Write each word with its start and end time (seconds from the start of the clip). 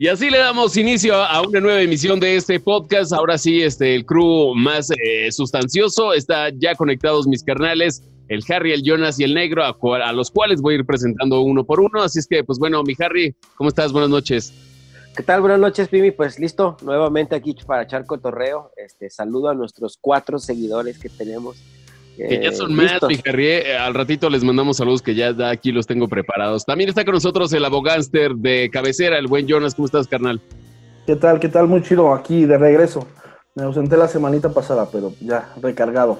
Y 0.00 0.06
así 0.06 0.30
le 0.30 0.38
damos 0.38 0.76
inicio 0.76 1.16
a 1.16 1.42
una 1.42 1.58
nueva 1.58 1.80
emisión 1.82 2.20
de 2.20 2.36
este 2.36 2.60
podcast. 2.60 3.12
Ahora 3.12 3.36
sí, 3.36 3.64
este, 3.64 3.96
el 3.96 4.06
crew 4.06 4.54
más 4.54 4.92
eh, 4.92 5.32
sustancioso 5.32 6.12
está 6.12 6.50
ya 6.50 6.76
conectados 6.76 7.26
mis 7.26 7.42
carnales, 7.42 8.04
el 8.28 8.44
Harry, 8.48 8.72
el 8.72 8.84
Jonas 8.84 9.18
y 9.18 9.24
el 9.24 9.34
Negro, 9.34 9.64
a, 9.64 9.76
a, 10.04 10.12
los 10.12 10.30
cuales 10.30 10.60
voy 10.60 10.74
a 10.74 10.78
ir 10.78 10.86
presentando 10.86 11.40
uno 11.40 11.64
por 11.64 11.80
uno. 11.80 12.00
Así 12.00 12.20
es 12.20 12.28
que, 12.28 12.44
pues 12.44 12.60
bueno, 12.60 12.80
mi 12.84 12.94
Harry, 13.00 13.34
¿cómo 13.56 13.70
estás? 13.70 13.90
Buenas 13.90 14.10
noches. 14.10 14.54
¿Qué 15.16 15.24
tal? 15.24 15.40
Buenas 15.40 15.58
noches, 15.58 15.88
Pimi. 15.88 16.12
Pues 16.12 16.38
listo, 16.38 16.76
nuevamente 16.82 17.34
aquí 17.34 17.56
para 17.66 17.82
echar 17.82 18.06
cotorreo. 18.06 18.70
Este, 18.76 19.10
saludo 19.10 19.48
a 19.48 19.54
nuestros 19.54 19.98
cuatro 20.00 20.38
seguidores 20.38 21.00
que 21.00 21.08
tenemos 21.08 21.56
que 22.26 22.42
ya 22.42 22.52
son 22.52 22.74
más, 22.74 23.00
mi 23.08 23.20
eh, 23.24 23.76
Al 23.76 23.94
ratito 23.94 24.28
les 24.28 24.42
mandamos 24.42 24.78
saludos 24.78 25.02
que 25.02 25.14
ya 25.14 25.34
aquí 25.48 25.72
los 25.72 25.86
tengo 25.86 26.08
preparados. 26.08 26.64
También 26.64 26.90
está 26.90 27.04
con 27.04 27.14
nosotros 27.14 27.52
el 27.52 27.64
abogánster 27.64 28.34
de 28.34 28.68
cabecera, 28.70 29.18
el 29.18 29.26
buen 29.26 29.46
Jonas. 29.46 29.74
¿Cómo 29.74 29.86
estás, 29.86 30.08
carnal? 30.08 30.40
¿Qué 31.06 31.16
tal? 31.16 31.38
¿Qué 31.40 31.48
tal? 31.48 31.68
Muy 31.68 31.82
chido 31.82 32.12
aquí 32.12 32.44
de 32.44 32.58
regreso. 32.58 33.06
Me 33.54 33.64
ausenté 33.64 33.96
la 33.96 34.08
semanita 34.08 34.52
pasada, 34.52 34.88
pero 34.90 35.12
ya 35.20 35.52
recargado. 35.60 36.18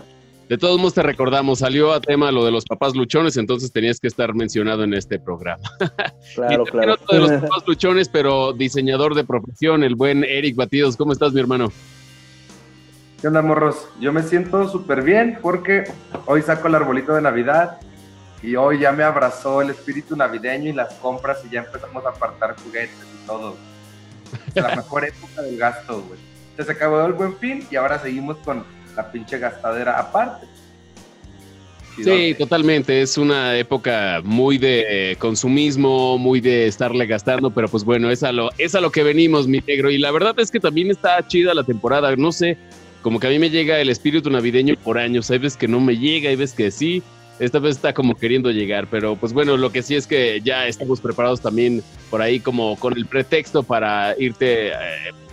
De 0.48 0.56
todos 0.56 0.78
modos 0.78 0.94
te 0.94 1.02
recordamos, 1.02 1.58
salió 1.58 1.92
a 1.92 2.00
tema 2.00 2.32
lo 2.32 2.42
de 2.42 2.50
los 2.50 2.64
papás 2.64 2.96
luchones, 2.96 3.36
entonces 3.36 3.70
tenías 3.70 4.00
que 4.00 4.08
estar 4.08 4.34
mencionado 4.34 4.82
en 4.82 4.94
este 4.94 5.18
programa. 5.18 5.62
Claro, 6.34 6.64
claro. 6.64 6.96
de 7.10 7.18
los 7.18 7.30
papás 7.42 7.64
luchones, 7.66 8.08
pero 8.08 8.52
diseñador 8.52 9.14
de 9.14 9.24
profesión, 9.24 9.82
el 9.82 9.94
buen 9.94 10.24
Eric 10.24 10.56
Batidos. 10.56 10.96
¿Cómo 10.96 11.12
estás, 11.12 11.32
mi 11.32 11.40
hermano? 11.40 11.72
¿Qué 13.20 13.26
onda, 13.26 13.42
morros? 13.42 13.88
Yo 13.98 14.12
me 14.12 14.22
siento 14.22 14.68
súper 14.68 15.02
bien 15.02 15.40
porque 15.42 15.84
hoy 16.26 16.40
saco 16.40 16.68
el 16.68 16.76
arbolito 16.76 17.14
de 17.14 17.20
Navidad 17.20 17.80
y 18.44 18.54
hoy 18.54 18.78
ya 18.78 18.92
me 18.92 19.02
abrazó 19.02 19.60
el 19.60 19.70
espíritu 19.70 20.14
navideño 20.14 20.70
y 20.70 20.72
las 20.72 20.94
compras 20.94 21.38
y 21.44 21.52
ya 21.52 21.60
empezamos 21.62 22.06
a 22.06 22.10
apartar 22.10 22.54
juguetes 22.62 22.94
y 22.94 23.26
todo. 23.26 23.56
Es 24.54 24.62
la 24.62 24.76
mejor 24.76 25.04
época 25.08 25.42
del 25.42 25.58
gasto, 25.58 26.00
güey. 26.02 26.20
Se 26.64 26.70
acabó 26.70 27.04
el 27.06 27.12
buen 27.12 27.36
fin 27.38 27.66
y 27.68 27.74
ahora 27.74 27.98
seguimos 27.98 28.36
con 28.38 28.64
la 28.94 29.10
pinche 29.10 29.36
gastadera 29.40 29.98
aparte. 29.98 30.46
Sí, 32.00 32.36
totalmente. 32.38 33.02
Es 33.02 33.18
una 33.18 33.56
época 33.56 34.20
muy 34.22 34.58
de 34.58 35.16
consumismo, 35.18 36.18
muy 36.18 36.40
de 36.40 36.68
estarle 36.68 37.06
gastando, 37.06 37.50
pero 37.50 37.66
pues 37.66 37.82
bueno, 37.82 38.10
es 38.10 38.22
a 38.22 38.30
lo, 38.30 38.50
es 38.58 38.76
a 38.76 38.80
lo 38.80 38.92
que 38.92 39.02
venimos, 39.02 39.48
mi 39.48 39.60
negro. 39.66 39.90
Y 39.90 39.98
la 39.98 40.12
verdad 40.12 40.38
es 40.38 40.52
que 40.52 40.60
también 40.60 40.92
está 40.92 41.26
chida 41.26 41.54
la 41.54 41.64
temporada. 41.64 42.14
No 42.14 42.30
sé, 42.30 42.56
como 43.02 43.20
que 43.20 43.26
a 43.26 43.30
mí 43.30 43.38
me 43.38 43.50
llega 43.50 43.80
el 43.80 43.90
espíritu 43.90 44.30
navideño 44.30 44.74
por 44.76 44.98
años. 44.98 45.30
Hay 45.30 45.38
veces 45.38 45.56
que 45.56 45.68
no 45.68 45.80
me 45.80 45.96
llega, 45.96 46.30
hay 46.30 46.36
veces 46.36 46.56
que 46.56 46.70
sí. 46.70 47.02
Esta 47.38 47.60
vez 47.60 47.76
está 47.76 47.92
como 47.92 48.16
queriendo 48.16 48.50
llegar, 48.50 48.88
pero 48.90 49.14
pues 49.14 49.32
bueno, 49.32 49.56
lo 49.56 49.70
que 49.70 49.82
sí 49.82 49.94
es 49.94 50.08
que 50.08 50.40
ya 50.42 50.66
estamos 50.66 51.00
preparados 51.00 51.40
también 51.40 51.84
por 52.10 52.20
ahí 52.20 52.40
como 52.40 52.76
con 52.80 52.96
el 52.96 53.06
pretexto 53.06 53.62
para 53.62 54.16
irte, 54.18 54.70
eh, 54.70 54.72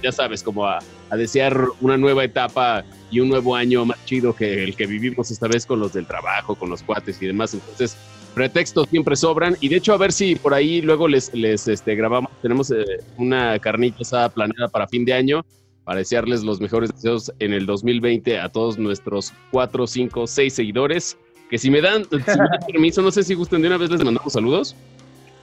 ya 0.03 0.11
sabes, 0.11 0.43
como 0.43 0.67
a, 0.67 0.79
desear 1.17 1.57
una 1.81 1.97
nueva 1.97 2.23
etapa 2.23 2.83
y 3.09 3.21
un 3.21 3.29
nuevo 3.29 3.55
año 3.55 3.85
más 3.85 4.03
chido 4.05 4.35
que 4.35 4.65
el 4.65 4.75
que 4.75 4.85
vivimos 4.85 5.31
esta 5.31 5.47
vez 5.47 5.65
con 5.65 5.79
los 5.79 5.93
del 5.93 6.05
trabajo, 6.05 6.55
con 6.55 6.69
los 6.69 6.83
cuates 6.83 7.19
y 7.21 7.27
demás. 7.27 7.53
Entonces, 7.53 7.97
pretextos 8.35 8.87
siempre 8.89 9.15
sobran 9.15 9.55
y 9.61 9.69
de 9.69 9.77
hecho 9.77 9.93
a 9.93 9.97
ver 9.97 10.11
si 10.11 10.35
por 10.35 10.53
ahí 10.53 10.81
luego 10.81 11.07
les, 11.07 11.33
les 11.33 11.67
este, 11.67 11.95
grabamos, 11.95 12.31
tenemos 12.41 12.69
eh, 12.69 12.83
una 13.17 13.57
carnita 13.59 13.99
asada 14.01 14.29
para 14.29 14.87
fin 14.87 15.05
de 15.05 15.13
año 15.13 15.45
para 15.85 15.99
desearles 15.99 16.43
los 16.43 16.59
mejores 16.59 16.91
deseos 16.93 17.31
en 17.39 17.53
el 17.53 17.65
2020 17.65 18.39
a 18.39 18.49
todos 18.49 18.77
nuestros 18.77 19.31
4, 19.51 19.87
5, 19.87 20.27
6 20.27 20.53
seguidores. 20.53 21.17
Que 21.49 21.59
si 21.59 21.69
me 21.69 21.79
dan, 21.79 22.05
permiso, 22.67 23.01
no 23.01 23.11
sé 23.11 23.23
si 23.23 23.35
gusten 23.35 23.61
de 23.61 23.67
una 23.67 23.77
vez 23.77 23.91
les 23.91 24.03
mandamos 24.03 24.33
saludos. 24.33 24.75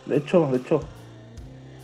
De 0.07 0.17
hecho, 0.17 0.49
de 0.51 0.59
hecho. 0.59 0.81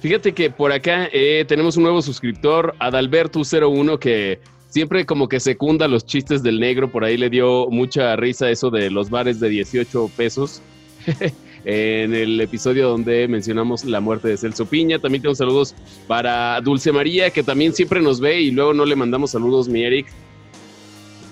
Fíjate 0.00 0.32
que 0.32 0.50
por 0.50 0.72
acá 0.72 1.08
eh, 1.12 1.44
tenemos 1.46 1.76
un 1.76 1.84
nuevo 1.84 2.02
suscriptor, 2.02 2.74
Adalberto01, 2.80 3.98
que 3.98 4.40
siempre 4.68 5.06
como 5.06 5.28
que 5.28 5.40
secunda 5.40 5.86
los 5.88 6.04
chistes 6.04 6.42
del 6.42 6.58
negro. 6.58 6.90
Por 6.90 7.04
ahí 7.04 7.16
le 7.16 7.30
dio 7.30 7.68
mucha 7.70 8.14
risa 8.16 8.50
eso 8.50 8.70
de 8.70 8.90
los 8.90 9.08
bares 9.08 9.38
de 9.38 9.48
18 9.48 10.10
pesos. 10.16 10.62
en 11.64 12.14
el 12.14 12.40
episodio 12.40 12.88
donde 12.88 13.28
mencionamos 13.28 13.84
la 13.84 14.00
muerte 14.00 14.28
de 14.28 14.36
Celso 14.36 14.66
Piña. 14.66 14.98
También 14.98 15.22
tengo 15.22 15.34
saludos 15.34 15.74
para 16.06 16.60
Dulce 16.60 16.92
María, 16.92 17.30
que 17.30 17.42
también 17.42 17.72
siempre 17.74 18.00
nos 18.00 18.20
ve 18.20 18.40
y 18.40 18.50
luego 18.50 18.74
no 18.74 18.84
le 18.84 18.96
mandamos 18.96 19.32
saludos, 19.32 19.68
mi 19.68 19.84
Eric. 19.84 20.06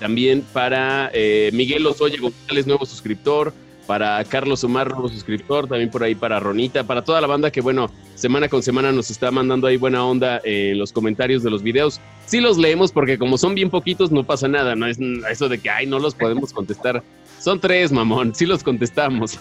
También 0.00 0.44
para 0.52 1.10
eh, 1.14 1.50
Miguel 1.52 1.86
Ozoya 1.86 2.20
González, 2.20 2.66
nuevo 2.66 2.86
suscriptor. 2.86 3.52
Para 3.86 4.22
Carlos 4.24 4.64
Omar, 4.64 4.90
nuevo 4.90 5.08
suscriptor. 5.08 5.68
También 5.68 5.90
por 5.90 6.02
ahí 6.02 6.16
para 6.16 6.40
Ronita. 6.40 6.84
Para 6.84 7.04
toda 7.04 7.20
la 7.20 7.28
banda 7.28 7.52
que, 7.52 7.60
bueno, 7.60 7.88
semana 8.16 8.48
con 8.48 8.62
semana 8.62 8.90
nos 8.90 9.10
está 9.10 9.30
mandando 9.30 9.68
ahí 9.68 9.76
buena 9.76 10.04
onda 10.04 10.40
en 10.42 10.76
los 10.76 10.92
comentarios 10.92 11.44
de 11.44 11.50
los 11.50 11.62
videos. 11.62 12.00
Sí 12.26 12.40
los 12.40 12.58
leemos 12.58 12.90
porque 12.90 13.16
como 13.16 13.38
son 13.38 13.54
bien 13.54 13.70
poquitos 13.70 14.10
no 14.10 14.24
pasa 14.24 14.48
nada. 14.48 14.74
No 14.74 14.86
es 14.86 14.98
eso 15.30 15.48
de 15.48 15.58
que, 15.58 15.70
ay, 15.70 15.86
no 15.86 16.00
los 16.00 16.16
podemos 16.16 16.52
contestar 16.52 17.02
son 17.38 17.60
tres, 17.60 17.92
mamón. 17.92 18.34
Sí 18.34 18.46
los 18.46 18.62
contestamos. 18.62 19.38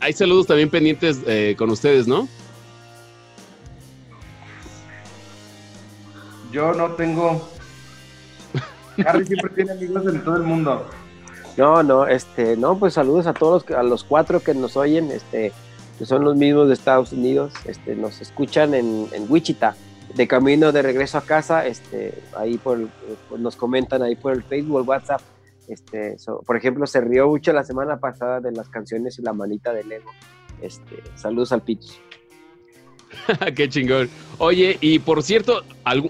Hay 0.00 0.12
saludos 0.12 0.46
también 0.46 0.70
pendientes 0.70 1.20
eh, 1.26 1.54
con 1.56 1.70
ustedes, 1.70 2.06
¿no? 2.06 2.28
Yo 6.52 6.72
no 6.72 6.92
tengo. 6.92 7.48
Harry 9.06 9.26
siempre 9.26 9.50
tiene 9.54 9.72
amigos 9.72 10.06
en 10.06 10.22
todo 10.22 10.36
el 10.36 10.42
mundo. 10.42 10.88
No, 11.56 11.82
no, 11.82 12.06
este, 12.06 12.56
no, 12.56 12.78
pues 12.78 12.94
saludos 12.94 13.26
a 13.26 13.32
todos 13.32 13.68
a 13.70 13.82
los 13.82 14.04
cuatro 14.04 14.40
que 14.40 14.54
nos 14.54 14.76
oyen, 14.76 15.10
este, 15.10 15.52
que 15.98 16.06
son 16.06 16.24
los 16.24 16.36
mismos 16.36 16.68
de 16.68 16.74
Estados 16.74 17.12
Unidos, 17.12 17.52
este, 17.64 17.94
nos 17.94 18.20
escuchan 18.20 18.74
en, 18.74 19.08
Wichita, 19.28 19.76
de 20.14 20.26
camino 20.26 20.72
de 20.72 20.82
regreso 20.82 21.18
a 21.18 21.22
casa, 21.22 21.66
este, 21.66 22.22
ahí 22.36 22.58
por, 22.58 22.88
nos 23.38 23.54
comentan 23.56 24.02
ahí 24.02 24.16
por 24.16 24.32
el 24.32 24.42
Facebook, 24.42 24.86
WhatsApp, 24.86 25.20
este, 25.68 26.16
por 26.46 26.56
ejemplo, 26.56 26.86
se 26.86 27.00
rió 27.00 27.28
mucho 27.28 27.52
la 27.52 27.64
semana 27.64 27.98
pasada 27.98 28.40
de 28.40 28.52
las 28.52 28.68
canciones 28.68 29.18
y 29.18 29.22
la 29.22 29.32
manita 29.32 29.72
de 29.72 29.84
Lego. 29.84 30.10
Este, 30.60 31.02
saludos 31.14 31.52
al 31.52 31.62
Pitch. 31.62 32.00
Qué 33.54 33.68
chingón. 33.68 34.08
Oye, 34.38 34.76
y 34.80 34.98
por 34.98 35.22
cierto, 35.22 35.62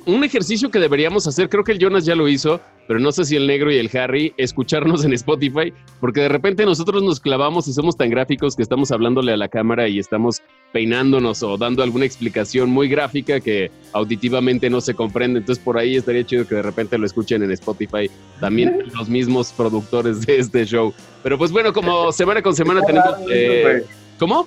un 0.06 0.24
ejercicio 0.24 0.70
que 0.70 0.78
deberíamos 0.78 1.26
hacer, 1.26 1.48
creo 1.48 1.64
que 1.64 1.72
el 1.72 1.78
Jonas 1.78 2.04
ya 2.04 2.14
lo 2.14 2.28
hizo, 2.28 2.60
pero 2.86 3.00
no 3.00 3.12
sé 3.12 3.24
si 3.24 3.36
el 3.36 3.46
negro 3.46 3.72
y 3.72 3.78
el 3.78 3.90
Harry, 3.96 4.34
escucharnos 4.36 5.04
en 5.04 5.12
Spotify, 5.12 5.72
porque 6.00 6.20
de 6.20 6.28
repente 6.28 6.64
nosotros 6.64 7.02
nos 7.02 7.20
clavamos 7.20 7.66
y 7.68 7.72
somos 7.72 7.96
tan 7.96 8.10
gráficos 8.10 8.56
que 8.56 8.62
estamos 8.62 8.90
hablándole 8.90 9.32
a 9.32 9.36
la 9.36 9.48
cámara 9.48 9.88
y 9.88 9.98
estamos 9.98 10.42
peinándonos 10.72 11.42
o 11.42 11.56
dando 11.56 11.82
alguna 11.82 12.04
explicación 12.04 12.70
muy 12.70 12.88
gráfica 12.88 13.40
que 13.40 13.70
auditivamente 13.92 14.68
no 14.68 14.80
se 14.80 14.94
comprende. 14.94 15.38
Entonces 15.40 15.64
por 15.64 15.78
ahí 15.78 15.96
estaría 15.96 16.24
chido 16.24 16.46
que 16.46 16.56
de 16.56 16.62
repente 16.62 16.98
lo 16.98 17.06
escuchen 17.06 17.42
en 17.42 17.52
Spotify 17.52 18.10
también 18.40 18.84
los 18.94 19.08
mismos 19.08 19.52
productores 19.52 20.26
de 20.26 20.38
este 20.38 20.64
show. 20.64 20.92
Pero 21.22 21.38
pues 21.38 21.52
bueno, 21.52 21.72
como 21.72 22.12
semana 22.12 22.42
con 22.42 22.54
semana 22.54 22.82
tenemos... 22.82 23.14
Eh, 23.30 23.84
¿Cómo? 24.18 24.46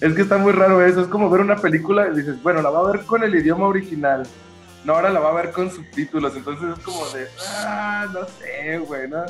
Es 0.00 0.14
que 0.14 0.22
está 0.22 0.36
muy 0.36 0.52
raro 0.52 0.84
eso, 0.84 1.00
es 1.00 1.06
como 1.06 1.30
ver 1.30 1.40
una 1.40 1.56
película 1.56 2.08
y 2.12 2.16
dices, 2.16 2.42
bueno, 2.42 2.60
la 2.60 2.70
va 2.70 2.80
a 2.80 2.92
ver 2.92 3.02
con 3.02 3.22
el 3.22 3.34
idioma 3.34 3.66
original 3.66 4.24
no, 4.84 4.94
ahora 4.94 5.10
la 5.10 5.20
va 5.20 5.30
a 5.30 5.34
ver 5.34 5.52
con 5.52 5.70
subtítulos, 5.70 6.34
entonces 6.36 6.76
es 6.76 6.84
como 6.84 7.08
de, 7.10 7.26
ah, 7.58 8.06
no 8.12 8.20
sé, 8.26 8.78
güey, 8.78 9.08
no, 9.08 9.24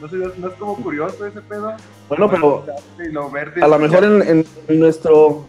no, 0.00 0.08
sé, 0.08 0.16
no 0.16 0.48
es 0.48 0.54
como 0.54 0.76
curioso 0.76 1.26
ese 1.26 1.40
pedo. 1.42 1.74
Bueno, 2.08 2.30
pero 2.30 2.64
a 3.60 3.68
lo 3.68 3.78
mejor 3.78 4.04
en, 4.04 4.44
nuestro, 4.68 5.46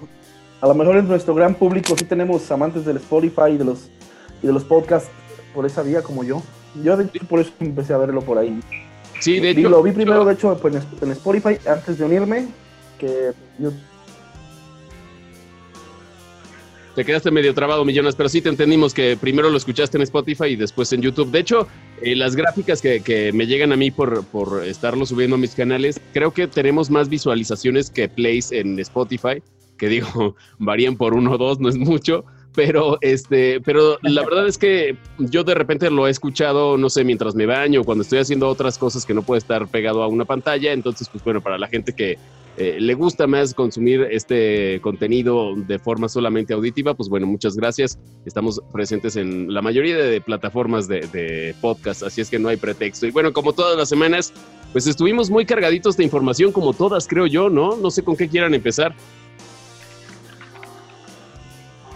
a 0.60 0.68
lo 0.68 0.74
mejor 0.74 0.98
en 0.98 1.08
nuestro 1.08 1.34
gran 1.34 1.56
público 1.56 1.96
sí 1.98 2.06
tenemos 2.06 2.50
amantes 2.52 2.86
del 2.86 2.98
Spotify 2.98 3.52
y 3.52 3.58
de 3.58 3.66
los, 3.66 3.90
y 4.42 4.48
de 4.48 4.54
los 4.54 4.64
podcasts 4.64 5.10
por 5.54 5.66
esa 5.66 5.82
vía 5.82 6.02
como 6.02 6.24
yo. 6.24 6.42
Yo 6.84 6.98
de 6.98 7.06
hecho 7.06 7.26
por 7.26 7.40
eso 7.40 7.52
empecé 7.60 7.94
a 7.94 7.98
verlo 7.98 8.22
por 8.22 8.38
ahí. 8.38 8.60
Sí, 9.20 9.40
de 9.40 9.52
hecho. 9.52 9.70
lo 9.70 9.82
vi 9.82 9.92
primero, 9.92 10.26
de 10.26 10.34
hecho, 10.34 10.58
pues, 10.60 10.76
en 11.02 11.12
Spotify 11.12 11.58
antes 11.68 11.98
de 11.98 12.06
unirme, 12.06 12.48
que 13.00 13.32
yo 13.58 13.72
te 16.98 17.06
quedaste 17.06 17.30
medio 17.30 17.54
trabado, 17.54 17.86
Millones, 17.86 18.16
pero 18.16 18.28
sí 18.28 18.42
te 18.42 18.50
entendimos 18.50 18.92
que 18.92 19.16
primero 19.18 19.52
lo 19.52 19.58
escuchaste 19.58 19.98
en 19.98 20.02
Spotify 20.02 20.46
y 20.46 20.56
después 20.56 20.92
en 20.94 21.04
YouTube. 21.04 21.30
De 21.30 21.38
hecho, 21.38 21.68
eh, 22.02 22.16
las 22.16 22.36
gráficas 22.36 22.82
que, 22.82 23.32
me 23.36 23.46
llegan 23.46 23.72
a 23.72 23.76
mí 23.76 23.92
por, 23.92 24.26
por 24.26 24.66
estarlo 24.66 25.06
subiendo 25.06 25.36
a 25.36 25.38
mis 25.38 25.54
canales, 25.54 26.02
creo 26.12 26.34
que 26.34 26.48
tenemos 26.48 26.90
más 26.90 27.08
visualizaciones 27.08 27.92
que 27.92 28.10
plays 28.10 28.52
en 28.52 28.80
Spotify, 28.80 29.44
que 29.78 29.90
digo, 29.90 30.36
varían 30.58 30.98
por 30.98 31.14
uno 31.14 31.34
o 31.34 31.38
dos, 31.38 31.60
no 31.60 31.70
es 31.70 31.78
mucho. 31.78 32.26
Pero, 32.56 32.98
este, 33.02 33.62
pero 33.62 34.00
la 34.02 34.24
verdad 34.24 34.48
es 34.48 34.58
que 34.58 34.98
yo 35.20 35.44
de 35.44 35.54
repente 35.54 35.92
lo 35.92 36.08
he 36.08 36.10
escuchado, 36.10 36.80
no 36.80 36.90
sé, 36.90 37.04
mientras 37.04 37.36
me 37.36 37.46
baño, 37.46 37.84
cuando 37.84 38.02
estoy 38.02 38.18
haciendo 38.18 38.50
otras 38.50 38.80
cosas 38.80 39.06
que 39.06 39.14
no 39.14 39.22
puedo 39.22 39.38
estar 39.38 39.68
pegado 39.68 40.02
a 40.02 40.08
una 40.08 40.26
pantalla. 40.26 40.74
Entonces, 40.74 41.08
pues 41.10 41.24
bueno, 41.24 41.42
para 41.42 41.60
la 41.60 41.68
gente 41.68 41.94
que, 41.94 42.18
eh, 42.60 42.78
le 42.80 42.96
gusta 42.96 43.28
más 43.28 43.54
consumir 43.54 44.08
este 44.10 44.82
contenido 44.82 45.54
de 45.56 45.78
forma 45.78 46.10
solamente 46.10 46.56
auditiva, 46.56 46.96
pues 46.96 47.08
bueno, 47.08 47.28
muchas 47.28 47.56
gracias. 47.56 48.00
Estamos 48.26 48.60
presentes 48.74 49.16
en 49.16 49.54
la 49.54 49.62
mayoría 49.62 49.96
de 49.96 50.20
plataformas 50.22 50.88
de, 50.88 51.54
podcast, 51.62 52.02
así 52.02 52.22
es 52.22 52.32
que 52.32 52.40
no 52.40 52.50
hay 52.50 52.58
pretexto. 52.58 53.06
Y 53.06 53.12
bueno, 53.12 53.32
como 53.32 53.54
todas 53.54 53.78
las 53.78 53.90
semanas, 53.90 54.34
pues 54.72 54.88
estuvimos 54.88 55.30
muy 55.30 55.46
cargaditos 55.46 55.98
de 55.98 56.04
información, 56.04 56.52
como 56.52 56.74
todas, 56.74 57.08
creo 57.08 57.28
yo, 57.28 57.48
¿no? 57.48 57.78
No 57.78 57.92
sé 57.92 58.04
con 58.04 58.16
qué 58.16 58.28
quieran 58.28 58.56
empezar. 58.56 58.96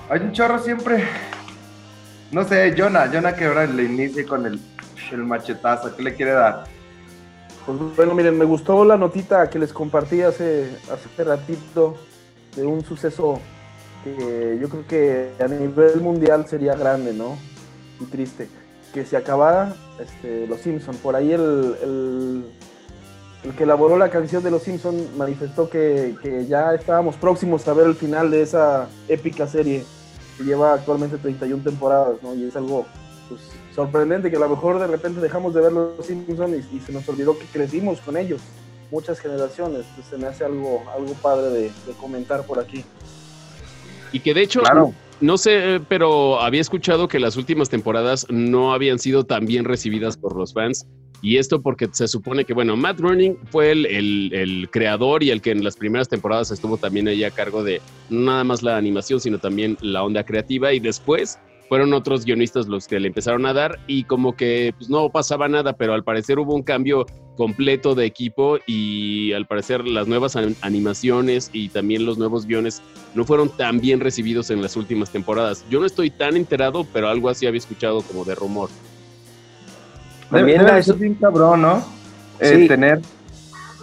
hay 0.09 0.19
un 0.19 0.31
chorro 0.31 0.59
siempre. 0.59 1.07
No 2.31 2.43
sé, 2.43 2.75
Jonah, 2.77 3.09
Jonah 3.11 3.33
que 3.33 3.45
ahora 3.45 3.65
le 3.65 3.83
inicie 3.83 4.25
con 4.25 4.45
el, 4.45 4.59
el 5.11 5.23
machetazo, 5.23 5.95
¿qué 5.95 6.03
le 6.03 6.13
quiere 6.13 6.33
dar? 6.33 6.65
Pues 7.65 7.77
bueno, 7.95 8.15
miren, 8.15 8.37
me 8.37 8.45
gustó 8.45 8.83
la 8.83 8.97
notita 8.97 9.49
que 9.49 9.59
les 9.59 9.71
compartí 9.71 10.21
hace, 10.21 10.69
hace 10.91 11.23
ratito 11.23 11.95
de 12.55 12.65
un 12.65 12.83
suceso 12.83 13.39
que 14.03 14.57
yo 14.59 14.67
creo 14.67 14.87
que 14.87 15.31
a 15.43 15.47
nivel 15.47 16.01
mundial 16.01 16.47
sería 16.47 16.75
grande, 16.75 17.13
¿no? 17.13 17.37
Y 17.99 18.05
triste. 18.05 18.49
Que 18.93 19.05
se 19.05 19.15
acabara 19.15 19.75
este, 19.99 20.47
Los 20.47 20.61
Simpson. 20.61 20.95
Por 20.97 21.15
ahí 21.15 21.31
el, 21.31 21.75
el, 21.83 22.45
el, 23.43 23.55
que 23.55 23.63
elaboró 23.63 23.97
la 23.97 24.09
canción 24.09 24.43
de 24.43 24.51
Los 24.51 24.63
Simpson 24.63 24.95
manifestó 25.17 25.69
que, 25.69 26.15
que, 26.21 26.47
ya 26.47 26.73
estábamos 26.73 27.15
próximos 27.15 27.67
a 27.67 27.73
ver 27.73 27.85
el 27.85 27.95
final 27.95 28.31
de 28.31 28.41
esa 28.41 28.89
épica 29.07 29.47
serie 29.47 29.85
que 30.37 30.43
lleva 30.43 30.73
actualmente 30.73 31.17
31 31.17 31.63
temporadas, 31.63 32.21
¿no? 32.23 32.33
Y 32.33 32.45
es 32.45 32.55
algo 32.55 32.85
pues, 33.29 33.41
sorprendente 33.75 34.29
que 34.29 34.37
a 34.37 34.39
lo 34.39 34.49
mejor 34.49 34.79
de 34.79 34.87
repente 34.87 35.19
dejamos 35.21 35.53
de 35.53 35.61
ver 35.61 35.71
Los 35.71 36.05
Simpson 36.05 36.53
y, 36.53 36.75
y 36.75 36.79
se 36.79 36.91
nos 36.91 37.07
olvidó 37.07 37.37
que 37.37 37.45
crecimos 37.45 37.99
con 38.01 38.17
ellos 38.17 38.41
muchas 38.91 39.19
generaciones. 39.19 39.85
Pues 39.95 40.07
se 40.07 40.17
me 40.17 40.27
hace 40.27 40.43
algo, 40.45 40.83
algo 40.95 41.13
padre 41.15 41.49
de, 41.49 41.61
de 41.63 41.93
comentar 41.99 42.45
por 42.45 42.59
aquí. 42.59 42.83
Y 44.11 44.19
que 44.19 44.33
de 44.33 44.41
hecho, 44.41 44.61
no 45.21 45.37
sé, 45.37 45.81
pero 45.87 46.41
había 46.41 46.61
escuchado 46.61 47.07
que 47.07 47.19
las 47.19 47.37
últimas 47.37 47.69
temporadas 47.69 48.27
no 48.29 48.73
habían 48.73 48.99
sido 48.99 49.23
tan 49.23 49.45
bien 49.45 49.65
recibidas 49.65 50.17
por 50.17 50.35
los 50.35 50.53
fans. 50.53 50.85
Y 51.23 51.37
esto 51.37 51.61
porque 51.61 51.87
se 51.91 52.07
supone 52.07 52.45
que, 52.45 52.53
bueno, 52.53 52.75
Matt 52.75 52.97
Groening 52.97 53.37
fue 53.51 53.71
el, 53.71 53.85
el, 53.85 54.33
el, 54.33 54.69
creador 54.71 55.21
y 55.21 55.29
el 55.29 55.39
que 55.39 55.51
en 55.51 55.63
las 55.63 55.77
primeras 55.77 56.09
temporadas 56.09 56.49
estuvo 56.49 56.77
también 56.77 57.07
ahí 57.07 57.23
a 57.23 57.29
cargo 57.29 57.63
de 57.63 57.79
no 58.09 58.31
nada 58.31 58.43
más 58.43 58.63
la 58.63 58.75
animación, 58.75 59.19
sino 59.19 59.37
también 59.37 59.77
la 59.81 60.03
onda 60.03 60.23
creativa. 60.23 60.73
Y 60.73 60.79
después 60.79 61.37
fueron 61.71 61.93
otros 61.93 62.25
guionistas 62.25 62.67
los 62.67 62.85
que 62.85 62.99
le 62.99 63.07
empezaron 63.07 63.45
a 63.45 63.53
dar 63.53 63.79
y 63.87 64.03
como 64.03 64.35
que 64.35 64.73
pues, 64.77 64.89
no 64.89 65.09
pasaba 65.09 65.47
nada, 65.47 65.71
pero 65.71 65.93
al 65.93 66.03
parecer 66.03 66.37
hubo 66.37 66.53
un 66.53 66.63
cambio 66.63 67.05
completo 67.37 67.95
de 67.95 68.05
equipo 68.05 68.57
y 68.67 69.31
al 69.31 69.45
parecer 69.47 69.87
las 69.87 70.05
nuevas 70.05 70.35
animaciones 70.35 71.49
y 71.53 71.69
también 71.69 72.05
los 72.05 72.17
nuevos 72.17 72.45
guiones 72.45 72.81
no 73.15 73.23
fueron 73.23 73.47
tan 73.47 73.79
bien 73.79 74.01
recibidos 74.01 74.49
en 74.49 74.61
las 74.61 74.75
últimas 74.75 75.11
temporadas. 75.11 75.63
Yo 75.69 75.79
no 75.79 75.85
estoy 75.85 76.09
tan 76.09 76.35
enterado, 76.35 76.85
pero 76.91 77.07
algo 77.07 77.29
así 77.29 77.47
había 77.47 77.59
escuchado 77.59 78.01
como 78.01 78.25
de 78.25 78.35
rumor. 78.35 78.67
También 80.29 80.67
eso 80.67 80.91
es 80.91 80.99
bien 80.99 81.15
cabrón, 81.15 81.61
¿no? 81.61 81.85
Eh, 82.41 82.67
tener 82.67 82.99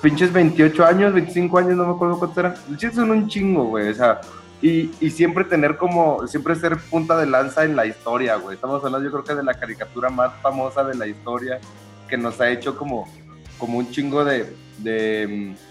pinches 0.03 0.31
28 0.31 0.85
años, 0.85 1.15
25 1.15 1.57
años, 1.57 1.75
no 1.75 1.87
me 1.87 1.95
acuerdo 1.95 2.19
cuántos 2.19 2.37
eran. 2.37 2.55
Los 2.69 2.95
son 2.95 3.13
un 3.13 3.29
chingo, 3.29 3.65
güey. 3.65 3.89
O 3.89 3.95
sea, 3.95 4.21
y, 4.61 4.91
y, 5.01 5.11
siempre 5.11 5.45
tener 5.45 5.77
como, 5.77 6.27
siempre 6.27 6.55
ser 6.57 6.77
punta 6.79 7.17
de 7.17 7.27
lanza 7.27 7.65
en 7.65 7.77
la 7.77 7.87
historia, 7.87 8.37
güey. 8.37 8.57
Estamos 8.57 8.85
hablando 8.85 9.07
yo 9.07 9.13
creo 9.13 9.25
que 9.25 9.35
de 9.35 9.45
la 9.45 9.55
caricatura 9.55 10.11
más 10.11 10.33
famosa 10.43 10.83
de 10.85 10.97
la 10.97 11.07
historia, 11.07 11.61
que 12.09 12.17
nos 12.17 12.41
ha 12.41 12.51
hecho 12.51 12.77
como, 12.77 13.09
como 13.57 13.79
un 13.79 13.91
chingo 13.91 14.25
de, 14.25 14.53
de 14.79 15.55
mm, 15.55 15.69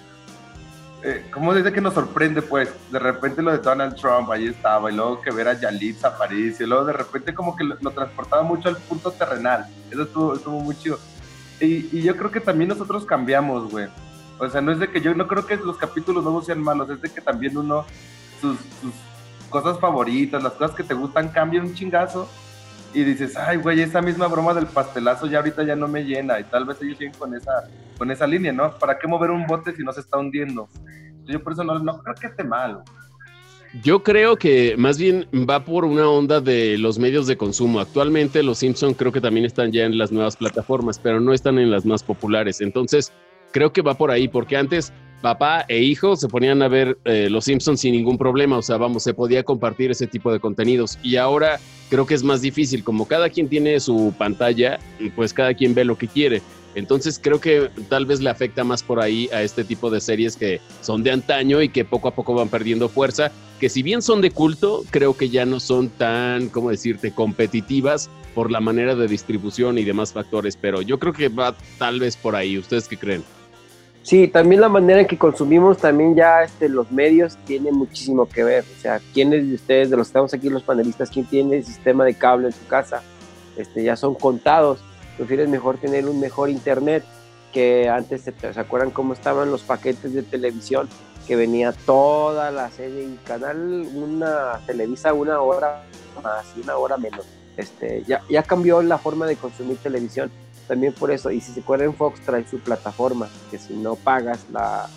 eh, 1.04 1.25
¿cómo 1.31 1.54
dice 1.54 1.72
que 1.72 1.81
nos 1.81 1.94
sorprende? 1.94 2.42
Pues 2.42 2.69
de 2.92 3.00
repente 3.00 3.42
lo 3.42 3.51
de 3.51 3.60
Donald 3.60 3.95
Trump, 3.95 4.31
ahí 4.31 4.48
estaba, 4.48 4.92
y 4.92 4.95
luego 4.95 5.22
que 5.22 5.31
ver 5.31 5.48
a 5.48 5.60
Yalitza 5.60 6.18
París, 6.18 6.60
y 6.60 6.66
luego 6.66 6.86
de 6.86 6.94
repente 6.94 7.34
como 7.34 7.56
que 7.56 7.63
lo, 7.63 7.78
lo 7.80 7.92
transportaba 7.92 8.42
mucho 8.42 8.69
al 8.69 8.78
punto 8.78 9.12
terrenal. 9.12 9.68
Eso 9.92 10.04
estuvo, 10.04 10.34
estuvo 10.34 10.60
muy 10.60 10.75
chido. 10.78 10.98
Y, 11.60 11.98
y 11.98 12.01
yo 12.04 12.16
creo 12.16 12.31
que 12.31 12.39
también 12.39 12.69
nosotros 12.69 13.06
cambiamos, 13.06 13.69
güey. 13.69 13.88
O 14.39 14.50
sea, 14.50 14.62
no 14.62 14.72
es 14.72 14.80
de 14.80 14.89
que 14.89 15.01
yo 15.01 15.13
no 15.13 15.28
creo 15.28 15.45
que 15.45 15.56
los 15.57 15.78
capítulos 15.78 16.24
nuevos 16.24 16.45
sean 16.45 16.62
malos, 16.62 16.89
es 16.89 17.01
de 17.01 17.10
que 17.10 17.22
también 17.22 17.57
uno 17.57 17.86
sus, 18.42 18.57
cosas 19.50 19.80
favoritas, 19.80 20.44
las 20.44 20.54
cosas 20.54 20.75
que 20.75 20.84
te 20.84 20.94
gustan, 20.94 21.30
cambian 21.30 21.66
un 21.66 21.74
chingazo 21.74 22.30
y 22.94 23.04
dices, 23.04 23.36
ay, 23.38 23.57
güey, 23.57 23.81
esa 23.81 24.01
misma 24.01 24.28
broma 24.28 24.54
del 24.54 24.66
pastelazo 24.66 25.28
ya 25.28 25.38
ahorita 25.39 25.63
ya 25.63 25.75
no 25.75 25.88
me 25.88 26.04
llena 26.04 26.39
y 26.39 26.44
tal 26.44 26.66
vez 26.66 26.81
ellos 26.81 26.98
siguen 26.98 27.13
con 27.13 27.34
esa, 27.34 27.69
con 27.98 28.12
esa 28.12 28.28
línea, 28.28 28.51
¿no? 28.51 28.78
¿Para 28.78 28.98
qué 28.98 29.07
mover 29.07 29.31
un 29.31 29.45
bote 29.45 29.74
si 29.75 29.84
no 29.84 29.94
se 29.94 30.01
está 30.01 30.18
hundiendo? 30.18 30.68
Yo 31.25 31.42
por 31.44 31.54
eso 31.54 31.63
no, 31.63 31.80
no 31.80 32.01
creo 32.01 32.16
que 32.16 32.28
esté 32.28 32.44
mal. 32.44 32.84
Yo 33.84 34.01
creo 34.01 34.38
que 34.38 34.75
más 34.78 34.98
bien 34.98 35.28
va 35.34 35.63
por 35.66 35.86
una 35.86 36.10
onda 36.10 36.39
de 36.39 36.78
los 36.78 36.98
medios 37.00 37.28
de 37.28 37.38
consumo. 37.38 37.80
Actualmente 37.80 38.42
los 38.42 38.60
Simpson 38.60 38.94
creo 38.94 39.12
que 39.12 39.22
también 39.22 39.45
están 39.45 39.72
ya 39.72 39.84
en 39.86 39.98
las 39.98 40.12
nuevas 40.12 40.38
plataformas, 40.38 40.98
pero 40.98 41.19
no 41.19 41.34
están 41.34 41.60
en 41.60 41.69
las 41.69 41.86
más 41.86 42.01
populares. 42.01 42.62
Entonces, 42.62 43.12
creo 43.51 43.74
que 43.74 43.81
va 43.81 43.95
por 43.95 44.10
ahí, 44.10 44.28
porque 44.28 44.56
antes 44.56 44.94
papá 45.21 45.65
e 45.67 45.79
hijo 45.79 46.15
se 46.15 46.27
ponían 46.27 46.61
a 46.61 46.67
ver 46.67 46.97
eh, 47.05 47.29
Los 47.29 47.45
Simpsons 47.45 47.79
sin 47.79 47.93
ningún 47.93 48.17
problema, 48.17 48.57
o 48.57 48.61
sea, 48.61 48.77
vamos, 48.77 49.03
se 49.03 49.13
podía 49.13 49.43
compartir 49.43 49.91
ese 49.91 50.07
tipo 50.07 50.31
de 50.31 50.39
contenidos. 50.39 50.97
Y 51.03 51.15
ahora 51.17 51.59
creo 51.89 52.05
que 52.05 52.13
es 52.13 52.23
más 52.23 52.41
difícil, 52.41 52.83
como 52.83 53.07
cada 53.07 53.29
quien 53.29 53.47
tiene 53.47 53.79
su 53.79 54.13
pantalla, 54.17 54.79
pues 55.15 55.33
cada 55.33 55.53
quien 55.53 55.73
ve 55.73 55.85
lo 55.85 55.97
que 55.97 56.07
quiere. 56.07 56.41
Entonces 56.75 57.19
creo 57.19 57.41
que 57.41 57.71
tal 57.89 58.05
vez 58.05 58.21
le 58.21 58.29
afecta 58.29 58.63
más 58.63 58.83
por 58.83 58.99
ahí 58.99 59.29
a 59.33 59.41
este 59.41 59.63
tipo 59.63 59.89
de 59.89 59.99
series 59.99 60.35
que 60.35 60.61
son 60.81 61.01
de 61.01 61.11
antaño 61.11 61.59
y 61.63 61.69
que 61.69 61.83
poco 61.83 62.07
a 62.07 62.13
poco 62.13 62.35
van 62.35 62.49
perdiendo 62.49 62.87
fuerza, 62.87 63.31
que 63.59 63.67
si 63.67 63.81
bien 63.81 64.03
son 64.03 64.21
de 64.21 64.29
culto, 64.29 64.83
creo 64.91 65.17
que 65.17 65.29
ya 65.29 65.45
no 65.45 65.59
son 65.59 65.89
tan, 65.89 66.49
¿cómo 66.49 66.69
decirte?, 66.69 67.11
competitivas 67.11 68.11
por 68.35 68.51
la 68.51 68.59
manera 68.59 68.93
de 68.93 69.07
distribución 69.07 69.79
y 69.79 69.83
demás 69.83 70.13
factores, 70.13 70.55
pero 70.55 70.83
yo 70.83 70.99
creo 70.99 71.13
que 71.13 71.29
va 71.29 71.55
tal 71.79 71.99
vez 71.99 72.15
por 72.15 72.35
ahí. 72.35 72.59
¿Ustedes 72.59 72.87
qué 72.87 72.97
creen? 72.97 73.23
Sí, 74.07 74.30
también 74.30 74.62
la 74.62 74.69
manera 74.69 75.01
en 75.01 75.06
que 75.06 75.18
consumimos 75.18 75.80
también 75.80 76.15
ya 76.15 76.42
este, 76.42 76.69
los 76.69 76.89
medios 76.94 77.36
tiene 77.45 77.74
muchísimo 77.74 78.25
que 78.25 78.42
ver. 78.42 78.63
O 78.77 78.81
sea, 78.81 79.01
¿quiénes 79.13 79.45
de 79.45 79.56
ustedes, 79.56 79.89
de 79.89 79.98
los 79.98 80.07
que 80.07 80.09
estamos 80.12 80.33
aquí, 80.33 80.50
los 80.50 80.63
panelistas, 80.63 81.09
quién 81.09 81.25
tiene 81.25 81.62
sistema 81.62 82.06
de 82.06 82.13
cable 82.13 82.48
en 82.48 82.54
su 82.54 82.65
casa? 82.68 83.01
Este, 83.57 83.83
ya 83.83 83.98
son 83.98 84.15
contados. 84.15 84.80
Prefieres 85.18 85.50
mejor 85.50 85.77
tener 85.77 86.06
un 86.07 86.21
mejor 86.21 86.50
internet 86.50 87.04
que 87.51 87.89
antes, 87.89 88.21
¿se, 88.21 88.31
¿se 88.31 88.57
acuerdan 88.57 88.92
cómo 88.92 89.12
estaban 89.12 89.51
los 89.51 89.63
paquetes 89.63 90.13
de 90.13 90.24
televisión? 90.24 90.88
Que 91.27 91.36
venía 91.36 91.74
toda 91.74 92.50
la 92.50 92.71
serie 92.71 93.03
y 93.03 93.19
canal, 93.25 93.89
una 93.94 94.62
Televisa 94.65 95.12
una 95.12 95.42
hora 95.42 95.83
más 96.24 96.45
y 96.56 96.62
una 96.62 96.77
hora 96.77 96.95
menos. 96.95 97.25
Este, 97.57 98.06
ya, 98.07 98.21
ya 98.30 98.42
cambió 98.42 98.81
la 98.81 99.00
forma 99.00 99.25
de 99.25 99.36
consumir 99.36 99.75
televisión 99.80 100.31
también 100.67 100.93
por 100.93 101.11
eso, 101.11 101.31
y 101.31 101.39
si 101.39 101.53
se 101.53 101.61
acuerdan, 101.61 101.93
Fox 101.93 102.19
trae 102.21 102.45
su 102.45 102.59
plataforma, 102.59 103.29
que 103.49 103.57
si 103.57 103.73
no 103.73 103.95
pagas 103.95 104.45
la, 104.51 104.87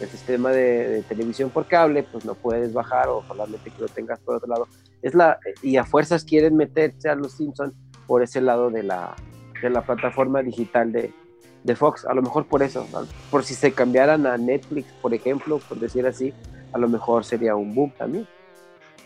el 0.00 0.08
sistema 0.08 0.50
de, 0.50 1.02
televisión 1.08 1.50
por 1.50 1.66
cable, 1.66 2.04
pues 2.04 2.24
no 2.24 2.34
puedes 2.34 2.72
bajar 2.72 3.08
o 3.08 3.24
solamente 3.26 3.70
que 3.70 3.82
lo 3.82 3.88
tengas 3.88 4.20
por 4.20 4.36
otro 4.36 4.48
lado. 4.48 4.68
Es 5.02 5.14
la, 5.14 5.38
y 5.62 5.76
a 5.76 5.84
fuerzas 5.84 6.24
quieren 6.24 6.56
meterse 6.56 7.08
a 7.08 7.14
los 7.14 7.32
Simpsons 7.32 7.74
por 8.06 8.22
ese 8.22 8.40
lado 8.40 8.70
de 8.70 8.82
la, 8.82 9.14
de 9.60 9.70
la 9.70 9.82
plataforma 9.82 10.42
digital 10.42 10.92
de, 10.92 11.12
de 11.64 11.76
Fox. 11.76 12.04
A 12.04 12.14
lo 12.14 12.22
mejor 12.22 12.46
por 12.46 12.62
eso, 12.62 12.86
por 13.30 13.44
si 13.44 13.54
se 13.54 13.72
cambiaran 13.72 14.26
a 14.26 14.36
Netflix, 14.36 14.90
por 15.02 15.14
ejemplo, 15.14 15.58
por 15.68 15.78
decir 15.78 16.06
así, 16.06 16.32
a 16.72 16.78
lo 16.78 16.88
mejor 16.88 17.24
sería 17.24 17.56
un 17.56 17.74
boom 17.74 17.92
también. 17.96 18.26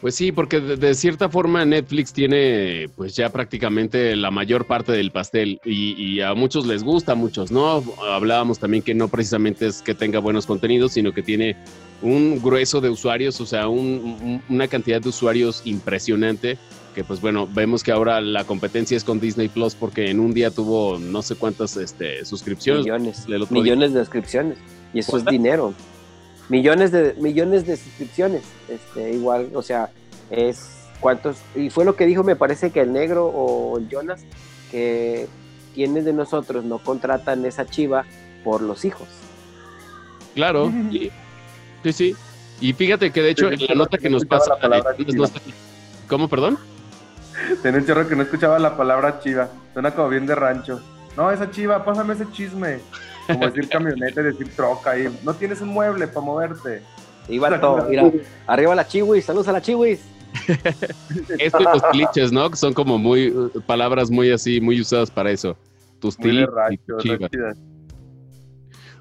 Pues 0.03 0.17
sí, 0.17 0.33
porque 0.33 0.59
de, 0.59 0.77
de, 0.77 0.95
cierta 0.95 1.29
forma 1.29 1.65
Netflix 1.65 2.13
tiene 2.13 2.91
pues 2.97 3.15
ya 3.15 3.31
prácticamente 3.31 4.17
la 4.17 4.33
mayor 4.33 4.67
parte 4.67 4.91
del 4.91 5.13
pastel 5.13 5.61
y, 5.65 5.93
y, 5.93 6.21
a 6.21 6.35
muchos 6.35 6.67
les 6.67 6.83
gusta, 6.83 7.13
a 7.13 7.15
muchos 7.15 7.53
no. 7.53 7.85
Hablábamos 8.11 8.59
también 8.59 8.83
que 8.83 8.95
no 8.95 9.07
precisamente 9.07 9.69
es 9.69 9.81
que 9.81 9.95
tenga 9.95 10.19
buenos 10.19 10.45
contenidos, 10.45 10.95
sino 10.95 11.13
que 11.13 11.23
tiene 11.23 11.57
un 12.03 12.43
grueso 12.43 12.81
de 12.81 12.91
usuarios, 12.91 13.41
o 13.41 13.47
sea, 13.47 13.69
un, 13.69 13.79
un, 13.81 14.43
una 14.49 14.67
cantidad 14.67 15.01
de 15.01 15.09
usuarios 15.09 15.63
impresionante 15.67 16.59
que 16.97 17.05
pues 17.05 17.21
bueno, 17.21 17.47
vemos 17.47 17.85
que 17.85 17.93
ahora 17.93 18.21
la 18.21 18.43
competencia 18.43 18.97
es 18.97 19.05
con 19.05 19.21
Disney 19.21 19.49
Plus 19.49 19.77
porque 19.77 20.11
en 20.11 20.19
un 20.19 20.35
día 20.35 20.51
tuvo 20.51 20.99
no 20.99 21.23
sé 21.23 21.37
cuántas 21.37 21.77
este, 21.77 22.25
suscripciones. 22.25 22.87
Millones, 22.87 23.29
millones 23.51 23.93
de 23.95 24.01
suscripciones 24.01 24.59
y 24.93 24.99
eso 24.99 25.17
es 25.17 25.25
dinero 25.25 25.73
millones 26.49 26.93
de 26.93 27.15
millones 27.15 27.67
de 27.67 27.77
suscripciones 27.77 28.43
este 28.69 29.13
igual 29.13 29.51
o 29.55 29.63
sea 29.63 29.91
es 30.31 30.89
cuántos 31.01 31.39
y 31.55 31.71
fue 31.71 31.85
lo 31.85 31.97
que 31.97 32.07
dijo 32.07 32.23
me 32.25 32.37
parece 32.37 32.71
que 32.71 32.81
el 32.81 32.93
negro 32.93 33.27
o 33.27 33.79
el 33.79 33.89
Jonas 33.89 34.25
que 34.71 35.29
quienes 35.75 36.05
de 36.05 36.13
nosotros 36.13 36.65
no 36.65 36.79
contratan 36.79 37.45
esa 37.47 37.65
chiva 37.67 38.05
por 38.45 38.61
los 38.61 38.85
hijos. 38.85 39.09
Claro 40.35 40.71
sí 40.91 41.11
sí, 41.83 41.93
sí. 41.93 42.17
y 42.61 42.73
fíjate 42.73 43.11
que 43.11 43.23
de 43.23 43.31
hecho 43.31 43.51
en 43.51 43.65
la 43.67 43.75
nota 43.75 43.99
que 43.99 44.11
nos 44.11 44.25
pasa 44.25 44.55
no, 44.63 45.25
cómo 46.09 46.29
perdón 46.29 46.59
Tenía 47.63 47.81
un 47.81 47.87
chorro 47.87 48.09
que 48.09 48.15
no 48.15 48.23
escuchaba 48.23 48.59
la 48.59 48.77
palabra 48.77 49.21
chiva 49.21 49.49
suena 49.73 49.93
como 49.93 50.09
bien 50.09 50.27
de 50.27 50.35
rancho. 50.35 50.81
No 51.17 51.31
esa 51.31 51.51
chiva 51.51 51.85
pásame 51.85 52.15
ese 52.15 52.31
chisme 52.31 52.81
como 53.27 53.47
decir 53.47 53.69
camioneta, 53.69 54.23
decir 54.23 54.49
troca, 54.55 54.99
y 54.99 55.09
no 55.23 55.35
tienes 55.35 55.61
un 55.61 55.69
mueble 55.69 56.07
para 56.07 56.21
moverte. 56.21 56.83
Iba 57.29 57.61
todo, 57.61 57.85
mira, 57.89 58.11
arriba 58.47 58.75
la 58.75 58.87
chiwis, 58.87 59.25
saludos 59.25 59.49
a 59.49 59.53
la 59.53 59.63
chiwis. 59.63 60.01
Esto 61.39 61.61
y 61.61 61.65
los 61.65 61.83
clichés, 61.93 62.33
¿no? 62.33 62.55
Son 62.57 62.73
como 62.73 62.99
muy, 62.99 63.33
palabras 63.67 64.11
muy 64.11 64.31
así, 64.31 64.61
muy 64.61 64.81
usadas 64.81 65.11
para 65.11 65.31
eso. 65.31 65.57
Tus 66.01 66.19
muy 66.19 66.47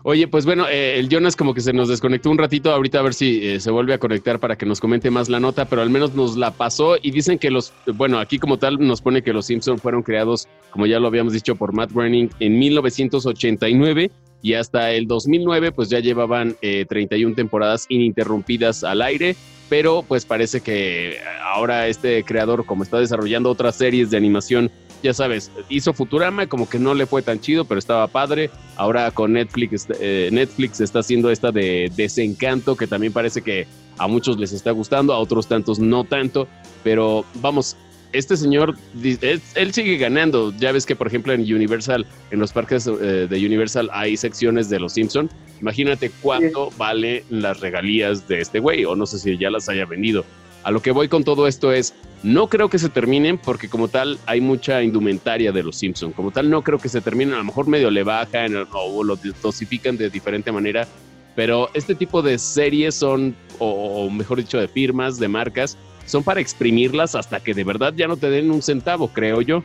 Oye, 0.04 0.28
pues 0.28 0.46
bueno, 0.46 0.68
eh, 0.68 0.98
el 0.98 1.10
Jonas 1.10 1.36
como 1.36 1.54
que 1.54 1.62
se 1.62 1.74
nos 1.74 1.88
desconectó 1.88 2.32
un 2.32 2.40
ratito, 2.40 2.72
ahorita 2.72 3.00
a 3.00 3.04
ver 3.04 3.14
si 3.14 3.46
eh, 3.46 3.60
se 3.60 3.70
vuelve 3.70 3.94
a 3.94 4.00
conectar 4.00 4.40
para 4.40 4.56
que 4.56 4.66
nos 4.66 4.80
comente 4.80 5.12
más 5.12 5.30
la 5.30 5.40
nota, 5.40 5.66
pero 5.66 5.84
al 5.84 5.92
menos 5.92 6.16
nos 6.16 6.38
la 6.38 6.52
pasó 6.52 6.96
y 7.00 7.12
dicen 7.12 7.38
que 7.38 7.52
los, 7.52 7.72
bueno, 7.86 8.18
aquí 8.18 8.40
como 8.40 8.58
tal 8.58 8.80
nos 8.80 9.00
pone 9.02 9.22
que 9.22 9.32
los 9.32 9.46
Simpsons 9.46 9.80
fueron 9.80 10.02
creados, 10.02 10.48
como 10.72 10.88
ya 10.88 11.00
lo 11.00 11.08
habíamos 11.08 11.34
dicho, 11.34 11.56
por 11.56 11.74
Matt 11.74 11.92
Groening 11.92 12.30
en 12.40 12.58
1989 12.58 14.10
y 14.42 14.54
hasta 14.54 14.92
el 14.92 15.06
2009 15.06 15.72
pues 15.72 15.90
ya 15.90 16.00
llevaban 16.00 16.56
31 16.60 17.36
temporadas 17.36 17.86
ininterrumpidas 17.90 18.84
al 18.84 19.04
aire, 19.04 19.36
pero 19.70 20.04
pues 20.08 20.26
parece 20.26 20.62
que 20.62 21.18
ahora 21.44 21.88
este 21.88 22.24
creador 22.24 22.66
como 22.66 22.82
está 22.82 22.98
desarrollando 22.98 23.52
otras 23.52 23.76
series 23.76 24.10
de 24.10 24.18
animación 24.18 24.72
ya 25.02 25.14
sabes, 25.14 25.52
hizo 25.70 25.94
Futurama, 25.94 26.48
como 26.48 26.70
que 26.70 26.80
no 26.80 26.94
le 26.94 27.06
fue 27.06 27.22
tan 27.22 27.40
chido, 27.40 27.66
pero 27.66 27.80
estaba 27.80 28.08
padre. 28.08 28.50
Ahora 28.76 29.12
con 29.12 29.34
Netflix, 29.34 29.88
eh, 30.00 30.30
Netflix 30.32 30.82
está 30.82 31.00
haciendo 31.00 31.32
esta 31.32 31.52
de 31.52 31.92
Desencanto, 31.96 32.76
que 32.76 32.88
también 32.88 33.14
parece 33.14 33.42
que 33.42 33.68
a 33.98 34.08
muchos 34.08 34.38
les 34.38 34.52
está 34.54 34.72
gustando, 34.72 35.14
a 35.14 35.20
otros 35.20 35.48
tantos 35.48 35.80
no 35.80 36.04
tanto. 36.04 36.48
Pero 36.84 37.26
vamos, 37.36 37.78
este 38.14 38.36
señor, 38.36 38.76
él, 39.04 39.74
sigue 39.74 39.98
ganando. 39.98 40.54
Ya 40.58 40.72
ves 40.72 40.86
que, 40.86 40.96
por 40.96 41.08
ejemplo, 41.08 41.34
en 41.34 41.42
Universal, 41.42 42.06
en 42.32 42.40
los 42.40 42.52
parques 42.52 42.88
eh, 42.88 43.28
de 43.30 43.46
Universal 43.46 43.90
hay 43.94 44.18
secciones 44.18 44.70
de 44.70 44.80
Los 44.80 44.94
Simpson. 44.94 45.30
Imagínate 45.62 46.12
cuánto 46.22 46.72
vale 46.78 47.24
las 47.30 47.60
regalías 47.60 48.28
de 48.28 48.42
este 48.42 48.60
güey, 48.60 48.86
o 48.86 48.96
no 48.96 49.06
sé 49.06 49.20
si 49.20 49.38
ya 49.38 49.50
las 49.50 49.70
haya 49.70 49.86
vendido. 49.86 50.26
A 50.64 50.72
lo 50.72 50.82
que 50.82 50.92
voy 50.92 51.08
con 51.08 51.24
todo 51.24 51.48
esto 51.48 51.72
es, 51.72 51.94
no 52.22 52.48
creo 52.48 52.70
que 52.70 52.78
se 52.78 52.90
terminen 52.90 53.40
porque 53.40 53.68
como 53.68 53.88
tal 53.88 54.20
hay 54.28 54.42
mucha 54.42 54.84
indumentaria 54.84 55.52
de 55.52 55.64
los 55.64 55.78
Simpsons. 55.78 56.16
Como 56.16 56.32
tal 56.32 56.50
no 56.50 56.62
creo 56.62 56.78
que 56.78 56.90
se 56.90 57.02
terminen, 57.02 57.34
a 57.34 57.38
lo 57.40 57.46
mejor 57.46 57.68
medio 57.68 57.90
le 57.90 58.04
bajan 58.04 58.68
o 58.72 59.04
lo 59.04 59.18
dosifican 59.42 59.98
de 59.98 60.10
diferente 60.10 60.52
manera. 60.52 60.88
Pero 61.36 61.70
este 61.74 61.96
tipo 61.96 62.22
de 62.22 62.38
series 62.38 62.94
son, 62.94 63.36
o, 63.58 64.10
mejor 64.10 64.38
dicho, 64.38 64.60
de 64.60 64.68
firmas, 64.68 65.18
de 65.18 65.28
marcas, 65.28 65.78
son 66.06 66.24
para 66.24 66.42
exprimirlas 66.42 67.16
hasta 67.16 67.40
que 67.40 67.54
de 67.54 67.64
verdad 67.64 67.94
ya 67.96 68.08
no 68.08 68.18
te 68.18 68.30
den 68.30 68.52
un 68.52 68.62
centavo, 68.62 69.08
creo 69.08 69.42
yo. 69.42 69.64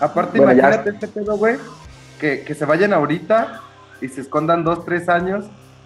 Aparte, 0.00 0.38
imagínate 0.38 0.90
este 0.90 1.08
pedo, 1.08 1.36
güey, 1.36 1.56
que, 2.20 2.42
que 2.42 2.54
se 2.54 2.64
vayan 2.64 2.92
ahorita 2.92 3.62
y 4.00 4.08
se 4.08 4.22
escondan 4.22 4.64
dos, 4.64 4.84
tres 4.84 5.08
años 5.08 5.44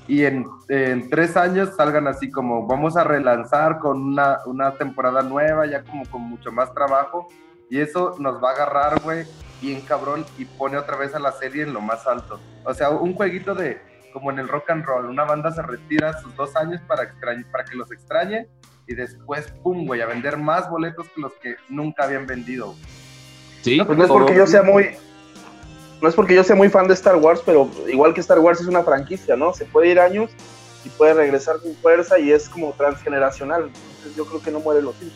y 0.09 0.25
en, 0.25 0.47
tres 1.11 1.37
años 1.37 1.71
salgan 1.77 2.07
así 2.07 2.31
como 2.31 2.67
vamos 2.67 2.97
a 2.97 3.05
relanzar 3.05 3.79
con 3.79 4.01
una, 4.03 4.39
una, 4.47 4.73
temporada 4.73 5.23
nueva, 5.23 5.67
ya 5.67 5.83
como 5.83 6.05
con 6.07 6.23
mucho 6.23 6.53
más 6.53 6.73
trabajo, 6.73 7.29
y 7.69 7.81
eso 7.81 8.15
nos 8.19 8.43
va 8.43 8.51
a 8.51 8.55
agarrar, 8.55 9.01
güey, 9.03 9.25
bien 9.61 9.81
cabrón, 9.81 10.25
y 10.39 10.45
pone 10.45 10.77
otra 10.77 10.97
vez 10.97 11.15
a 11.15 11.19
la 11.19 11.33
serie 11.33 11.65
en 11.65 11.73
lo 11.73 11.81
más 11.81 12.07
alto. 12.07 12.41
O 12.65 12.73
sea, 12.73 12.91
un 12.91 13.15
jueguito 13.15 13.55
de, 13.55 13.81
como 14.13 14.31
en 14.31 14.39
el 14.39 14.49
rock 14.49 14.71
and 14.71 14.85
roll, 14.85 15.07
una 15.07 15.25
banda 15.25 15.51
se 15.51 15.63
retira 15.63 16.21
sus 16.21 16.35
dos 16.37 16.55
años 16.55 16.81
para, 16.87 17.13
para 17.51 17.65
que 17.65 17.77
los 17.77 17.91
extrañe, 17.91 18.49
y 18.87 18.95
después, 18.95 19.53
pum, 19.63 19.87
güey, 19.87 20.01
a 20.01 20.07
vender 20.07 20.37
más 20.37 20.71
boletos 20.71 21.09
que 21.09 21.21
los 21.21 21.33
que 21.35 21.57
nunca 21.69 22.05
habían 22.05 22.27
vendido. 22.27 22.75
Sí, 23.63 23.81
pues 23.85 23.99
no 23.99 24.05
es 24.05 24.11
porque 24.11 24.37
yo 24.37 24.47
sea 24.47 24.63
muy, 24.63 24.91
no 26.00 26.09
es 26.09 26.15
porque 26.15 26.35
yo 26.35 26.45
sea 26.45 26.57
muy 26.57 26.69
fan 26.69 26.88
de 26.88 26.95
Star 26.95 27.17
Wars, 27.17 27.41
pero 27.45 27.71
igual 27.88 28.15
que 28.15 28.21
Star 28.21 28.38
Wars 28.38 28.61
es 28.61 28.67
una 28.67 28.83
franquicia, 28.83 29.37
¿no? 29.37 29.55
Se 29.55 29.65
puede 29.65 29.88
ir 29.88 30.00
años 30.00 30.31
y 30.85 30.88
puede 30.91 31.15
regresar 31.15 31.57
con 31.61 31.75
fuerza 31.76 32.19
y 32.19 32.31
es 32.33 32.49
como 32.49 32.73
transgeneracional. 32.73 33.65
Entonces 33.65 34.17
yo 34.17 34.26
creo 34.26 34.43
que 34.43 34.50
no 34.50 34.61
muere 34.61 34.83
los 34.83 34.95
hijos. 35.03 35.15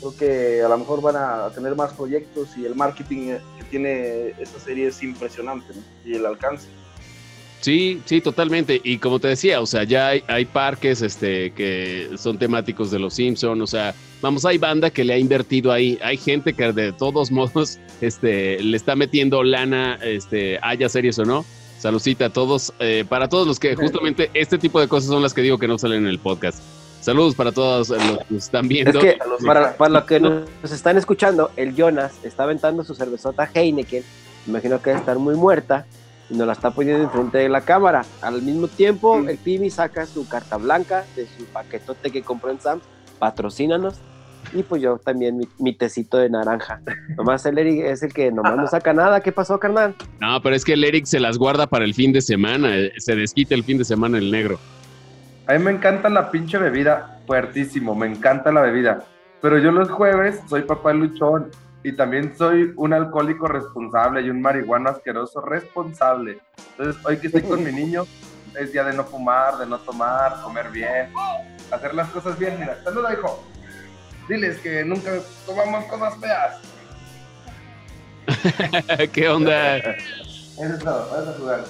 Creo 0.00 0.16
que 0.16 0.62
a 0.62 0.68
lo 0.68 0.78
mejor 0.78 1.00
van 1.00 1.16
a 1.16 1.50
tener 1.54 1.74
más 1.74 1.92
proyectos 1.94 2.56
y 2.56 2.66
el 2.66 2.74
marketing 2.74 3.38
que 3.58 3.64
tiene 3.70 4.28
esta 4.38 4.60
serie 4.60 4.88
es 4.88 5.02
impresionante, 5.02 5.72
¿no? 5.74 5.82
Y 6.04 6.14
el 6.14 6.26
alcance. 6.26 6.68
Sí, 7.60 8.00
sí, 8.04 8.20
totalmente. 8.20 8.80
Y 8.84 8.98
como 8.98 9.18
te 9.18 9.28
decía, 9.28 9.60
o 9.60 9.66
sea, 9.66 9.84
ya 9.84 10.08
hay, 10.08 10.44
parques 10.44 11.02
este, 11.02 11.52
que 11.52 12.10
son 12.16 12.38
temáticos 12.38 12.90
de 12.90 12.98
los 12.98 13.14
Simpsons, 13.14 13.60
o 13.60 13.66
sea, 13.66 13.94
vamos, 14.22 14.44
hay 14.44 14.58
banda 14.58 14.90
que 14.90 15.04
le 15.04 15.14
ha 15.14 15.18
invertido 15.18 15.72
ahí, 15.72 15.98
hay 16.02 16.16
gente 16.16 16.52
que 16.52 16.72
de 16.72 16.92
todos 16.92 17.30
modos 17.30 17.78
este, 18.00 18.62
le 18.62 18.76
está 18.76 18.96
metiendo 18.96 19.42
lana, 19.42 19.98
este, 20.02 20.58
haya 20.62 20.88
series 20.88 21.18
o 21.18 21.24
no. 21.24 21.44
Saludcita 21.78 22.26
a 22.26 22.30
todos, 22.30 22.72
eh, 22.78 23.04
para 23.06 23.28
todos 23.28 23.46
los 23.46 23.60
que 23.60 23.76
justamente 23.76 24.30
este 24.32 24.56
tipo 24.58 24.80
de 24.80 24.88
cosas 24.88 25.10
son 25.10 25.22
las 25.22 25.34
que 25.34 25.42
digo 25.42 25.58
que 25.58 25.68
no 25.68 25.78
salen 25.78 26.04
en 26.04 26.08
el 26.08 26.18
podcast. 26.18 26.62
Saludos 27.00 27.34
para 27.34 27.52
todos 27.52 27.90
los 27.90 28.18
que 28.26 28.36
están 28.36 28.66
viendo. 28.66 28.98
para, 29.44 29.76
para 29.76 29.90
los 29.90 30.04
que 30.04 30.18
nos 30.18 30.72
están 30.72 30.96
escuchando, 30.96 31.50
el 31.56 31.76
Jonas 31.76 32.14
está 32.24 32.44
aventando 32.44 32.82
su 32.82 32.94
cervezota 32.94 33.48
Heineken, 33.52 34.02
imagino 34.46 34.80
que 34.80 34.90
debe 34.90 35.00
estar 35.00 35.18
muy 35.18 35.36
muerta 35.36 35.86
y 36.28 36.34
nos 36.34 36.46
la 36.46 36.54
está 36.54 36.70
poniendo 36.70 37.04
enfrente 37.04 37.38
de 37.38 37.48
la 37.48 37.60
cámara. 37.60 38.04
Al 38.22 38.42
mismo 38.42 38.68
tiempo, 38.68 39.18
el 39.18 39.38
Pimi 39.38 39.70
saca 39.70 40.06
su 40.06 40.26
carta 40.26 40.56
blanca 40.56 41.04
de 41.14 41.26
su 41.26 41.44
paquetote 41.44 42.10
que 42.10 42.22
compró 42.22 42.50
en 42.50 42.60
Sam's, 42.60 42.82
patrocínanos. 43.18 44.00
Y 44.52 44.62
pues 44.62 44.80
yo 44.80 44.98
también 44.98 45.40
mi, 45.58 45.72
tecito 45.72 46.18
de 46.18 46.30
naranja. 46.30 46.80
Nomás 47.16 47.44
el 47.46 47.58
Eric 47.58 47.84
es 47.84 48.02
el 48.02 48.12
que 48.12 48.30
nomás 48.30 48.56
no 48.56 48.66
saca 48.68 48.92
nada. 48.92 49.20
¿Qué 49.20 49.32
pasó, 49.32 49.58
carnal? 49.58 49.96
No, 50.20 50.40
pero 50.40 50.54
es 50.54 50.64
que 50.64 50.74
el 50.74 50.84
Eric 50.84 51.04
se 51.06 51.18
las 51.18 51.36
guarda 51.36 51.66
para 51.66 51.84
el 51.84 51.94
fin 51.94 52.12
de 52.12 52.20
semana. 52.20 52.76
Eh, 52.76 52.92
se 52.98 53.16
desquita 53.16 53.54
el 53.54 53.64
fin 53.64 53.78
de 53.78 53.84
semana 53.84 54.18
el 54.18 54.30
negro. 54.30 54.58
A 55.48 55.54
mí 55.54 55.58
me 55.58 55.72
encanta 55.72 56.08
la 56.08 56.30
pinche 56.30 56.58
bebida, 56.58 57.20
fuertísimo, 57.26 57.94
me 57.94 58.06
encanta 58.06 58.52
la 58.52 58.62
bebida. 58.62 59.04
Pero 59.40 59.58
yo 59.58 59.70
los 59.70 59.90
jueves 59.90 60.40
soy 60.48 60.62
papá 60.62 60.92
luchón 60.92 61.50
y 61.84 61.92
también 61.92 62.36
soy 62.36 62.72
un 62.74 62.92
alcohólico 62.92 63.46
responsable 63.46 64.22
y 64.22 64.30
un 64.30 64.40
marihuano 64.40 64.90
asqueroso 64.90 65.40
responsable. 65.40 66.38
Entonces, 66.70 67.00
hoy 67.04 67.18
que 67.18 67.28
estoy 67.28 67.42
con 67.42 67.62
mi 67.62 67.70
niño, 67.70 68.04
es 68.58 68.72
día 68.72 68.82
de 68.82 68.92
no 68.92 69.04
fumar, 69.04 69.58
de 69.58 69.66
no 69.66 69.78
tomar, 69.78 70.42
comer 70.42 70.70
bien, 70.70 71.10
hacer 71.70 71.94
las 71.94 72.08
cosas 72.10 72.38
bien. 72.38 72.58
Mira, 72.58 72.78
saluda, 72.84 73.12
hijo. 73.12 73.42
Diles 74.28 74.58
que 74.58 74.84
nunca 74.84 75.12
tomamos 75.44 75.84
cosas 75.86 76.14
feas. 76.20 76.56
¿Qué 79.12 79.28
onda? 79.28 79.76
Eso 79.76 80.72
es 80.72 80.78
todo, 80.78 81.08
vas 81.10 81.28
a 81.28 81.32
jugar. 81.38 81.64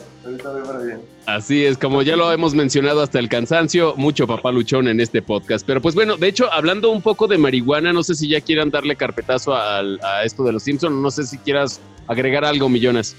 Así 1.27 1.65
es, 1.65 1.79
como 1.79 2.03
ya 2.03 2.17
lo 2.17 2.33
hemos 2.33 2.55
mencionado 2.55 3.03
hasta 3.03 3.19
el 3.19 3.29
cansancio, 3.29 3.95
mucho 3.97 4.27
papá 4.27 4.51
luchón 4.51 4.89
en 4.89 5.01
este 5.01 5.23
podcast. 5.23 5.65
Pero 5.67 5.81
pues 5.81 5.95
bueno, 5.95 6.17
de 6.17 6.29
hecho, 6.29 6.53
hablando 6.53 6.91
un 6.91 7.03
poco 7.03 7.29
de 7.29 7.39
marihuana, 7.39 7.93
no 7.93 8.03
sé 8.03 8.15
si 8.15 8.29
ya 8.29 8.41
quieran 8.41 8.71
darle 8.71 8.97
carpetazo 8.97 9.55
a, 9.55 9.83
esto 10.25 10.43
de 10.45 10.53
los 10.53 10.63
Simpsons, 10.63 10.97
no 10.97 11.11
sé 11.11 11.25
si 11.25 11.39
quieras 11.39 11.81
agregar 12.09 12.45
algo, 12.45 12.69
Millones. 12.69 13.17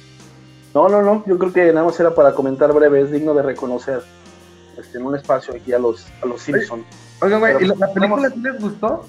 No, 0.73 0.89
no, 0.89 1.01
no, 1.01 1.23
yo 1.25 1.37
creo 1.37 1.53
que 1.53 1.73
nada 1.73 1.85
más 1.85 1.99
era 1.99 2.13
para 2.13 2.33
comentar 2.33 2.73
breve, 2.73 3.01
es 3.01 3.11
digno 3.11 3.33
de 3.33 3.41
reconocer 3.41 4.01
este, 4.77 4.97
en 4.97 5.05
un 5.05 5.15
espacio 5.15 5.53
aquí 5.55 5.73
a 5.73 5.79
los, 5.79 6.07
a 6.21 6.25
los 6.25 6.41
Simpsons. 6.41 6.85
Oigan, 7.21 7.39
güey, 7.39 7.63
¿y 7.63 7.67
la, 7.67 7.75
pues, 7.75 7.89
película 7.91 8.29
sí 8.29 8.39
les 8.39 8.61
gustó? 8.61 9.05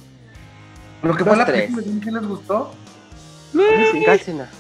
¿Lo 1.03 1.17
que 1.17 1.25
fue 1.25 1.37
la 1.37 1.47
película 1.47 1.83
sí 1.83 2.11
les 2.11 2.27
gustó? 2.27 2.73
Sí, 3.53 4.05
casi 4.05 4.33
nada. 4.33 4.51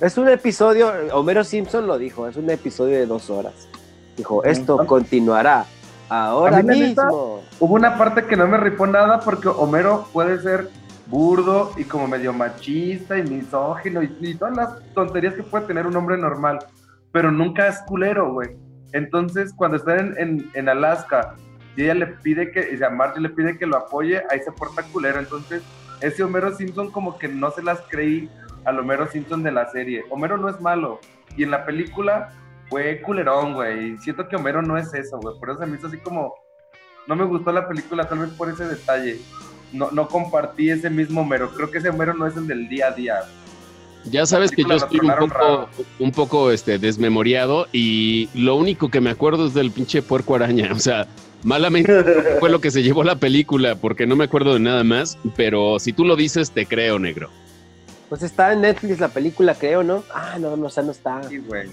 Es 0.00 0.16
un 0.16 0.28
episodio, 0.28 0.92
Homero 1.12 1.42
Simpson 1.42 1.86
lo 1.86 1.98
dijo, 1.98 2.28
es 2.28 2.36
un 2.36 2.48
episodio 2.50 2.96
de 2.96 3.06
dos 3.06 3.30
horas. 3.30 3.68
Dijo, 4.16 4.44
esto 4.44 4.86
continuará 4.86 5.66
ahora 6.08 6.62
mismo. 6.62 7.42
hubo 7.58 7.74
una 7.74 7.98
parte 7.98 8.24
que 8.24 8.36
no 8.36 8.46
me 8.46 8.56
ripó 8.56 8.86
nada 8.86 9.20
porque 9.20 9.48
Homero 9.48 10.06
puede 10.12 10.40
ser 10.40 10.70
burdo 11.06 11.72
y 11.76 11.84
como 11.84 12.06
medio 12.06 12.32
machista 12.32 13.18
y 13.18 13.22
misógino 13.22 14.02
y, 14.02 14.34
todas 14.34 14.56
las 14.56 14.94
tonterías 14.94 15.34
que 15.34 15.42
puede 15.42 15.66
tener 15.66 15.86
un 15.86 15.96
hombre 15.96 16.16
normal, 16.18 16.58
pero 17.12 17.32
nunca 17.32 17.66
es 17.66 17.78
culero, 17.80 18.32
güey. 18.32 18.50
Entonces, 18.92 19.52
cuando 19.54 19.76
está 19.76 19.98
en, 19.98 20.68
Alaska 20.68 21.34
y 21.76 21.84
ella 21.84 21.94
le 21.94 22.06
pide 22.06 22.50
que, 22.50 22.74
o 22.74 22.78
sea, 22.78 22.90
Marge 22.90 23.20
le 23.20 23.28
pide 23.28 23.58
que 23.58 23.66
lo 23.66 23.76
apoye, 23.76 24.22
ahí 24.30 24.40
se 24.40 24.52
porta 24.52 24.82
culero. 24.84 25.18
Entonces, 25.18 25.62
ese 26.00 26.22
Homero 26.22 26.54
Simpson 26.54 26.90
como 26.90 27.18
que 27.18 27.28
no 27.28 27.50
se 27.50 27.62
las 27.62 27.80
creí 27.88 28.30
al 28.64 28.78
Homero 28.78 29.06
Simpson 29.06 29.42
de 29.42 29.52
la 29.52 29.70
serie. 29.70 30.04
Homero 30.10 30.36
no 30.36 30.48
es 30.48 30.60
malo. 30.60 31.00
Y 31.36 31.44
en 31.44 31.50
la 31.50 31.64
película 31.64 32.32
fue 32.68 33.00
culerón, 33.02 33.54
güey. 33.54 33.92
Y 33.92 33.98
siento 33.98 34.28
que 34.28 34.36
Homero 34.36 34.62
no 34.62 34.76
es 34.76 34.92
eso, 34.94 35.18
güey. 35.18 35.38
Por 35.38 35.50
eso 35.50 35.60
se 35.60 35.66
me 35.66 35.76
hizo 35.76 35.86
así 35.86 35.98
como. 35.98 36.34
No 37.06 37.16
me 37.16 37.24
gustó 37.24 37.52
la 37.52 37.66
película, 37.66 38.06
tal 38.08 38.18
vez 38.18 38.30
por 38.30 38.50
ese 38.50 38.66
detalle. 38.66 39.18
No, 39.72 39.90
no 39.90 40.08
compartí 40.08 40.70
ese 40.70 40.90
mismo 40.90 41.22
Homero. 41.22 41.50
Creo 41.50 41.70
que 41.70 41.78
ese 41.78 41.90
Homero 41.90 42.14
no 42.14 42.26
es 42.26 42.36
el 42.36 42.46
del 42.46 42.68
día 42.68 42.88
a 42.88 42.90
día. 42.90 43.20
Ya 44.04 44.26
sabes 44.26 44.50
que 44.50 44.62
yo 44.62 44.74
estoy 44.74 45.00
un 45.00 45.28
poco, 45.28 45.68
un 45.98 46.12
poco 46.12 46.50
este, 46.50 46.78
desmemoriado 46.78 47.66
y 47.72 48.28
lo 48.34 48.56
único 48.56 48.90
que 48.90 49.00
me 49.00 49.10
acuerdo 49.10 49.46
es 49.46 49.54
del 49.54 49.70
pinche 49.70 50.02
puerco 50.02 50.34
araña. 50.34 50.72
O 50.72 50.78
sea, 50.78 51.06
malamente 51.42 51.92
fue 52.40 52.50
lo 52.50 52.60
que 52.60 52.70
se 52.70 52.82
llevó 52.82 53.04
la 53.04 53.16
película 53.16 53.74
porque 53.74 54.06
no 54.06 54.16
me 54.16 54.24
acuerdo 54.24 54.54
de 54.54 54.60
nada 54.60 54.84
más, 54.84 55.18
pero 55.36 55.78
si 55.78 55.92
tú 55.92 56.04
lo 56.04 56.16
dices, 56.16 56.50
te 56.50 56.66
creo, 56.66 56.98
negro. 56.98 57.30
Pues 58.08 58.22
está 58.22 58.52
en 58.52 58.62
Netflix 58.62 59.00
la 59.00 59.08
película, 59.08 59.54
creo, 59.54 59.82
¿no? 59.82 60.02
Ah, 60.14 60.36
no, 60.40 60.56
no, 60.56 60.68
esa 60.68 60.82
no 60.82 60.92
está. 60.92 61.22
Sí, 61.28 61.38
güey. 61.38 61.68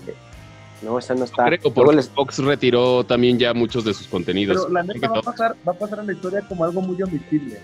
No, 0.82 1.00
esa 1.00 1.16
no 1.16 1.24
está. 1.24 1.46
Creo 1.46 1.74
porque 1.74 2.02
Fox 2.04 2.40
retiró 2.40 3.06
también 3.06 3.40
ya 3.40 3.54
muchos 3.54 3.86
de 3.86 3.94
sus 3.94 4.08
contenidos. 4.08 4.58
Pero 4.58 4.74
la 4.74 4.84
neta 4.84 5.08
va 5.10 5.20
a, 5.20 5.22
pasar, 5.22 5.56
va 5.66 5.72
a 5.72 5.76
pasar 5.76 6.00
en 6.00 6.08
la 6.08 6.14
historia 6.14 6.42
como 6.42 6.66
algo 6.66 6.82
muy 6.82 7.02
omisible. 7.02 7.60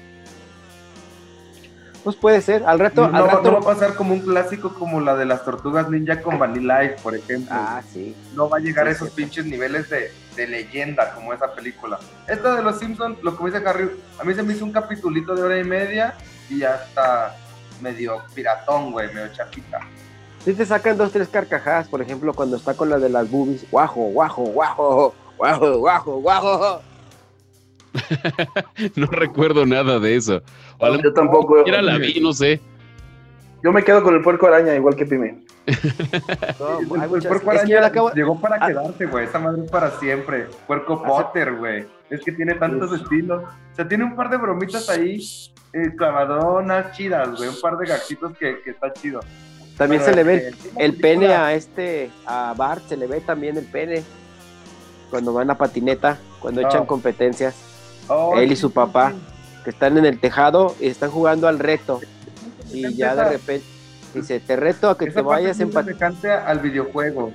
Pues 2.04 2.16
puede 2.16 2.42
ser, 2.42 2.64
al 2.66 2.80
rato. 2.80 3.08
No, 3.08 3.18
al 3.18 3.30
rato... 3.30 3.52
va 3.52 3.60
a 3.60 3.62
pasar 3.62 3.96
como 3.96 4.14
un 4.14 4.22
clásico 4.22 4.74
como 4.74 5.00
la 5.02 5.16
de 5.16 5.26
las 5.26 5.46
tortugas 5.46 5.90
ninja 5.90 6.22
con 6.22 6.40
Vanilla 6.40 6.82
Life, 6.82 6.96
por 7.04 7.16
ejemplo. 7.16 7.54
Ah, 7.56 7.82
sí. 7.92 8.16
No 8.34 8.50
va 8.50 8.58
a 8.58 8.60
llegar 8.60 8.88
a 8.88 8.92
esos 8.92 9.12
pinches 9.12 9.46
niveles 9.46 9.90
de, 9.90 10.12
de, 10.36 10.48
leyenda 10.48 11.14
como 11.14 11.34
esa 11.34 11.54
película. 11.54 12.00
Esta 12.28 12.56
de 12.56 12.64
los 12.64 12.80
Simpsons, 12.80 13.22
lo 13.22 13.38
que 13.38 13.44
me 13.44 13.52
dice 13.52 13.64
Harry, 13.68 13.92
a 14.20 14.24
mí 14.24 14.34
se 14.34 14.42
me 14.42 14.54
hizo 14.54 14.66
un 14.66 14.72
capitulito 14.72 15.36
de 15.36 15.44
hora 15.44 15.60
y 15.60 15.64
media 15.64 16.16
y 16.50 16.60
ya 16.60 16.76
está 16.76 17.36
medio 17.82 18.24
piratón, 18.34 18.92
güey, 18.92 19.14
medio 19.14 19.32
chapita. 19.34 19.80
Sí 20.44 20.54
te 20.54 20.66
sacan 20.66 20.98
dos, 20.98 21.12
tres 21.12 21.28
carcajadas, 21.28 21.88
por 21.88 22.02
ejemplo, 22.02 22.34
cuando 22.34 22.58
está 22.58 22.74
con 22.74 22.90
la 22.90 22.98
de 22.98 23.10
las 23.10 23.30
boobies. 23.30 23.70
Guajo, 23.70 24.02
guajo, 24.06 24.42
guajo, 24.44 25.14
guajo, 25.38 25.78
guajo, 25.78 26.16
guajo. 26.18 26.91
no 28.96 29.08
recuerdo 29.08 29.66
nada 29.66 30.00
de 30.00 30.16
eso. 30.16 30.42
yo 31.04 31.14
tampoco. 31.14 31.66
Era 31.66 31.82
la 31.82 31.98
vi, 31.98 32.20
no 32.20 32.34
sé. 32.34 32.62
Yo 33.64 33.72
me 33.72 33.84
quedo 33.84 34.02
con 34.02 34.16
el 34.16 34.22
puerco 34.22 34.48
araña, 34.48 34.76
igual 34.76 34.96
que 34.96 35.06
Pime. 35.06 35.44
No, 36.60 36.80
el, 37.16 37.22
puerco 37.22 37.52
araña 37.52 37.92
llegó 38.14 38.40
para 38.40 38.60
quedarse, 38.66 39.06
güey. 39.06 39.26
Esa 39.26 39.40
madre 39.40 39.64
es 39.66 39.72
para 39.72 39.92
siempre. 40.00 40.48
Puerco 40.66 41.04
Potter, 41.04 41.56
güey. 41.56 41.86
Es 42.10 42.22
que 42.22 42.32
tiene 42.32 42.56
tantos 42.56 42.92
estilos. 43.00 43.44
O 43.44 43.76
sea, 43.76 43.88
tiene 43.88 44.04
un 44.04 44.16
par 44.16 44.30
de 44.30 44.38
bromitas 44.38 44.90
ahí, 44.90 45.22
eh, 45.74 45.94
clavadonas 45.96 46.92
chidas, 46.98 47.38
güey. 47.38 47.50
Un 47.50 47.62
par 47.62 47.78
de 47.78 47.86
gachitos 47.86 48.36
que, 48.38 48.62
que 48.64 48.72
está 48.72 48.92
chido. 48.94 49.20
También 49.78 50.02
se 50.04 50.14
le 50.14 50.24
ve 50.24 50.54
el, 50.78 50.96
pene 50.98 51.34
a 51.34 51.54
este, 51.54 52.12
a 52.26 52.54
Bart, 52.56 52.84
se 52.88 52.98
le 52.98 53.08
ve 53.08 53.22
también 53.22 53.58
el 53.58 53.66
pene. 53.66 54.04
Cuando 55.10 55.34
van 55.34 55.50
a 55.50 55.58
patineta, 55.58 56.18
cuando 56.40 56.62
echan 56.62 56.86
competencias. 56.86 57.71
Él 58.38 58.52
y 58.52 58.56
su 58.56 58.72
papá, 58.72 59.14
que 59.64 59.70
están 59.70 59.98
en 59.98 60.06
el 60.06 60.20
tejado 60.20 60.76
y 60.80 60.88
están 60.88 61.12
jugando 61.12 61.48
al 61.48 61.60
reto. 61.60 62.02
Y 62.72 62.94
ya 62.96 63.16
de 63.16 63.26
repente 63.26 63.66
dice, 64.14 64.40
te 64.40 64.56
reto 64.56 64.90
a 64.90 64.98
que 64.98 65.10
te 65.10 65.22
vayas 65.22 65.60
en 65.60 65.72
patineta. 65.72 66.46
al 66.46 66.60
videojuego. 66.60 67.32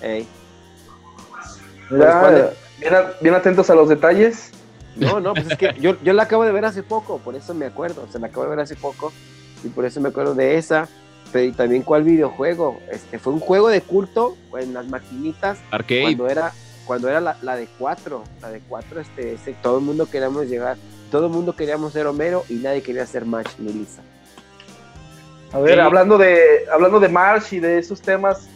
Ey. 0.00 0.26
bien, 3.20 3.34
atentos 3.34 3.70
a 3.70 3.74
los 3.74 3.88
detalles. 3.88 4.50
No, 4.96 5.20
no, 5.20 5.32
pues 5.32 5.50
es 5.50 5.56
que 5.56 5.74
yo, 5.80 5.96
yo 6.02 6.12
la 6.12 6.24
acabo 6.24 6.44
de 6.44 6.52
ver 6.52 6.66
hace 6.66 6.82
poco, 6.82 7.18
por 7.18 7.34
eso 7.34 7.54
me 7.54 7.64
acuerdo, 7.64 8.06
se 8.12 8.18
la 8.18 8.26
acabo 8.26 8.42
de 8.44 8.50
ver 8.50 8.60
hace 8.60 8.76
poco 8.76 9.10
y 9.64 9.68
por 9.68 9.86
eso 9.86 10.02
me 10.02 10.10
acuerdo 10.10 10.34
de 10.34 10.58
esa, 10.58 10.86
pero 11.32 11.46
y 11.46 11.52
también 11.52 11.82
cuál 11.82 12.02
videojuego, 12.02 12.78
este 12.90 13.18
fue 13.18 13.32
un 13.32 13.40
juego 13.40 13.68
de 13.68 13.80
culto 13.80 14.36
en 14.58 14.74
las 14.74 14.86
maquinitas 14.88 15.58
Arcade. 15.70 16.02
cuando 16.02 16.28
era 16.28 16.52
cuando 16.86 17.08
era 17.08 17.20
la, 17.20 17.36
la 17.42 17.56
de 17.56 17.68
cuatro, 17.78 18.24
la 18.40 18.50
de 18.50 18.60
cuatro, 18.60 19.00
este, 19.00 19.36
todo 19.62 19.78
el 19.78 19.84
mundo 19.84 20.06
queríamos 20.06 20.46
llegar, 20.46 20.76
todo 21.10 21.26
el 21.26 21.32
mundo 21.32 21.54
queríamos 21.54 21.92
ser 21.92 22.06
Homero 22.06 22.44
y 22.48 22.54
nadie 22.54 22.82
quería 22.82 23.06
ser 23.06 23.24
March 23.24 23.50
ni 23.58 23.72
Lisa. 23.72 24.02
A 25.52 25.60
ver, 25.60 25.80
hablando 25.80 26.16
de 26.16 26.64
hablando 26.72 26.98
de 26.98 27.08
March 27.08 27.52
y 27.52 27.60
de 27.60 27.78
esos 27.78 28.00
temas 28.00 28.48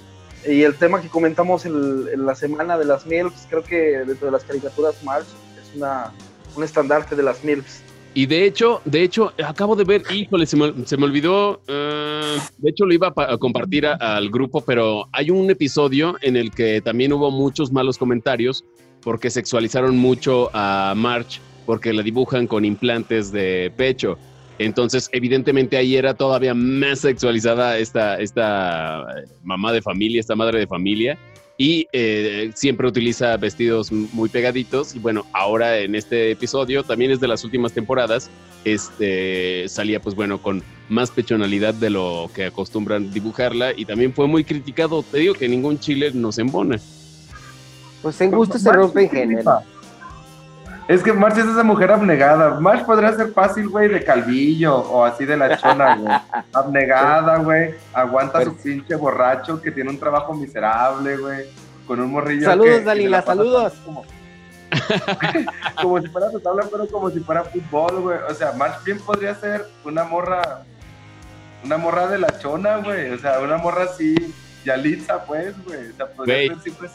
y 0.46 0.62
el 0.62 0.74
tema 0.76 1.00
que 1.02 1.08
comentamos 1.08 1.66
en, 1.66 2.24
la 2.24 2.34
semana 2.34 2.78
de 2.78 2.86
las 2.86 3.04
MILFs, 3.04 3.46
creo 3.50 3.62
que 3.62 3.98
dentro 3.98 4.26
de 4.26 4.32
las 4.32 4.44
caricaturas 4.44 5.02
March 5.02 5.26
es 5.60 5.76
una 5.76 6.12
un 6.56 6.64
estandarte 6.64 7.14
de 7.14 7.22
las 7.22 7.44
MILFs. 7.44 7.82
Y 8.16 8.24
de 8.24 8.46
hecho, 8.46 8.80
de 8.86 9.02
hecho, 9.02 9.34
acabo 9.46 9.76
de 9.76 9.84
ver, 9.84 10.02
híjole, 10.10 10.46
se 10.46 10.56
me, 10.56 10.72
se 10.86 10.96
me 10.96 11.04
olvidó, 11.04 11.60
uh, 11.68 12.40
de 12.56 12.70
hecho 12.70 12.86
lo 12.86 12.94
iba 12.94 13.12
a, 13.14 13.36
compartir 13.36 13.84
al 13.84 14.30
grupo, 14.30 14.62
pero 14.62 15.06
hay 15.12 15.28
un 15.28 15.50
episodio 15.50 16.16
en 16.22 16.34
el 16.34 16.50
que 16.50 16.80
también 16.80 17.12
hubo 17.12 17.30
muchos 17.30 17.70
malos 17.72 17.98
comentarios 17.98 18.64
porque 19.02 19.28
sexualizaron 19.28 19.98
mucho 19.98 20.48
a 20.54 20.94
March, 20.96 21.42
porque 21.66 21.92
la 21.92 22.02
dibujan 22.02 22.46
con 22.46 22.64
implantes 22.64 23.32
de 23.32 23.70
pecho. 23.76 24.16
Entonces, 24.58 25.10
evidentemente 25.12 25.76
ahí 25.76 25.94
era 25.96 26.14
todavía 26.14 26.54
más 26.54 27.00
sexualizada 27.00 27.76
esta, 27.76 28.18
esta 28.18 29.04
mamá 29.44 29.74
de 29.74 29.82
familia, 29.82 30.20
esta 30.20 30.34
madre 30.34 30.60
de 30.60 30.66
familia 30.66 31.18
y 31.58 31.88
eh, 31.92 32.50
siempre 32.54 32.86
utiliza 32.86 33.36
vestidos 33.36 33.90
muy 33.90 34.28
pegaditos 34.28 34.94
y 34.94 34.98
bueno, 34.98 35.26
ahora 35.32 35.78
en 35.78 35.94
este 35.94 36.30
episodio 36.30 36.82
también 36.82 37.10
es 37.10 37.20
de 37.20 37.28
las 37.28 37.44
últimas 37.44 37.72
temporadas, 37.72 38.30
este 38.64 39.68
salía 39.68 40.00
pues 40.00 40.14
bueno 40.14 40.42
con 40.42 40.62
más 40.88 41.10
pechonalidad 41.10 41.74
de 41.74 41.90
lo 41.90 42.30
que 42.34 42.46
acostumbran 42.46 43.12
dibujarla 43.12 43.72
y 43.76 43.84
también 43.84 44.12
fue 44.12 44.26
muy 44.26 44.44
criticado, 44.44 45.02
te 45.02 45.18
digo 45.18 45.34
que 45.34 45.48
ningún 45.48 45.78
chile 45.78 46.10
nos 46.12 46.38
embona. 46.38 46.78
Pues 48.02 48.20
en 48.20 48.30
gusto 48.30 48.58
se 48.58 48.70
rompe 48.70 49.02
en 49.02 49.10
género. 49.10 49.62
Es 50.88 51.02
que 51.02 51.12
March 51.12 51.36
es 51.38 51.46
esa 51.46 51.64
mujer 51.64 51.90
abnegada. 51.90 52.60
March 52.60 52.84
podría 52.84 53.12
ser 53.12 53.32
fácil, 53.32 53.68
güey, 53.68 53.88
de 53.88 54.04
calvillo 54.04 54.76
o 54.76 55.04
así 55.04 55.24
de 55.24 55.36
la 55.36 55.58
chona, 55.58 55.96
güey. 56.00 56.14
Abnegada, 56.52 57.38
güey. 57.38 57.74
Aguanta 57.92 58.42
su 58.44 58.56
pinche 58.56 58.94
borracho 58.94 59.60
que 59.60 59.72
tiene 59.72 59.90
un 59.90 59.98
trabajo 59.98 60.32
miserable, 60.34 61.16
güey. 61.16 61.46
Con 61.86 62.00
un 62.00 62.12
morrillo. 62.12 62.44
Saludos, 62.44 62.84
Dalila, 62.84 63.22
saludos. 63.22 63.72
Como, 63.84 64.04
como 65.82 66.00
si 66.00 66.08
fuera 66.08 66.30
su 66.30 66.40
tabla, 66.40 66.64
pero 66.70 66.86
como 66.86 67.10
si 67.10 67.18
fuera 67.18 67.42
fútbol, 67.42 68.02
güey. 68.02 68.18
O 68.28 68.34
sea, 68.34 68.52
March 68.52 68.84
bien 68.84 69.00
podría 69.00 69.34
ser 69.34 69.66
una 69.84 70.04
morra. 70.04 70.62
Una 71.64 71.78
morra 71.78 72.06
de 72.06 72.18
la 72.18 72.38
chona, 72.38 72.76
güey. 72.76 73.10
O 73.10 73.18
sea, 73.18 73.40
una 73.40 73.56
morra 73.56 73.84
así 73.84 74.14
Yalitza, 74.66 75.24
pues, 75.24 75.54
güey. 75.64 75.90
O 75.90 75.96
sea, 75.96 76.06
podría 76.06 76.58
siempre 76.58 76.88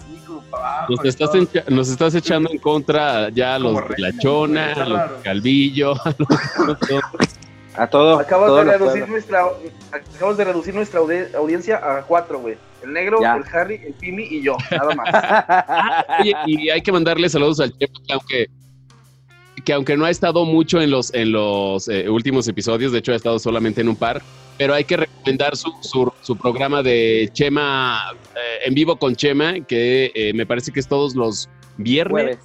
nos, 0.89 1.05
estás 1.05 1.29
nos 1.69 1.89
estás 1.89 2.15
echando 2.15 2.51
en 2.51 2.57
contra 2.57 3.29
ya 3.29 3.55
a 3.55 3.59
los 3.59 3.87
de 3.87 3.97
la 3.97 4.11
chona, 4.17 4.73
a 4.73 4.85
los 4.85 5.01
calvillo, 5.23 5.93
a 6.05 7.81
A 7.83 7.87
todo. 7.87 8.19
Acabamos, 8.19 8.65
de 8.65 8.77
reducir 8.77 9.07
nuestra, 9.07 9.45
acabamos 9.91 10.37
de 10.37 10.43
reducir 10.43 10.75
nuestra 10.75 10.99
audiencia 10.99 11.77
a 11.77 12.01
cuatro, 12.01 12.39
güey. 12.41 12.57
El 12.83 12.91
negro, 12.91 13.19
el 13.21 13.43
Harry, 13.53 13.75
el 13.85 13.93
Pimi 13.93 14.23
y 14.23 14.43
yo, 14.43 14.57
nada 14.69 14.93
más. 14.95 16.25
y 16.45 16.69
hay 16.69 16.81
que 16.81 16.91
mandarle 16.91 17.29
saludos 17.29 17.61
al 17.61 17.71
Chef, 17.77 17.91
que 18.05 18.13
aunque, 18.13 18.47
que 19.63 19.73
aunque 19.73 19.97
no 19.97 20.05
ha 20.05 20.09
estado 20.09 20.45
mucho 20.45 20.81
en 20.81 20.91
los, 20.91 21.13
en 21.13 21.31
los 21.31 21.87
eh, 21.87 22.09
últimos 22.09 22.47
episodios, 22.47 22.91
de 22.91 22.99
hecho 22.99 23.13
ha 23.13 23.15
estado 23.15 23.39
solamente 23.39 23.81
en 23.81 23.89
un 23.89 23.95
par, 23.95 24.21
pero 24.57 24.73
hay 24.73 24.83
que 24.83 24.97
recomendar 24.97 25.55
su, 25.55 25.71
su, 26.21 26.35
programa 26.37 26.83
de 26.83 27.29
Chema, 27.33 28.11
eh, 28.35 28.65
en 28.65 28.73
vivo 28.73 28.95
con 28.95 29.15
Chema, 29.15 29.59
que 29.61 30.11
eh, 30.13 30.33
me 30.33 30.45
parece 30.45 30.71
que 30.71 30.79
es 30.79 30.87
todos 30.87 31.15
los 31.15 31.49
viernes. 31.77 32.37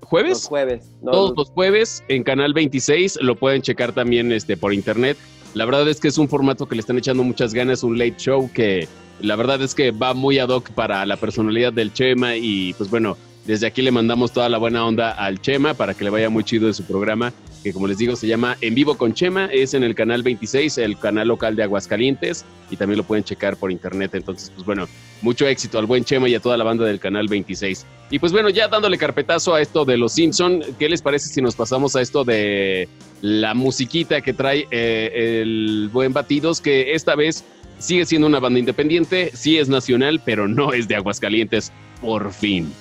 Jueves. 0.00 0.46
¿Jueves? 0.46 0.90
todos 1.02 1.34
los 1.36 1.50
jueves 1.50 2.04
en 2.08 2.22
Canal 2.22 2.52
26, 2.52 3.18
lo 3.22 3.36
pueden 3.36 3.62
checar 3.62 3.92
también 3.92 4.32
este, 4.32 4.56
por 4.56 4.74
internet. 4.74 5.16
La 5.54 5.64
verdad 5.64 5.88
es 5.88 5.98
que 5.98 6.08
es 6.08 6.18
un 6.18 6.28
formato 6.28 6.66
que 6.66 6.74
le 6.74 6.80
están 6.80 6.98
echando 6.98 7.22
muchas 7.22 7.54
ganas, 7.54 7.82
un 7.82 7.98
late 7.98 8.16
show 8.18 8.50
que 8.52 8.86
la 9.20 9.36
verdad 9.36 9.62
es 9.62 9.74
que 9.74 9.90
va 9.92 10.12
muy 10.12 10.38
ad 10.38 10.48
hoc 10.48 10.70
para 10.70 11.06
la 11.06 11.16
personalidad 11.16 11.72
del 11.72 11.92
Chema 11.92 12.36
y 12.36 12.74
pues 12.74 12.90
bueno, 12.90 13.16
desde 13.46 13.66
aquí 13.66 13.82
le 13.82 13.90
mandamos 13.90 14.32
toda 14.32 14.48
la 14.48 14.56
buena 14.56 14.86
onda 14.86 15.10
al 15.10 15.40
Chema 15.40 15.74
para 15.74 15.92
que 15.92 16.04
le 16.04 16.10
vaya 16.10 16.30
muy 16.30 16.44
chido 16.44 16.66
de 16.66 16.72
su 16.72 16.82
programa, 16.84 17.32
que 17.62 17.74
como 17.74 17.86
les 17.86 17.98
digo 17.98 18.16
se 18.16 18.26
llama 18.26 18.56
En 18.62 18.74
Vivo 18.74 18.96
con 18.96 19.12
Chema, 19.12 19.46
es 19.52 19.74
en 19.74 19.84
el 19.84 19.94
canal 19.94 20.22
26, 20.22 20.78
el 20.78 20.98
canal 20.98 21.28
local 21.28 21.54
de 21.54 21.62
Aguascalientes, 21.62 22.46
y 22.70 22.76
también 22.76 22.96
lo 22.96 23.04
pueden 23.04 23.22
checar 23.22 23.58
por 23.58 23.70
internet. 23.70 24.14
Entonces, 24.14 24.50
pues 24.54 24.64
bueno, 24.64 24.88
mucho 25.20 25.46
éxito 25.46 25.78
al 25.78 25.84
buen 25.84 26.04
Chema 26.04 26.26
y 26.28 26.34
a 26.34 26.40
toda 26.40 26.56
la 26.56 26.64
banda 26.64 26.86
del 26.86 26.98
canal 26.98 27.28
26. 27.28 27.84
Y 28.10 28.18
pues 28.18 28.32
bueno, 28.32 28.48
ya 28.48 28.68
dándole 28.68 28.96
carpetazo 28.96 29.54
a 29.54 29.60
esto 29.60 29.84
de 29.84 29.98
los 29.98 30.12
Simpson, 30.12 30.62
¿qué 30.78 30.88
les 30.88 31.02
parece 31.02 31.28
si 31.28 31.42
nos 31.42 31.54
pasamos 31.54 31.96
a 31.96 32.00
esto 32.00 32.24
de 32.24 32.88
la 33.20 33.52
musiquita 33.52 34.22
que 34.22 34.32
trae 34.32 34.66
eh, 34.70 35.40
el 35.42 35.90
buen 35.92 36.14
Batidos, 36.14 36.62
que 36.62 36.94
esta 36.94 37.14
vez 37.14 37.44
sigue 37.78 38.06
siendo 38.06 38.26
una 38.26 38.40
banda 38.40 38.58
independiente, 38.58 39.30
sí 39.34 39.58
es 39.58 39.68
nacional, 39.68 40.22
pero 40.24 40.48
no 40.48 40.72
es 40.72 40.88
de 40.88 40.96
Aguascalientes, 40.96 41.72
por 42.00 42.32
fin 42.32 42.72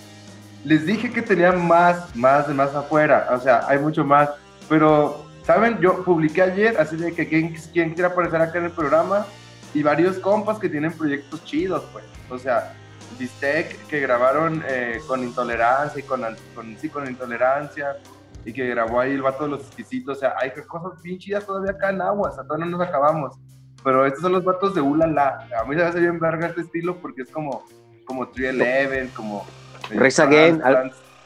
les 0.63 0.86
dije 0.86 1.12
que 1.12 1.21
tenía 1.21 1.52
más, 1.52 2.15
más, 2.15 2.47
de 2.47 2.54
más 2.54 2.73
afuera, 2.73 3.28
o 3.32 3.39
sea, 3.39 3.67
hay 3.67 3.80
mucho 3.80 4.04
más, 4.06 4.30
pero, 4.69 5.26
¿saben? 5.43 5.80
Yo 5.80 6.04
publiqué 6.04 6.41
ayer, 6.41 6.78
así 6.80 6.95
de 6.95 7.13
que 7.13 7.28
quien, 7.28 7.54
quien 7.73 7.93
quiera 7.93 8.10
aparecer 8.10 8.41
acá 8.41 8.60
en 8.60 8.65
el 8.65 8.71
programa, 8.71 9.26
y 9.73 9.84
varios 9.84 10.19
compas 10.19 10.60
que 10.60 10.69
tienen 10.69 10.93
proyectos 10.93 11.43
chidos, 11.43 11.84
pues, 11.91 12.06
o 12.30 12.38
sea, 12.38 12.73
Bistec, 13.19 13.88
que 13.88 13.99
grabaron 13.99 14.63
eh, 14.67 14.99
con 15.08 15.23
Intolerancia 15.23 15.99
y 15.99 16.04
con, 16.04 16.21
con, 16.56 16.78
sí, 16.78 16.89
con 16.89 17.08
Intolerancia, 17.08 17.97
y 18.45 18.54
que 18.54 18.67
grabó 18.67 18.99
ahí 18.99 19.12
el 19.12 19.21
vato 19.21 19.45
de 19.45 19.52
los 19.52 19.62
exquisitos, 19.62 20.17
o 20.17 20.19
sea, 20.19 20.36
hay 20.39 20.52
cosas 20.67 21.02
bien 21.02 21.17
chidas 21.17 21.45
todavía 21.45 21.71
acá 21.71 21.89
en 21.89 22.02
Aguas, 22.02 22.36
sea, 22.36 22.43
todavía 22.43 22.65
no 22.67 22.78
nos 22.78 22.88
acabamos, 22.88 23.38
pero 23.84 24.06
estos 24.06 24.21
son 24.21 24.32
los 24.32 24.43
vatos 24.45 24.73
de 24.73 24.82
Ulala, 24.82 25.47
a 25.60 25.65
mí 25.65 25.76
se 25.76 25.82
me 25.82 25.88
hace 25.88 25.99
bien 25.99 26.19
verga 26.19 26.47
este 26.47 26.62
estilo 26.62 26.97
porque 26.97 27.23
es 27.23 27.30
como, 27.30 27.65
como 28.06 28.28
311, 28.30 29.13
como 29.13 29.45
Race 29.91 30.22
Again. 30.22 30.62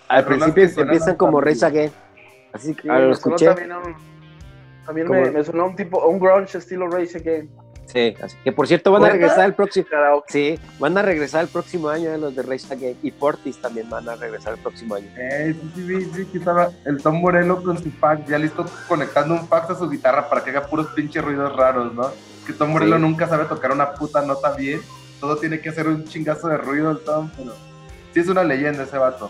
Al, 0.08 0.26
principio 0.26 0.64
empiezan 0.64 1.16
como 1.16 1.42
Race 1.42 1.66
Again. 1.66 1.92
Así 2.54 2.74
que 2.74 2.88
lo 2.88 3.12
escuché. 3.12 3.54
También, 4.86 5.10
me, 5.10 5.44
sonó 5.44 5.68
un 5.68 5.76
tipo, 5.76 6.06
un 6.08 6.18
grunge 6.18 6.58
estilo 6.58 6.88
Race 6.88 7.18
Again. 7.18 7.50
Sí, 7.88 8.16
así 8.22 8.36
que 8.44 8.52
por 8.52 8.68
cierto 8.68 8.92
van 8.92 9.06
a 9.06 9.10
regresar 9.10 9.46
el 9.46 9.54
próximo 9.54 9.88
Sí, 10.28 10.60
van 10.78 10.98
a 10.98 11.02
regresar 11.02 11.44
el 11.44 11.48
próximo 11.48 11.88
año 11.88 12.14
eh, 12.14 12.18
los 12.18 12.36
de 12.36 12.44
Race 12.44 12.72
Again 12.74 12.98
y 13.02 13.12
Fortis 13.12 13.62
también 13.62 13.90
van 13.90 14.08
a 14.10 14.16
regresar 14.16 14.54
el 14.54 14.60
próximo 14.60 14.96
año. 14.96 15.08
Eh, 15.16 15.56
sí, 15.74 15.88
sí, 15.88 16.02
sí, 16.14 16.28
sí, 16.32 16.38
estaba 16.38 16.70
el 16.86 17.02
Tom 17.02 17.22
Morello 17.22 17.64
con 17.64 17.78
su 17.82 17.90
fax, 17.92 18.28
ya 18.28 18.38
listo 18.38 18.66
conectando 18.90 19.36
un 19.36 19.48
fax 19.48 19.70
a 19.70 19.76
su 19.76 19.90
guitarra 19.90 20.28
para 20.28 20.44
que 20.44 20.50
haga 20.50 20.68
puros 20.68 20.88
pinches 20.88 21.24
ruidos 21.24 21.56
raros, 21.56 21.94
¿no? 21.94 22.12
Que 22.46 22.52
Tom 22.52 22.72
Morello 22.72 23.00
nunca 23.00 23.26
sabe 23.28 23.46
tocar 23.46 23.72
una 23.72 23.94
puta 23.94 24.22
nota 24.22 24.52
bien, 24.52 24.82
todo 25.22 25.38
tiene 25.38 25.62
que 25.62 25.70
hacer 25.70 25.88
un 25.88 26.04
chingazo 26.04 26.50
de 26.50 26.58
ruido 26.58 26.92
el 26.92 27.00
Tom, 27.00 27.30
pero 27.38 27.54
sí 28.18 28.22
es 28.24 28.30
una 28.30 28.44
leyenda 28.44 28.84
ese 28.84 28.98
vato. 28.98 29.30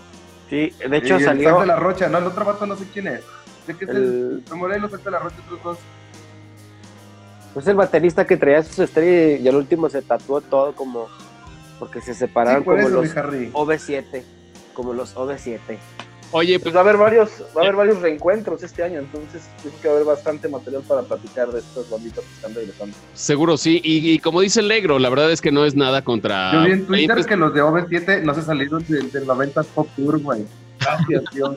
Sí, 0.50 0.71
de 0.88 0.97
hecho 0.97 1.19
y 1.19 1.23
salió. 1.23 1.56
El 1.56 1.62
de 1.62 1.65
la 1.67 1.76
Rocha, 1.76 2.08
¿no? 2.08 2.19
El 2.19 2.26
otro 2.26 2.45
vato 2.45 2.65
no 2.65 2.76
sé 2.78 2.86
quién 2.93 3.08
es. 3.08 3.21
Sé 3.65 3.76
que 3.76 3.84
es 3.84 3.91
el, 3.91 3.97
el 3.97 4.43
Tom 4.47 4.60
Morello, 4.60 4.86
el 4.86 5.04
de 5.04 5.12
la 5.12 5.19
Rocha, 5.19 5.36
otros 5.45 5.63
dos. 5.63 5.78
Pues 7.54 7.67
el 7.67 7.76
baterista 7.76 8.26
que 8.26 8.38
traía 8.38 8.63
sus 8.63 8.80
estrellas 8.80 9.41
y 9.41 9.47
al 9.47 9.56
último 9.56 9.89
se 9.89 10.02
tatuó 10.02 10.41
todo 10.41 10.73
como 10.73 11.08
porque 11.80 12.02
se 12.02 12.13
separaron 12.13 12.62
Sí, 12.62 12.65
por 12.65 12.76
como 12.76 12.88
eso, 12.88 13.02
los 13.02 13.13
mi 13.13 13.19
Harry. 13.19 13.52
OV7, 13.52 14.23
como 14.73 14.93
los 14.93 15.15
OV7. 15.15 15.60
Oye, 16.32 16.60
Pues 16.60 16.63
pues 16.63 16.76
va 16.76 16.80
a 16.80 16.84
haber 16.84 16.98
varios, 16.98 17.30
va 17.56 17.62
a 17.62 17.63
haber 17.63 17.76
varios 17.76 18.02
reencuentros 18.02 18.62
este 18.62 18.84
año, 18.84 19.00
entonces 19.00 19.44
creo 19.62 19.74
que 19.82 19.88
va 19.88 19.94
a 19.94 19.96
haber 19.98 20.08
bastante 20.08 20.50
material 20.50 20.84
para 20.88 21.02
platicar 21.04 21.50
de 21.52 21.60
estas 21.60 21.90
banditas 21.90 22.24
que 22.24 22.34
están 22.34 22.54
regresando. 22.54 22.96
seguro 23.13 23.56
sí. 23.58 23.80
Y, 23.84 24.12
y 24.12 24.20
como 24.20 24.42
dice 24.42 24.60
el 24.60 24.68
negro, 24.68 25.00
la 25.00 25.10
verdad 25.10 25.32
es 25.32 25.42
que 25.42 25.52
no 25.52 25.63
es 25.66 25.76
nada 25.76 26.04
contra. 26.04 26.52
Yo 26.54 26.63
vi 26.63 26.72
en 26.72 26.86
Twitter 26.86 26.90
Valientes. 26.90 27.28
que 27.28 27.38
los 27.38 27.54
de 27.54 27.63
OV7 27.63 28.22
no 28.24 28.34
se 28.34 28.42
salieron 28.42 28.86
del, 28.88 29.12
del 29.12 29.26
90 29.26 29.63
Pop 29.63 29.88
Tour, 29.96 30.20
güey. 30.22 30.46
Gracias, 30.80 31.24
Dios. 31.34 31.56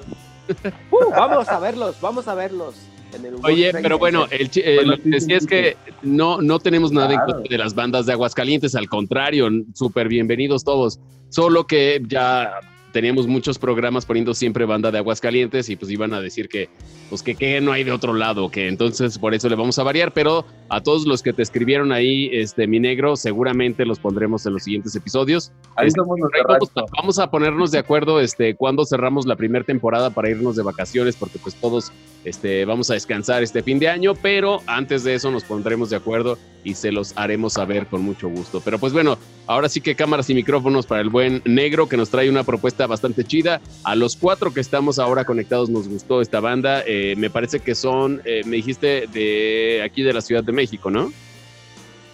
Uh, 0.90 1.10
vamos 1.10 1.48
a 1.48 1.58
verlos, 1.58 2.00
vamos 2.00 2.28
a 2.28 2.34
verlos. 2.34 2.74
En 3.12 3.24
el 3.24 3.34
Oye, 3.42 3.72
pero 3.82 3.98
bueno, 3.98 4.26
el, 4.30 4.48
eh, 4.54 4.76
Bueno, 4.76 4.92
lo 4.92 5.02
que 5.02 5.08
decía 5.10 5.40
sí, 5.40 5.44
es 5.44 5.46
que 5.46 5.76
no, 6.02 6.40
no 6.40 6.60
tenemos 6.60 6.92
nada 6.92 7.12
en 7.12 7.20
contra 7.20 7.42
de 7.50 7.58
las 7.58 7.74
bandas 7.74 8.06
de 8.06 8.12
Aguascalientes, 8.12 8.76
al 8.76 8.88
contrario, 8.88 9.48
súper 9.74 10.06
bienvenidos 10.06 10.62
todos. 10.62 11.00
Solo 11.28 11.66
que 11.66 12.00
ya 12.06 12.52
teníamos 12.92 13.26
muchos 13.26 13.58
programas 13.58 14.06
poniendo 14.06 14.34
siempre 14.34 14.64
banda 14.64 14.90
de 14.90 14.98
Aguascalientes 14.98 15.68
y 15.68 15.76
pues 15.76 15.90
iban 15.90 16.12
a 16.14 16.20
decir 16.20 16.48
que, 16.48 16.68
pues 17.10 17.22
que, 17.22 17.34
que 17.34 17.60
no 17.60 17.72
hay 17.72 17.84
de 17.84 17.92
otro 17.92 18.14
lado, 18.14 18.50
que 18.50 18.68
entonces 18.68 19.18
por 19.18 19.34
eso 19.34 19.48
le 19.48 19.56
vamos 19.56 19.78
a 19.78 19.82
variar, 19.82 20.12
pero 20.12 20.46
a 20.68 20.80
todos 20.80 21.06
los 21.06 21.22
que 21.22 21.32
te 21.32 21.42
escribieron 21.42 21.92
ahí, 21.92 22.30
este, 22.32 22.66
mi 22.66 22.78
negro, 22.78 23.16
seguramente 23.16 23.84
los 23.84 23.98
pondremos 23.98 24.46
en 24.46 24.54
los 24.54 24.62
siguientes 24.62 24.94
episodios. 24.94 25.52
Ahí 25.76 25.88
Este, 25.88 26.00
Vamos, 26.46 26.70
vamos 26.96 27.18
a 27.18 27.30
ponernos 27.30 27.72
de 27.72 27.78
acuerdo 27.78 28.20
este, 28.20 28.54
cuando 28.54 28.84
cerramos 28.84 29.26
la 29.26 29.36
primera 29.36 29.64
temporada 29.64 30.10
para 30.10 30.30
irnos 30.30 30.56
de 30.56 30.62
vacaciones, 30.62 31.16
porque 31.16 31.38
pues 31.38 31.54
todos 31.56 31.92
este, 32.24 32.64
vamos 32.64 32.90
a 32.90 32.94
descansar 32.94 33.42
este 33.42 33.62
fin 33.62 33.78
de 33.78 33.88
año, 33.88 34.14
pero 34.14 34.60
antes 34.66 35.04
de 35.04 35.14
eso 35.14 35.30
nos 35.30 35.44
pondremos 35.44 35.90
de 35.90 35.96
acuerdo 35.96 36.38
y 36.62 36.74
se 36.74 36.92
los 36.92 37.16
haremos 37.16 37.54
saber 37.54 37.86
con 37.86 38.02
mucho 38.02 38.28
gusto. 38.28 38.60
Pero 38.64 38.78
pues 38.78 38.92
bueno, 38.92 39.18
ahora 39.46 39.68
sí 39.68 39.80
que 39.80 39.94
cámaras 39.94 40.28
y 40.30 40.34
micrófonos 40.34 40.86
para 40.86 41.00
el 41.00 41.08
buen 41.08 41.42
negro 41.44 41.88
que 41.88 41.96
nos 41.96 42.10
trae 42.10 42.28
una 42.28 42.44
propuesta 42.44 42.86
bastante 42.86 43.24
chida. 43.24 43.60
A 43.84 43.96
los 43.96 44.16
cuatro 44.16 44.52
que 44.52 44.60
estamos 44.60 44.98
ahora 44.98 45.24
conectados 45.24 45.70
nos 45.70 45.88
gustó 45.88 46.20
esta 46.20 46.40
banda. 46.40 46.82
Eh, 46.86 46.99
me 47.16 47.30
parece 47.30 47.60
que 47.60 47.74
son, 47.74 48.20
eh, 48.24 48.42
me 48.44 48.56
dijiste, 48.56 49.06
de 49.12 49.82
aquí 49.84 50.02
de 50.02 50.12
la 50.12 50.20
Ciudad 50.20 50.42
de 50.42 50.52
México, 50.52 50.90
¿no? 50.90 51.12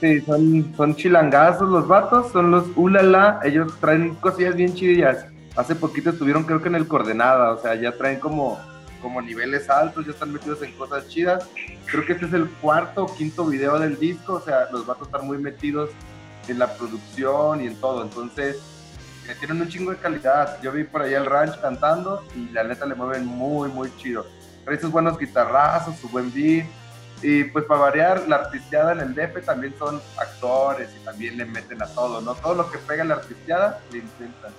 Sí, 0.00 0.20
son, 0.20 0.74
son 0.76 0.94
chilangazos 0.94 1.68
los 1.68 1.88
vatos, 1.88 2.30
son 2.30 2.50
los 2.50 2.66
ulala, 2.76 3.40
ellos 3.44 3.72
traen 3.80 4.14
cosillas 4.16 4.54
bien 4.54 4.74
chidillas. 4.74 5.24
Hace 5.56 5.74
poquito 5.74 6.10
estuvieron 6.10 6.44
creo 6.44 6.60
que 6.60 6.68
en 6.68 6.74
el 6.74 6.86
Coordenada, 6.86 7.52
o 7.52 7.62
sea, 7.62 7.74
ya 7.76 7.92
traen 7.92 8.20
como, 8.20 8.60
como 9.00 9.22
niveles 9.22 9.70
altos, 9.70 10.04
ya 10.04 10.12
están 10.12 10.32
metidos 10.32 10.62
en 10.62 10.72
cosas 10.72 11.08
chidas. 11.08 11.48
Creo 11.86 12.04
que 12.04 12.12
este 12.12 12.26
es 12.26 12.34
el 12.34 12.46
cuarto 12.60 13.04
o 13.04 13.14
quinto 13.14 13.46
video 13.46 13.78
del 13.78 13.98
disco, 13.98 14.34
o 14.34 14.40
sea, 14.40 14.68
los 14.70 14.84
vatos 14.86 15.08
están 15.08 15.26
muy 15.26 15.38
metidos 15.38 15.90
en 16.46 16.58
la 16.58 16.76
producción 16.76 17.62
y 17.62 17.66
en 17.66 17.76
todo, 17.76 18.02
entonces 18.02 18.56
eh, 19.28 19.34
tienen 19.38 19.60
un 19.60 19.68
chingo 19.68 19.90
de 19.90 19.96
calidad. 19.96 20.60
Yo 20.62 20.72
vi 20.72 20.84
por 20.84 21.02
allá 21.02 21.18
el 21.18 21.26
ranch 21.26 21.58
cantando 21.60 22.22
y 22.36 22.50
la 22.50 22.64
neta 22.64 22.86
le 22.86 22.94
mueven 22.94 23.26
muy, 23.26 23.68
muy 23.70 23.90
chido. 23.96 24.26
Trae 24.66 24.80
sus 24.80 24.90
buenos 24.90 25.18
guitarrazos, 25.18 25.96
su 25.96 26.08
buen 26.08 26.30
beat. 26.34 26.66
Y 27.22 27.44
pues 27.44 27.64
para 27.64 27.80
variar, 27.80 28.28
la 28.28 28.36
artisteada 28.36 28.92
en 28.92 29.00
el 29.00 29.14
DF 29.14 29.42
también 29.44 29.72
son 29.78 30.02
actores 30.18 30.90
y 31.00 31.04
también 31.04 31.38
le 31.38 31.46
meten 31.46 31.80
a 31.80 31.86
todo, 31.86 32.20
¿no? 32.20 32.34
Todo 32.34 32.56
lo 32.56 32.70
que 32.70 32.76
pega 32.78 33.02
en 33.02 33.08
la 33.08 33.14
artisteada 33.14 33.80
le 33.90 33.98
intentan. 33.98 34.52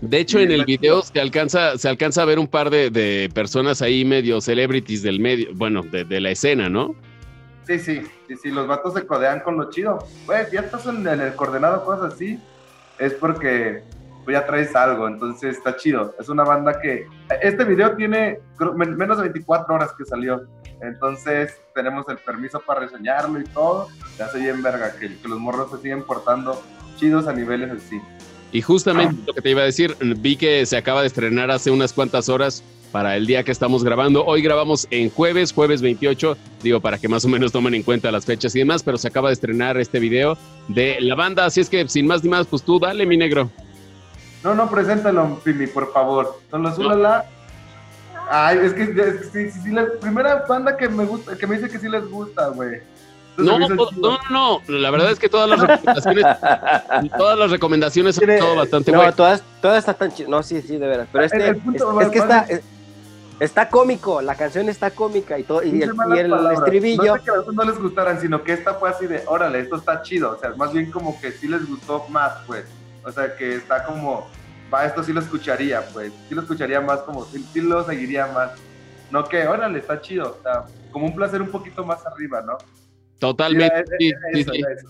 De 0.00 0.18
hecho, 0.18 0.40
en 0.40 0.50
el 0.50 0.64
video 0.64 1.02
se 1.02 1.20
alcanza, 1.20 1.78
se 1.78 1.88
alcanza 1.88 2.22
a 2.22 2.24
ver 2.24 2.38
un 2.38 2.48
par 2.48 2.68
de, 2.70 2.90
de 2.90 3.30
personas 3.32 3.80
ahí 3.80 4.04
medio 4.04 4.40
celebrities 4.40 5.02
del 5.02 5.20
medio, 5.20 5.50
bueno, 5.54 5.82
de, 5.82 6.04
de 6.04 6.20
la 6.20 6.30
escena, 6.30 6.68
¿no? 6.68 6.96
Sí, 7.66 7.78
sí, 7.78 8.02
sí, 8.26 8.34
sí, 8.42 8.50
los 8.50 8.66
vatos 8.66 8.94
se 8.94 9.06
codean 9.06 9.40
con 9.40 9.56
lo 9.56 9.70
chido. 9.70 10.06
Güey, 10.26 10.46
ya 10.52 10.60
estás 10.60 10.86
en, 10.86 11.06
en 11.06 11.20
el 11.20 11.34
coordenado, 11.34 11.84
cosas 11.84 12.14
así, 12.14 12.40
es 12.98 13.14
porque 13.14 13.82
pues, 14.24 14.34
ya 14.34 14.46
traes 14.46 14.74
algo, 14.74 15.06
entonces 15.06 15.56
está 15.56 15.76
chido. 15.76 16.14
Es 16.18 16.28
una 16.28 16.44
banda 16.44 16.80
que. 16.80 17.06
Este 17.42 17.64
video 17.64 17.94
tiene 17.96 18.38
menos 18.74 19.18
de 19.18 19.24
24 19.24 19.74
horas 19.74 19.92
que 19.96 20.04
salió, 20.04 20.42
entonces 20.80 21.60
tenemos 21.74 22.08
el 22.08 22.18
permiso 22.18 22.60
para 22.60 22.80
reseñarlo 22.80 23.40
y 23.40 23.44
todo. 23.44 23.88
Ya 24.18 24.28
se 24.28 24.38
bien 24.38 24.62
verga 24.62 24.92
que, 24.98 25.16
que 25.18 25.28
los 25.28 25.38
morros 25.38 25.70
se 25.70 25.78
siguen 25.78 26.02
portando 26.04 26.62
chidos 26.96 27.26
a 27.26 27.32
niveles 27.32 27.70
así. 27.70 28.00
Y 28.52 28.62
justamente 28.62 29.16
lo 29.26 29.34
que 29.34 29.42
te 29.42 29.50
iba 29.50 29.62
a 29.62 29.64
decir, 29.64 29.96
vi 30.18 30.36
que 30.36 30.64
se 30.64 30.76
acaba 30.76 31.00
de 31.00 31.08
estrenar 31.08 31.50
hace 31.50 31.72
unas 31.72 31.92
cuantas 31.92 32.28
horas 32.28 32.62
para 32.92 33.16
el 33.16 33.26
día 33.26 33.42
que 33.42 33.50
estamos 33.50 33.82
grabando. 33.82 34.24
Hoy 34.24 34.40
grabamos 34.40 34.86
en 34.92 35.10
jueves, 35.10 35.52
jueves 35.52 35.82
28, 35.82 36.36
digo, 36.62 36.78
para 36.78 36.96
que 36.96 37.08
más 37.08 37.24
o 37.24 37.28
menos 37.28 37.50
tomen 37.50 37.74
en 37.74 37.82
cuenta 37.82 38.12
las 38.12 38.24
fechas 38.24 38.54
y 38.54 38.60
demás, 38.60 38.84
pero 38.84 38.96
se 38.96 39.08
acaba 39.08 39.30
de 39.30 39.32
estrenar 39.32 39.76
este 39.78 39.98
video 39.98 40.38
de 40.68 41.00
la 41.00 41.16
banda, 41.16 41.44
así 41.44 41.60
es 41.60 41.68
que 41.68 41.88
sin 41.88 42.06
más 42.06 42.22
ni 42.22 42.30
más, 42.30 42.46
pues 42.46 42.62
tú 42.62 42.78
dale, 42.78 43.04
mi 43.04 43.16
negro. 43.16 43.50
No, 44.44 44.54
no, 44.54 44.70
preséntalo, 44.70 45.40
Pimi, 45.42 45.66
por 45.66 45.92
favor. 45.92 46.38
Son 46.50 46.62
los 46.62 46.78
Ulala. 46.78 47.24
Ay, 48.30 48.58
es 48.62 48.74
que, 48.74 48.82
es 48.82 48.90
que 48.90 49.12
sí, 49.32 49.50
sí, 49.50 49.60
sí, 49.64 49.70
la 49.70 49.86
primera 50.00 50.44
banda 50.48 50.76
que 50.76 50.88
me 50.88 51.04
gusta, 51.04 51.36
que 51.36 51.46
me 51.46 51.56
dice 51.58 51.70
que 51.70 51.78
sí 51.78 51.88
les 51.88 52.08
gusta, 52.08 52.48
güey. 52.48 52.80
No, 53.36 53.58
no, 53.58 53.68
no, 53.68 54.18
no, 54.30 54.60
la 54.68 54.90
verdad 54.90 55.10
es 55.10 55.18
que 55.18 55.28
todas 55.28 55.48
las 55.50 55.60
recomendaciones, 55.60 56.24
todas 57.18 57.36
las 57.38 57.50
recomendaciones 57.50 58.16
han 58.16 58.20
Tiene- 58.20 58.34
estado 58.36 58.56
bastante 58.56 58.92
no, 58.92 58.98
buenas. 58.98 59.16
todas, 59.16 59.42
todas 59.60 59.78
están 59.80 59.96
tan 59.96 60.12
chidas. 60.14 60.30
No, 60.30 60.42
sí, 60.42 60.62
sí, 60.62 60.76
de 60.78 60.86
veras. 60.86 61.08
Pero 61.10 61.24
este 61.24 61.48
el 61.48 61.56
punto 61.56 62.00
es, 62.00 62.06
es 62.06 62.12
que 62.12 62.18
está, 62.20 62.40
es- 62.42 62.62
está 63.40 63.68
cómico, 63.68 64.22
la 64.22 64.36
canción 64.36 64.68
está 64.68 64.90
cómica 64.92 65.36
y 65.38 65.42
todo, 65.42 65.62
y 65.64 65.82
el, 65.82 65.92
y 66.14 66.18
el 66.18 66.32
estribillo. 66.52 67.02
No 67.04 67.16
es 67.16 67.22
que 67.22 67.30
a 67.30 67.40
otros 67.40 67.54
no 67.54 67.64
les 67.64 67.78
gustaran, 67.78 68.20
sino 68.20 68.42
que 68.44 68.52
esta 68.52 68.74
fue 68.74 68.88
así 68.90 69.06
de, 69.06 69.24
órale, 69.26 69.58
esto 69.60 69.76
está 69.76 70.00
chido. 70.02 70.30
O 70.30 70.38
sea, 70.38 70.50
más 70.56 70.72
bien 70.72 70.90
como 70.92 71.20
que 71.20 71.32
sí 71.32 71.48
les 71.48 71.66
gustó 71.68 72.04
más, 72.10 72.32
pues. 72.46 72.64
O 73.04 73.12
sea, 73.12 73.34
que 73.36 73.56
está 73.56 73.84
como, 73.84 74.26
va, 74.72 74.86
esto 74.86 75.02
sí 75.02 75.12
lo 75.12 75.20
escucharía, 75.20 75.86
pues. 75.92 76.12
Sí 76.28 76.34
lo 76.34 76.42
escucharía 76.42 76.80
más, 76.80 77.00
como, 77.02 77.24
sí, 77.26 77.44
sí 77.52 77.60
lo 77.60 77.84
seguiría 77.84 78.26
más. 78.28 78.52
No 79.10 79.28
que, 79.28 79.46
órale, 79.46 79.78
está 79.78 80.00
chido. 80.00 80.38
Sea, 80.42 80.64
como 80.90 81.06
un 81.06 81.14
placer 81.14 81.42
un 81.42 81.50
poquito 81.50 81.84
más 81.84 82.04
arriba, 82.06 82.42
¿no? 82.42 82.56
Totalmente. 83.18 83.74
Era 83.98 84.16
eso, 84.32 84.52
era 84.52 84.72
eso. 84.72 84.88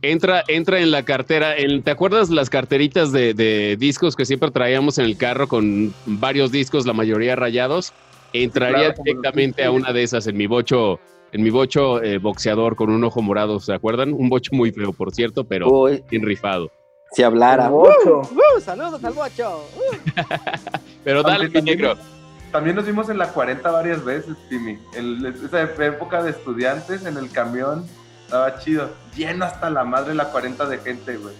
entra, 0.00 0.42
entra 0.48 0.80
en 0.80 0.90
la 0.90 1.04
cartera. 1.04 1.56
en- 1.56 1.82
¿Te 1.82 1.90
acuerdas 1.90 2.30
las 2.30 2.50
carteritas 2.50 3.12
de, 3.12 3.34
de 3.34 3.76
discos 3.78 4.16
que 4.16 4.24
siempre 4.24 4.50
traíamos 4.50 4.98
en 4.98 5.04
el 5.04 5.16
carro 5.16 5.46
con 5.46 5.94
varios 6.04 6.50
discos, 6.50 6.86
la 6.86 6.92
mayoría 6.92 7.36
rayados? 7.36 7.92
Entraría 8.32 8.94
claro, 8.94 9.02
directamente 9.04 9.64
a 9.64 9.70
una 9.70 9.92
de 9.92 10.02
esas 10.02 10.26
en 10.26 10.36
mi 10.38 10.46
bocho, 10.46 11.00
en 11.32 11.42
mi 11.42 11.50
bocho 11.50 12.02
eh, 12.02 12.18
boxeador 12.18 12.76
con 12.76 12.90
un 12.90 13.04
ojo 13.04 13.20
morado, 13.20 13.60
¿se 13.60 13.74
acuerdan? 13.74 14.12
Un 14.14 14.28
bocho 14.30 14.50
muy 14.54 14.72
feo, 14.72 14.92
por 14.92 15.14
cierto, 15.14 15.44
pero 15.44 15.70
Uy, 15.70 16.02
bien 16.10 16.24
rifado. 16.24 16.70
Si 17.12 17.22
hablara. 17.22 17.70
Uh, 17.70 17.86
uh, 17.86 18.60
saludos 18.60 19.02
al 19.04 19.12
bocho. 19.12 19.64
Uh. 19.76 20.22
Pero 21.04 21.22
dale, 21.22 21.48
mi 21.48 21.62
negro. 21.62 21.96
También 22.50 22.76
nos 22.76 22.86
vimos 22.86 23.08
en 23.08 23.18
la 23.18 23.28
40 23.28 23.70
varias 23.70 24.04
veces, 24.04 24.36
Timmy. 24.48 24.78
En 24.94 25.24
esa 25.24 25.62
época 25.62 26.22
de 26.22 26.30
estudiantes 26.30 27.04
en 27.04 27.16
el 27.16 27.30
camión. 27.30 27.86
Estaba 28.24 28.58
chido. 28.58 28.90
Lleno 29.14 29.44
hasta 29.44 29.68
la 29.70 29.84
madre 29.84 30.14
la 30.14 30.30
40 30.30 30.66
de 30.66 30.78
gente, 30.78 31.16
güey. 31.16 31.34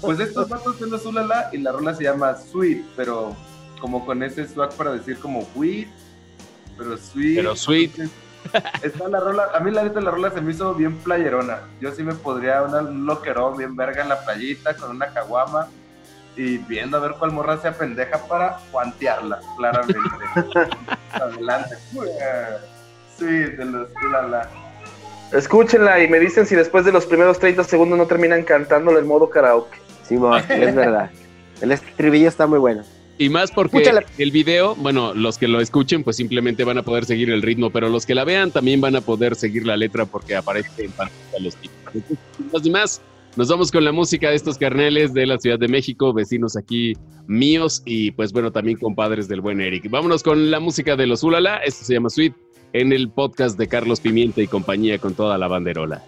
Pues 0.00 0.20
estos 0.20 0.48
vatos 0.48 0.76
son 0.78 0.90
los 0.90 1.04
Ulala 1.06 1.48
y 1.52 1.58
la 1.58 1.72
rola 1.72 1.94
se 1.94 2.04
llama 2.04 2.34
Sweet, 2.36 2.84
pero 2.94 3.34
como 3.80 4.04
con 4.04 4.22
ese 4.22 4.46
swag 4.46 4.72
para 4.74 4.92
decir 4.92 5.18
como 5.18 5.46
weed, 5.54 5.88
pero 6.76 6.96
sweet. 6.98 7.36
Pero 7.36 7.56
sweet. 7.56 7.90
Entonces, 7.98 8.16
Está 8.82 9.08
la 9.08 9.20
rola, 9.20 9.48
a 9.54 9.60
mí 9.60 9.70
la 9.70 9.82
neta 9.82 10.00
la 10.00 10.10
rola 10.10 10.30
se 10.30 10.40
me 10.40 10.52
hizo 10.52 10.74
bien 10.74 10.96
playerona. 10.98 11.60
Yo 11.80 11.92
sí 11.92 12.02
me 12.02 12.14
podría 12.14 12.62
una, 12.62 12.80
un 12.80 13.06
loquerón 13.06 13.56
bien 13.56 13.76
verga 13.76 14.02
en 14.02 14.08
la 14.08 14.20
playita 14.24 14.76
con 14.76 14.90
una 14.90 15.06
caguama 15.08 15.68
y 16.36 16.58
viendo 16.58 16.98
a 16.98 17.00
ver 17.00 17.12
cuál 17.18 17.32
morra 17.32 17.58
sea 17.58 17.72
pendeja 17.72 18.18
para 18.26 18.58
guantearla, 18.70 19.40
claramente. 19.56 19.98
Adelante. 21.12 21.76
Sí, 23.18 23.24
de 23.24 23.64
los 23.64 23.88
Ulala. 24.04 24.48
Escúchenla 25.32 26.00
y 26.00 26.08
me 26.08 26.20
dicen 26.20 26.46
si 26.46 26.54
después 26.54 26.84
de 26.84 26.92
los 26.92 27.06
primeros 27.06 27.38
30 27.38 27.64
segundos 27.64 27.98
no 27.98 28.06
terminan 28.06 28.42
cantándole 28.42 28.98
el 28.98 29.06
modo 29.06 29.30
karaoke. 29.30 29.78
Simón, 30.04 30.42
es 30.48 30.74
verdad. 30.74 31.10
El 31.60 31.72
estribillo 31.72 32.28
está 32.28 32.46
muy 32.46 32.58
bueno. 32.58 32.84
Y 33.18 33.28
más 33.30 33.50
porque 33.50 33.78
Escúchala. 33.78 34.04
el 34.18 34.30
video, 34.30 34.74
bueno, 34.76 35.14
los 35.14 35.38
que 35.38 35.48
lo 35.48 35.60
escuchen, 35.60 36.04
pues 36.04 36.16
simplemente 36.16 36.64
van 36.64 36.78
a 36.78 36.82
poder 36.82 37.06
seguir 37.06 37.30
el 37.30 37.42
ritmo, 37.42 37.70
pero 37.70 37.88
los 37.88 38.04
que 38.04 38.14
la 38.14 38.24
vean 38.24 38.50
también 38.50 38.80
van 38.80 38.94
a 38.94 39.00
poder 39.00 39.36
seguir 39.36 39.66
la 39.66 39.76
letra 39.76 40.04
porque 40.04 40.36
aparece 40.36 40.84
en 40.84 40.92
pantalla 40.92 41.38
los 41.40 41.56
tipos. 41.56 41.76
Más 42.52 42.66
y 42.66 42.70
más, 42.70 43.00
nos 43.36 43.48
vamos 43.48 43.70
con 43.70 43.84
la 43.84 43.92
música 43.92 44.30
de 44.30 44.36
estos 44.36 44.58
carneles 44.58 45.14
de 45.14 45.26
la 45.26 45.38
Ciudad 45.38 45.58
de 45.58 45.68
México, 45.68 46.12
vecinos 46.12 46.56
aquí 46.56 46.94
míos 47.26 47.82
y 47.86 48.10
pues 48.10 48.32
bueno, 48.32 48.52
también 48.52 48.78
compadres 48.78 49.28
del 49.28 49.40
buen 49.40 49.60
Eric. 49.60 49.88
Vámonos 49.88 50.22
con 50.22 50.50
la 50.50 50.60
música 50.60 50.94
de 50.94 51.06
los 51.06 51.22
Ulala, 51.22 51.58
esto 51.58 51.84
se 51.84 51.94
llama 51.94 52.10
Sweet, 52.10 52.34
en 52.74 52.92
el 52.92 53.08
podcast 53.08 53.58
de 53.58 53.66
Carlos 53.66 54.00
Pimienta 54.00 54.42
y 54.42 54.46
compañía 54.46 54.98
con 54.98 55.14
toda 55.14 55.38
la 55.38 55.48
banderola. 55.48 56.02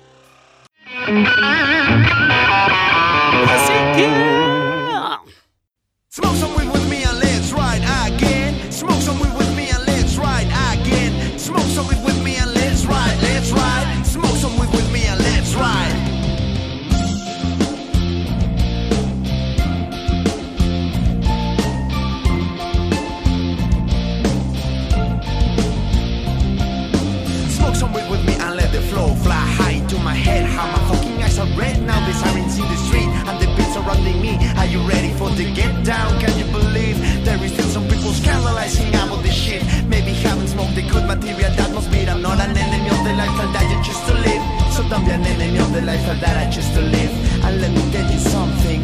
I'm 31.48 31.58
red 31.58 31.82
now, 31.82 32.04
the 32.06 32.12
sirens 32.12 32.58
in 32.58 32.68
the 32.68 32.76
street 32.76 33.08
and 33.08 33.40
the 33.40 33.46
people 33.46 33.72
surrounding 33.72 34.20
me. 34.20 34.36
Are 34.56 34.66
you 34.66 34.80
ready 34.88 35.12
for 35.14 35.30
the 35.30 35.52
get 35.54 35.84
down? 35.84 36.18
Can 36.20 36.36
you 36.38 36.44
believe 36.52 36.96
there 37.24 37.42
is 37.42 37.52
still 37.52 37.68
some 37.68 37.86
people 37.88 38.12
scandalizing 38.12 38.88
about 38.88 39.22
this 39.22 39.34
shit? 39.34 39.62
Maybe 39.86 40.12
haven't 40.12 40.48
smoked 40.48 40.74
the 40.74 40.82
good 40.82 41.06
material 41.06 41.50
that 41.56 41.70
must 41.72 41.90
be. 41.90 42.08
I'm 42.08 42.22
not 42.22 42.40
an 42.40 42.56
enemy 42.56 42.88
of 42.90 43.00
the 43.04 43.14
lifestyle 43.14 43.52
that 43.52 43.66
you 43.70 43.78
choose 43.84 44.02
to 44.08 44.14
live. 44.14 44.42
So 44.74 44.88
don't 44.88 45.04
be 45.04 45.10
an 45.10 45.24
enemy 45.24 45.58
of 45.58 45.72
the 45.72 45.82
lifestyle 45.82 46.20
that 46.20 46.36
I 46.36 46.50
choose 46.50 46.70
to 46.76 46.82
live. 46.82 47.12
And 47.44 47.60
let 47.60 47.70
me 47.72 47.82
tell 47.92 48.10
you 48.12 48.18
something. 48.18 48.80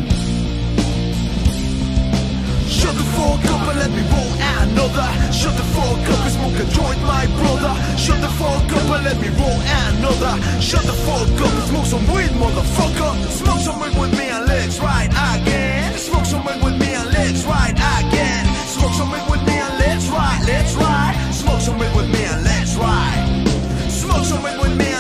Shut 2.69 2.95
the 2.95 3.07
fuck 3.17 3.45
up 3.53 3.69
and 3.69 3.79
let 3.79 3.91
me 3.91 4.03
roll 4.09 4.44
another. 4.65 5.09
Shut 5.33 5.55
the 5.57 5.67
fuck 5.75 6.01
up, 6.13 6.25
and 6.25 6.33
smoke 6.33 6.59
a 6.59 6.67
joint, 6.73 7.01
my 7.03 7.27
brother. 7.39 7.73
Shut 7.97 8.21
the 8.21 8.33
fuck 8.41 8.73
up 8.73 8.89
and 8.95 9.05
let 9.05 9.19
me 9.21 9.29
roll 9.41 9.61
another. 9.85 10.35
Shut 10.61 10.85
the 10.85 10.97
fuck 11.05 11.29
up 11.45 11.53
and 11.53 11.67
smoke 11.69 11.87
some 11.87 12.07
weed, 12.13 12.33
motherfucker. 12.43 13.13
Smoke 13.31 13.61
some 13.61 13.81
weed 13.81 13.97
with 13.99 14.13
me 14.19 14.27
and 14.29 14.47
let's 14.47 14.79
ride 14.81 15.13
again. 15.33 15.97
Smoke 15.99 16.27
some 16.27 16.45
weed 16.45 16.61
with 16.65 16.77
me 16.81 16.95
and 16.95 17.11
let's 17.11 17.45
ride 17.45 17.77
again. 17.77 18.45
Smoke 18.67 18.95
some 18.95 19.11
weed 19.13 19.27
with 19.31 19.45
me 19.47 19.57
and 19.59 19.75
let's 19.79 20.09
ride, 20.09 20.43
let's 20.47 20.75
ride. 20.75 21.15
Smoke 21.33 21.61
some 21.61 21.79
weed 21.79 21.95
with 21.97 22.09
me 22.11 22.25
and 22.25 22.45
let's 22.45 22.75
ride. 22.77 23.25
Smoke 23.89 24.25
some 24.25 24.43
weed 24.43 24.59
with 24.61 24.77
me 24.77 24.94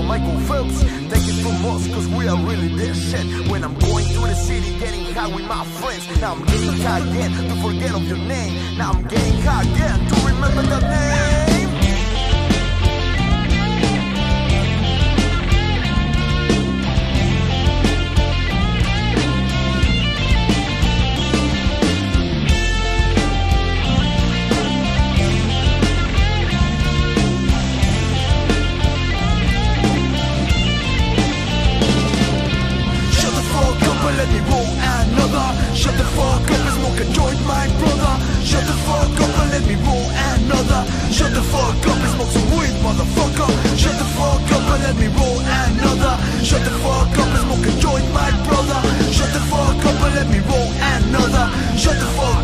for 0.00 0.06
Michael 0.06 0.38
Phelps. 0.40 0.82
Thank 1.10 1.26
you 1.26 1.34
from 1.42 1.64
us, 1.66 1.86
cause 1.88 2.06
we 2.08 2.28
are 2.28 2.36
really 2.36 2.68
that 2.76 2.94
shit. 2.94 3.50
When 3.50 3.64
I'm 3.64 3.78
going 3.78 4.04
through 4.06 4.28
the 4.28 4.34
city, 4.34 4.78
getting 4.78 5.04
high 5.14 5.28
with 5.34 5.46
my 5.46 5.64
friends. 5.64 6.08
Now 6.20 6.32
I'm 6.34 6.44
getting 6.44 6.76
high 6.80 7.00
again 7.00 7.30
to 7.48 7.54
forget 7.62 7.94
of 7.94 8.06
your 8.08 8.18
name. 8.18 8.78
Now 8.78 8.92
I'm 8.92 9.02
getting 9.06 9.40
high 9.42 9.62
again 9.62 9.98
to 10.08 10.14
remember 10.26 10.62
the 10.62 10.80
name. 10.80 11.49
the 41.40 41.48
fuck 41.48 41.86
up 41.88 41.96
and 41.96 42.12
smoke 42.14 42.32
some 42.36 42.50
weed, 42.52 42.74
motherfucker. 42.84 43.48
Shut 43.76 43.96
the 43.96 44.08
fuck 44.16 44.52
up 44.52 44.64
and 44.72 44.82
let 44.84 44.96
me 44.96 45.08
roll 45.08 45.40
another. 45.40 46.14
Shut 46.44 46.62
the 46.64 46.74
fuck 46.84 47.16
up 47.18 47.28
and 47.36 47.42
smoke 47.44 47.66
a 47.66 47.72
joint, 47.80 48.06
my 48.12 48.30
brother. 48.44 48.80
Shut 49.10 49.32
the 49.32 49.40
fuck 49.50 49.84
up 49.88 50.00
and 50.04 50.14
let 50.16 50.28
me 50.28 50.40
roll 50.50 50.70
another. 50.96 51.46
Shut 51.78 51.96
the 51.98 52.10
fuck 52.18 52.39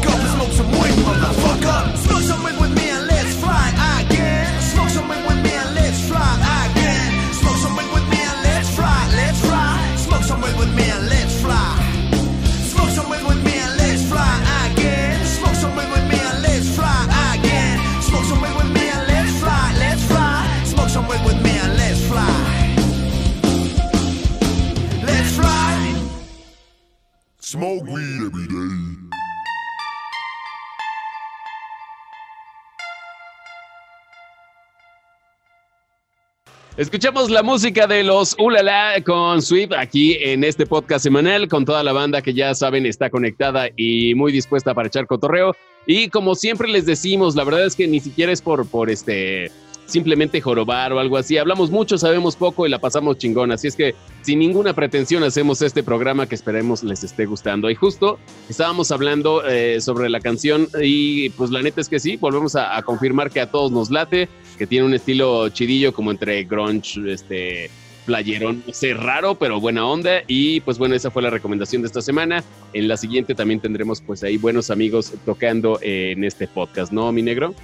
Escuchamos 36.97 37.29
la 37.29 37.43
música 37.43 37.87
de 37.87 38.03
los 38.03 38.35
Ulala 38.39 38.95
con 39.05 39.43
Sweep 39.43 39.75
aquí 39.75 40.17
en 40.19 40.43
este 40.43 40.65
podcast 40.65 41.03
semanal 41.03 41.47
con 41.47 41.67
toda 41.67 41.85
la 41.85 41.93
banda 41.93 42.23
que 42.23 42.33
ya 42.33 42.55
saben 42.55 42.87
está 42.87 43.11
conectada 43.11 43.69
y 43.77 44.15
muy 44.15 44.33
dispuesta 44.33 44.73
para 44.73 44.89
echar 44.89 45.07
cotorreo. 45.07 45.55
Y 45.85 46.09
como 46.09 46.35
siempre 46.35 46.69
les 46.69 46.87
decimos, 46.87 47.37
la 47.37 47.45
verdad 47.45 47.67
es 47.67 47.77
que 47.77 47.87
ni 47.87 48.01
siquiera 48.01 48.33
es 48.33 48.41
por, 48.41 48.67
por 48.67 48.89
este 48.89 49.51
simplemente 49.87 50.41
jorobar 50.41 50.93
o 50.93 50.99
algo 50.99 51.17
así. 51.17 51.39
Hablamos 51.39 51.71
mucho, 51.71 51.97
sabemos 51.97 52.37
poco 52.37 52.67
y 52.67 52.71
la 52.71 52.79
pasamos 52.79 53.19
chingón. 53.19 53.53
Así 53.53 53.69
es 53.69 53.77
que 53.77 53.95
sin 54.23 54.39
ninguna 54.41 54.75
pretensión 54.75 55.23
hacemos 55.23 55.63
este 55.63 55.83
programa 55.83 56.27
que 56.27 56.35
esperemos 56.35 56.83
les 56.83 57.05
esté 57.05 57.27
gustando. 57.27 57.71
Y 57.71 57.75
justo 57.75 58.19
estábamos 58.49 58.91
hablando 58.91 59.47
eh, 59.47 59.81
sobre 59.81 60.09
la 60.11 60.21
canción 60.21 60.69
y 60.83 61.31
pues 61.31 61.51
la 61.51 61.63
neta 61.63 61.81
es 61.81 61.89
que 61.89 62.01
sí, 62.01 62.17
volvemos 62.17 62.57
a, 62.57 62.83
confirmar 62.83 63.31
que 63.31 63.41
a 63.41 63.51
todos 63.51 63.73
nos 63.73 63.91
late, 63.91 64.29
que 64.59 64.67
tiene 64.67 64.87
un 64.87 64.95
estilo 64.95 65.49
chidillo 65.49 65.93
como 65.93 66.11
entre 66.11 66.45
grunge, 66.45 67.01
este 67.13 67.71
playerón, 68.05 68.63
no 68.67 68.73
sé, 68.73 68.95
raro, 68.95 69.35
pero 69.35 69.61
buena 69.61 69.87
onda. 69.87 70.23
Y 70.29 70.61
pues 70.61 70.79
bueno, 70.79 70.95
esa 70.95 71.11
fue 71.11 71.23
la 71.23 71.31
recomendación 71.31 71.83
de 71.83 71.87
esta 71.87 72.01
semana. 72.01 72.45
En 72.73 72.87
la 72.87 72.97
siguiente 72.97 73.35
también 73.35 73.61
tendremos 73.61 74.01
pues 74.01 74.23
ahí 74.23 74.37
buenos 74.37 74.71
amigos 74.71 75.13
tocando 75.25 75.79
en 75.83 76.23
este 76.23 76.47
podcast, 76.47 76.93
¿no, 76.93 77.11
mi 77.13 77.23
negro? 77.23 77.55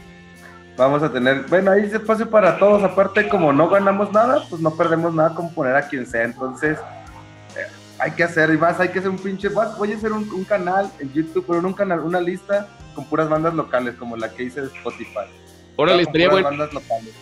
Vamos 0.77 1.03
a 1.03 1.13
tener, 1.13 1.43
bueno, 1.49 1.71
ahí 1.71 1.89
se 1.89 1.97
espacio 1.97 2.29
para 2.29 2.59
todos. 2.59 2.83
Aparte, 2.83 3.29
como 3.29 3.53
no 3.53 3.69
ganamos 3.69 4.11
nada, 4.13 4.43
pues 4.49 4.61
no 4.63 4.75
perdemos 4.75 5.15
nada 5.15 5.35
con 5.35 5.53
poner 5.53 5.77
a 5.77 5.87
quien 5.87 6.07
sea. 6.07 6.25
Entonces, 6.25 6.79
eh, 7.57 7.67
hay 7.99 8.13
que 8.13 8.25
hacer, 8.25 8.51
y 8.51 8.57
más, 8.57 8.81
hay 8.81 8.89
que 8.89 8.99
hacer 8.99 9.11
un 9.11 9.19
pinche. 9.19 9.49
Voy 9.49 9.93
a 9.93 9.97
hacer 9.97 10.13
un, 10.13 10.45
canal 10.45 10.91
en 10.99 11.13
YouTube, 11.13 11.45
pero 11.47 11.61
un 11.61 11.75
canal, 11.75 12.01
una 12.01 12.21
lista 12.21 12.69
con 12.95 13.05
puras 13.05 13.29
bandas 13.29 13.55
locales, 13.55 13.95
como 13.97 14.17
la 14.17 14.31
que 14.31 14.45
hice 14.45 14.63
de 14.63 14.69
Spotify. 14.69 15.27
Órale, 15.77 16.03
estaría 16.03 16.31
bueno. 16.31 16.49
Bandas 16.49 16.73
locales. 16.73 17.13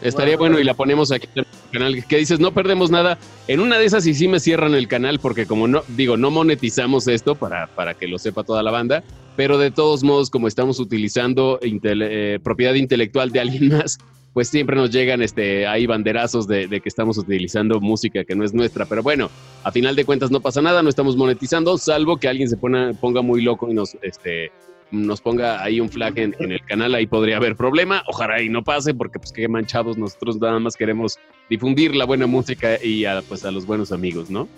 Estaría 0.00 0.36
bueno, 0.36 0.58
y 0.58 0.64
la 0.64 0.74
ponemos 0.74 1.12
aquí 1.12 1.28
en 1.34 1.44
el 1.44 1.70
canal. 1.72 2.04
Que 2.06 2.16
dices, 2.18 2.40
no 2.40 2.52
perdemos 2.52 2.90
nada. 2.90 3.18
En 3.46 3.60
una 3.60 3.78
de 3.78 3.84
esas 3.84 4.06
y 4.06 4.14
sí 4.14 4.28
me 4.28 4.40
cierran 4.40 4.74
el 4.74 4.88
canal 4.88 5.18
porque 5.18 5.46
como 5.46 5.68
no, 5.68 5.82
digo, 5.88 6.16
no 6.16 6.30
monetizamos 6.30 7.06
esto 7.08 7.34
para, 7.34 7.68
para 7.68 7.94
que 7.94 8.08
lo 8.08 8.18
sepa 8.18 8.42
toda 8.42 8.62
la 8.62 8.72
banda, 8.72 9.04
pero 9.36 9.58
de 9.58 9.70
todos 9.70 10.04
modos, 10.04 10.30
como 10.30 10.48
estamos 10.48 10.78
utilizando 10.80 11.58
eh, 11.62 12.38
propiedad 12.42 12.74
intelectual 12.74 13.30
de 13.30 13.40
alguien 13.40 13.68
más, 13.68 13.98
pues 14.32 14.48
siempre 14.48 14.76
nos 14.76 14.90
llegan 14.90 15.22
este, 15.22 15.66
ahí 15.66 15.86
banderazos 15.86 16.46
de, 16.46 16.68
que 16.68 16.88
estamos 16.88 17.18
utilizando 17.18 17.80
música 17.80 18.24
que 18.24 18.34
no 18.34 18.44
es 18.44 18.54
nuestra. 18.54 18.86
Pero 18.86 19.02
bueno, 19.02 19.30
a 19.62 19.70
final 19.70 19.94
de 19.94 20.04
cuentas 20.04 20.30
no 20.30 20.40
pasa 20.40 20.62
nada, 20.62 20.82
no 20.82 20.88
estamos 20.88 21.16
monetizando, 21.16 21.76
salvo 21.78 22.16
que 22.16 22.28
alguien 22.28 22.48
se 22.48 22.56
ponga 22.56 23.22
muy 23.22 23.42
loco 23.42 23.70
y 23.70 23.74
nos, 23.74 23.96
este, 24.02 24.50
nos 24.90 25.20
ponga 25.20 25.62
ahí 25.62 25.80
un 25.80 25.90
flag 25.90 26.18
en, 26.18 26.34
el 26.38 26.60
canal, 26.62 26.94
ahí 26.94 27.06
podría 27.06 27.36
haber 27.36 27.56
problema. 27.56 28.02
Ojalá 28.06 28.40
y 28.42 28.48
no 28.48 28.62
pase, 28.62 28.94
porque 28.94 29.18
pues 29.18 29.32
qué 29.32 29.48
manchados, 29.48 29.98
nosotros 29.98 30.38
nada 30.38 30.58
más 30.58 30.76
queremos 30.76 31.18
difundir 31.50 31.94
la 31.94 32.06
buena 32.06 32.26
música 32.26 32.82
y 32.82 33.04
a, 33.04 33.22
pues 33.22 33.44
a 33.44 33.50
los 33.50 33.66
buenos 33.66 33.92
amigos, 33.92 34.30
¿no? 34.30 34.48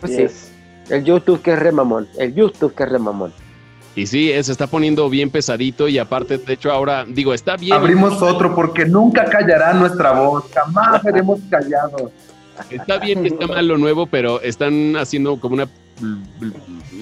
Pues 0.00 0.16
sí. 0.16 0.49
El 0.90 1.04
YouTube 1.04 1.40
que 1.40 1.52
es 1.52 1.58
re 1.58 1.72
mamón, 1.72 2.08
el 2.18 2.34
YouTube 2.34 2.74
que 2.74 2.82
es 2.82 2.88
re 2.88 2.98
mamón. 2.98 3.32
Y 3.96 4.06
sí, 4.06 4.30
se 4.42 4.52
está 4.52 4.66
poniendo 4.66 5.08
bien 5.10 5.30
pesadito 5.30 5.88
y 5.88 5.98
aparte, 5.98 6.38
de 6.38 6.52
hecho, 6.52 6.70
ahora 6.70 7.04
digo, 7.06 7.34
está 7.34 7.56
bien. 7.56 7.72
Abrimos 7.72 8.22
otro 8.22 8.54
porque 8.54 8.84
nunca 8.84 9.24
callará 9.24 9.72
nuestra 9.74 10.12
voz, 10.12 10.44
jamás 10.52 11.02
seremos 11.02 11.40
callados. 11.50 12.10
Está 12.70 12.98
bien, 12.98 13.26
está 13.26 13.46
mal 13.46 13.66
lo 13.66 13.78
nuevo, 13.78 14.06
pero 14.06 14.40
están 14.42 14.96
haciendo 14.96 15.40
como 15.40 15.54
una 15.54 15.68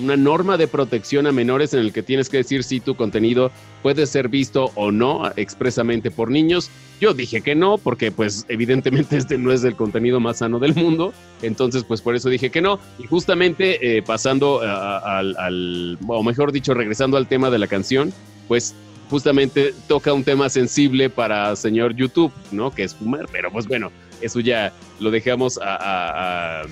una 0.01 0.17
norma 0.17 0.57
de 0.57 0.69
protección 0.69 1.27
a 1.27 1.33
menores 1.33 1.75
en 1.75 1.81
el 1.81 1.93
que 1.93 2.03
tienes 2.03 2.29
que 2.29 2.39
decir 2.39 2.65
si 2.65 2.81
tu 2.81 2.95
contenido 2.95 3.51
puede 3.83 4.07
ser 4.07 4.29
visto 4.29 4.71
o 4.75 4.91
no 4.91 5.31
expresamente 5.37 6.11
por 6.11 6.31
niños. 6.31 6.71
Yo 7.01 7.15
dije 7.15 7.41
que 7.41 7.55
no, 7.55 7.79
porque 7.79 8.11
pues 8.11 8.45
evidentemente 8.49 9.17
este 9.19 9.39
no 9.39 9.53
es 9.53 9.65
el 9.65 9.77
contenido 9.77 10.21
más 10.21 10.39
sano 10.39 10.59
del 10.59 10.75
mundo, 10.75 11.13
entonces 11.43 11.85
pues 11.85 12.01
por 12.01 12.17
eso 12.17 12.29
dije 12.29 12.51
que 12.51 12.61
no. 12.61 12.79
Y 12.99 13.07
justamente 13.07 13.99
eh, 13.99 14.03
pasando 14.03 14.61
al, 14.61 15.99
o 16.07 16.23
mejor 16.23 16.53
dicho, 16.53 16.75
regresando 16.75 17.17
al 17.17 17.27
tema 17.27 17.51
de 17.51 17.59
la 17.59 17.67
canción, 17.67 18.13
pues 18.49 18.75
justamente 19.11 19.75
toca 19.87 20.13
un 20.13 20.25
tema 20.25 20.49
sensible 20.49 21.09
para 21.09 21.57
señor 21.57 21.95
YouTube, 21.95 22.33
¿no? 22.53 22.71
Que 22.71 22.85
es 22.85 22.95
fumar, 22.95 23.27
pero 23.33 23.51
pues 23.51 23.67
bueno, 23.67 23.91
eso 24.21 24.41
ya 24.41 24.73
lo 25.01 25.11
dejamos 25.11 25.59
a 25.63 26.65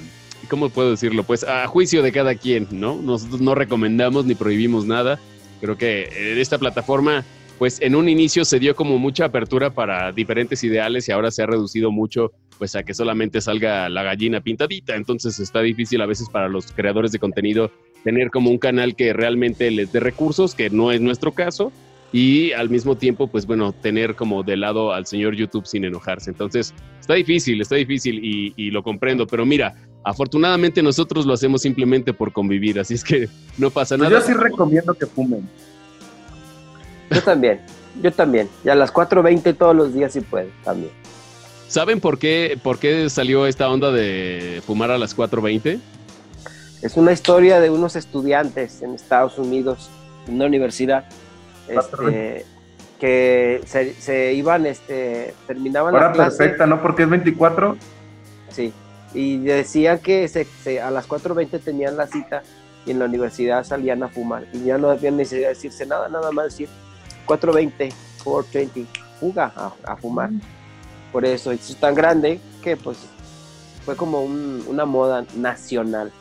¿cómo 0.47 0.71
puedo 0.71 0.91
decirlo? 0.91 1.25
Pues 1.25 1.45
a 1.45 1.67
juicio 1.67 2.03
de 2.03 2.13
cada 2.13 2.35
quien, 2.35 2.67
¿no? 2.71 3.01
Nosotros 3.03 3.41
no 3.41 3.55
recomendamos 3.55 4.25
ni 4.25 4.35
prohibimos 4.35 4.87
nada. 4.87 5.19
Creo 5.61 5.77
que 5.77 6.33
en 6.33 6.39
esta 6.39 6.59
plataforma, 6.59 7.25
pues 7.59 7.81
en 7.81 7.95
un 7.95 8.09
inicio 8.09 8.45
se 8.45 8.59
dio 8.59 8.77
como 8.77 8.99
mucha 8.99 9.27
apertura 9.27 9.71
para 9.71 10.13
diferentes 10.13 10.63
ideales 10.65 11.09
y 11.09 11.13
ahora 11.13 11.31
se 11.31 11.43
ha 11.43 11.47
reducido 11.47 11.91
mucho 11.91 12.33
pues 12.59 12.75
a 12.75 12.83
que 12.83 12.95
solamente 12.95 13.41
salga 13.41 13.89
la 13.89 14.03
gallina 14.03 14.41
pintadita. 14.41 14.97
Entonces 14.97 15.39
está 15.39 15.61
difícil 15.61 16.01
a 16.01 16.07
veces 16.07 16.29
para 16.31 16.49
los 16.49 16.73
creadores 16.73 17.13
de 17.13 17.19
contenido 17.19 17.71
tener 18.05 18.31
como 18.31 18.51
un 18.51 18.59
canal 18.59 18.95
que 18.95 19.13
realmente 19.13 19.71
les 19.71 19.93
dé 19.93 20.01
recursos, 20.01 20.55
que 20.55 20.71
no 20.71 20.93
es 20.93 21.01
nuestro 21.01 21.33
caso, 21.33 21.73
y 22.13 22.53
al 22.53 22.71
mismo 22.71 22.97
tiempo, 22.97 23.27
pues 23.27 23.47
bueno, 23.47 23.73
tener 23.73 24.15
como 24.15 24.43
de 24.43 24.57
lado 24.57 24.93
al 24.93 25.07
señor 25.07 25.35
YouTube 25.35 25.67
sin 25.67 25.85
enojarse. 25.85 26.31
Entonces, 26.31 26.73
está 27.01 27.15
difícil, 27.15 27.61
está 27.61 27.75
difícil 27.75 28.25
y, 28.25 28.55
y, 28.57 28.71
lo 28.71 28.83
comprendo, 28.83 29.27
pero 29.27 29.45
mira, 29.45 29.75
Afortunadamente 30.07 30.85
nosotros 30.85 31.27
lo 31.27 31.35
hacemos 31.35 31.63
simplemente 31.63 32.13
por 32.13 32.33
convivir, 32.33 32.79
así 32.79 32.95
es 32.95 33.03
que 33.03 33.29
no 33.59 33.71
pasa 33.71 33.97
pues 33.97 34.09
nada. 34.09 34.21
Yo 34.21 34.25
sí 34.25 34.35
recomiendo 34.35 34.95
que 34.95 35.05
fumen. 35.05 35.49
Yo 37.11 37.21
también, 37.25 37.61
yo 38.01 38.13
también. 38.13 38.49
Y 38.65 38.69
a 38.69 38.77
las 38.77 38.95
4.20 38.95 39.57
todos 39.57 39.75
los 39.75 39.93
días 39.93 40.13
sí 40.13 40.21
pueden, 40.21 40.53
también. 40.63 40.93
¿Saben 41.67 41.99
por 41.99 42.21
qué, 42.21 42.57
por 42.63 42.79
qué 42.79 43.11
salió 43.11 43.49
esta 43.49 43.69
onda 43.69 43.91
de 43.91 44.63
fumar 44.65 44.93
a 44.93 44.99
las 44.99 45.17
4.20? 45.17 45.81
Es 46.83 46.97
una 46.97 47.11
historia 47.11 47.59
de 47.59 47.71
unos 47.71 47.97
estudiantes 47.97 48.83
en 48.83 48.95
Estados 48.95 49.39
Unidos, 49.39 49.91
en 50.29 50.37
una 50.37 50.47
universidad, 50.47 51.07
este, 51.67 52.45
que 53.01 53.61
se, 53.99 54.35
iban, 54.35 54.67
este, 54.67 55.35
terminaban 55.49 55.93
la 55.95 56.13
clase. 56.13 56.39
perfecta, 56.39 56.65
¿no? 56.65 56.81
Porque 56.81 57.03
es 57.03 57.11
24. 57.11 57.77
Sí, 58.51 58.73
y 59.15 59.39
decía 59.39 59.99
que 59.99 60.29
se, 60.29 60.81
a 60.81 60.91
las 60.91 61.09
4.20 61.09 61.61
tenían 61.61 61.97
la 61.97 62.07
cita 62.07 62.43
y 62.85 62.91
en 62.91 62.99
la 62.99 63.07
universidad 63.07 63.65
salían 63.65 64.03
a 64.03 64.09
fumar 64.09 64.47
y 64.53 64.65
ya 64.65 64.79
no 64.79 64.91
había 64.91 65.11
necesidad 65.11 65.49
de 65.49 65.55
decirse 65.55 65.87
nada, 65.87 66.09
nada 66.09 66.31
más 66.33 66.47
decir 66.47 66.69
4.20, 67.27 67.93
4.20, 68.25 68.87
fuga 69.19 69.53
a, 69.85 69.97
fumar. 69.97 70.31
Por 71.13 71.25
eso 71.25 71.51
es 71.51 71.77
tan 71.77 71.95
grande 71.95 72.41
que 72.63 72.77
pues 72.77 72.99
fue 73.85 73.97
como 73.97 74.23
una 74.23 74.85
moda 74.85 75.25
nacional. 75.35 76.13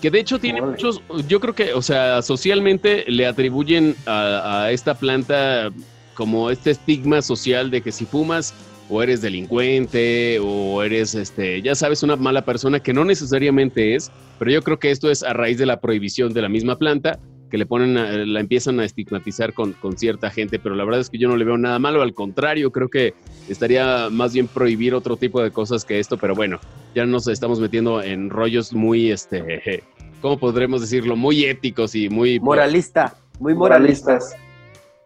Que 0.00 0.10
de 0.10 0.20
hecho 0.20 0.38
tiene 0.38 0.62
muchos, 0.62 1.02
yo 1.26 1.40
creo 1.40 1.54
que, 1.54 1.74
o 1.74 1.82
sea, 1.82 2.22
socialmente 2.22 3.04
le 3.08 3.26
atribuyen 3.26 3.96
a, 4.06 4.62
a 4.62 4.70
esta 4.70 4.94
planta 4.94 5.70
como 6.14 6.50
este 6.50 6.70
estigma 6.70 7.20
social 7.20 7.70
de 7.70 7.82
que 7.82 7.90
si 7.90 8.04
fumas 8.04 8.54
o 8.88 9.02
eres 9.02 9.20
delincuente 9.20 10.38
o 10.42 10.82
eres, 10.82 11.14
este, 11.14 11.60
ya 11.62 11.74
sabes, 11.74 12.02
una 12.02 12.16
mala 12.16 12.44
persona 12.44 12.80
que 12.80 12.92
no 12.92 13.04
necesariamente 13.04 13.94
es, 13.94 14.10
pero 14.38 14.50
yo 14.50 14.62
creo 14.62 14.78
que 14.78 14.90
esto 14.90 15.10
es 15.10 15.22
a 15.22 15.32
raíz 15.32 15.58
de 15.58 15.66
la 15.66 15.80
prohibición 15.80 16.32
de 16.32 16.42
la 16.42 16.48
misma 16.48 16.76
planta 16.76 17.18
que 17.50 17.58
le 17.58 17.66
ponen, 17.66 18.32
la 18.32 18.40
empiezan 18.40 18.78
a 18.78 18.84
estigmatizar 18.84 19.54
con, 19.54 19.72
con, 19.72 19.96
cierta 19.96 20.30
gente, 20.30 20.58
pero 20.58 20.74
la 20.74 20.84
verdad 20.84 21.00
es 21.00 21.08
que 21.08 21.18
yo 21.18 21.28
no 21.28 21.36
le 21.36 21.46
veo 21.46 21.56
nada 21.56 21.78
malo, 21.78 22.02
al 22.02 22.12
contrario, 22.12 22.70
creo 22.70 22.88
que 22.88 23.14
estaría 23.48 24.08
más 24.10 24.34
bien 24.34 24.48
prohibir 24.48 24.94
otro 24.94 25.16
tipo 25.16 25.42
de 25.42 25.50
cosas 25.50 25.84
que 25.84 25.98
esto, 25.98 26.18
pero 26.18 26.34
bueno, 26.34 26.60
ya 26.94 27.06
nos 27.06 27.26
estamos 27.26 27.58
metiendo 27.58 28.02
en 28.02 28.28
rollos 28.30 28.74
muy, 28.74 29.10
este, 29.10 29.82
¿cómo 30.20 30.38
podremos 30.38 30.80
decirlo? 30.80 31.16
Muy 31.16 31.44
éticos 31.44 31.94
y 31.94 32.08
muy... 32.08 32.38
Moralista, 32.38 33.14
muy 33.40 33.54
moralistas. 33.54 34.36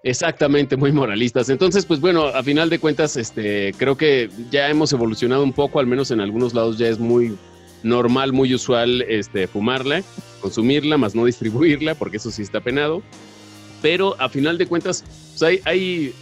Exactamente, 0.04 0.76
muy 0.76 0.90
moralistas. 0.90 1.48
Entonces, 1.48 1.86
pues 1.86 2.00
bueno, 2.00 2.26
a 2.26 2.42
final 2.42 2.68
de 2.68 2.80
cuentas, 2.80 3.16
este, 3.16 3.72
creo 3.76 3.96
que 3.96 4.30
ya 4.50 4.68
hemos 4.68 4.92
evolucionado 4.92 5.44
un 5.44 5.52
poco, 5.52 5.78
al 5.78 5.86
menos 5.86 6.10
en 6.10 6.20
algunos 6.20 6.54
lados 6.54 6.76
ya 6.76 6.88
es 6.88 6.98
muy 6.98 7.36
normal, 7.84 8.32
muy 8.32 8.52
usual 8.52 9.02
este, 9.02 9.46
fumarla, 9.46 10.02
consumirla, 10.40 10.98
más 10.98 11.14
no 11.14 11.24
distribuirla, 11.24 11.94
porque 11.94 12.16
eso 12.16 12.32
sí 12.32 12.42
está 12.42 12.60
penado. 12.60 13.02
Pero 13.80 14.20
a 14.20 14.28
final 14.28 14.58
de 14.58 14.66
cuentas, 14.66 15.04
pues 15.30 15.42
hay, 15.42 15.60
hay, 15.64 16.14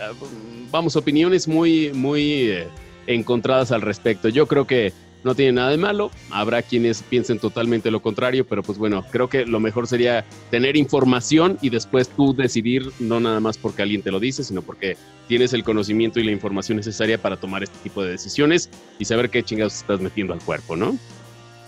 vamos, 0.70 0.96
opiniones 0.96 1.48
muy, 1.48 1.90
muy 1.94 2.50
eh, 2.50 2.68
encontradas 3.06 3.72
al 3.72 3.80
respecto. 3.80 4.28
Yo 4.28 4.46
creo 4.46 4.66
que 4.66 4.92
no 5.24 5.34
tiene 5.34 5.52
nada 5.52 5.70
de 5.70 5.76
malo. 5.76 6.10
Habrá 6.30 6.62
quienes 6.62 7.02
piensen 7.02 7.38
totalmente 7.38 7.90
lo 7.90 8.00
contrario, 8.00 8.46
pero 8.46 8.62
pues 8.62 8.78
bueno, 8.78 9.04
creo 9.10 9.28
que 9.28 9.46
lo 9.46 9.60
mejor 9.60 9.86
sería 9.86 10.24
tener 10.50 10.76
información 10.76 11.58
y 11.60 11.70
después 11.70 12.08
tú 12.08 12.34
decidir, 12.34 12.90
no 12.98 13.20
nada 13.20 13.40
más 13.40 13.58
porque 13.58 13.82
alguien 13.82 14.02
te 14.02 14.10
lo 14.10 14.20
dice, 14.20 14.44
sino 14.44 14.62
porque 14.62 14.96
tienes 15.28 15.52
el 15.52 15.64
conocimiento 15.64 16.20
y 16.20 16.24
la 16.24 16.32
información 16.32 16.76
necesaria 16.76 17.18
para 17.18 17.36
tomar 17.36 17.62
este 17.62 17.78
tipo 17.82 18.02
de 18.02 18.10
decisiones 18.10 18.70
y 18.98 19.04
saber 19.04 19.30
qué 19.30 19.42
chingados 19.42 19.76
estás 19.76 20.00
metiendo 20.00 20.32
al 20.32 20.40
cuerpo, 20.40 20.76
¿no? 20.76 20.96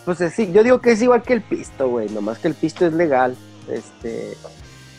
Pues 0.04 0.20
eh, 0.20 0.30
sí, 0.30 0.50
yo 0.52 0.64
digo 0.64 0.80
que 0.80 0.92
es 0.92 1.02
igual 1.02 1.22
que 1.22 1.34
el 1.34 1.42
pisto, 1.42 1.88
güey, 1.88 2.08
nomás 2.08 2.38
que 2.38 2.48
el 2.48 2.54
pisto 2.54 2.86
es 2.86 2.92
legal. 2.92 3.36
Este, 3.70 4.36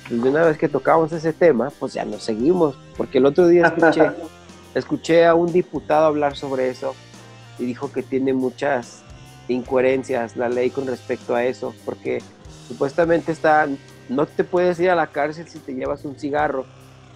de 0.09 0.29
una 0.29 0.45
vez 0.45 0.57
que 0.57 0.69
tocamos 0.69 1.11
ese 1.11 1.33
tema, 1.33 1.71
pues 1.77 1.93
ya 1.93 2.05
nos 2.05 2.23
seguimos, 2.23 2.75
porque 2.95 3.17
el 3.17 3.25
otro 3.25 3.47
día 3.47 3.67
escuché, 3.67 4.11
escuché 4.75 5.25
a 5.25 5.35
un 5.35 5.51
diputado 5.51 6.05
hablar 6.05 6.37
sobre 6.37 6.69
eso 6.69 6.95
y 7.59 7.65
dijo 7.65 7.91
que 7.91 8.03
tiene 8.03 8.33
muchas 8.33 9.03
incoherencias 9.47 10.37
la 10.37 10.49
ley 10.49 10.69
con 10.69 10.87
respecto 10.87 11.35
a 11.35 11.43
eso, 11.45 11.73
porque 11.85 12.21
supuestamente 12.67 13.31
está, 13.31 13.67
no 14.09 14.25
te 14.25 14.43
puedes 14.43 14.79
ir 14.79 14.89
a 14.89 14.95
la 14.95 15.07
cárcel 15.07 15.47
si 15.47 15.59
te 15.59 15.73
llevas 15.73 16.05
un 16.05 16.17
cigarro, 16.17 16.65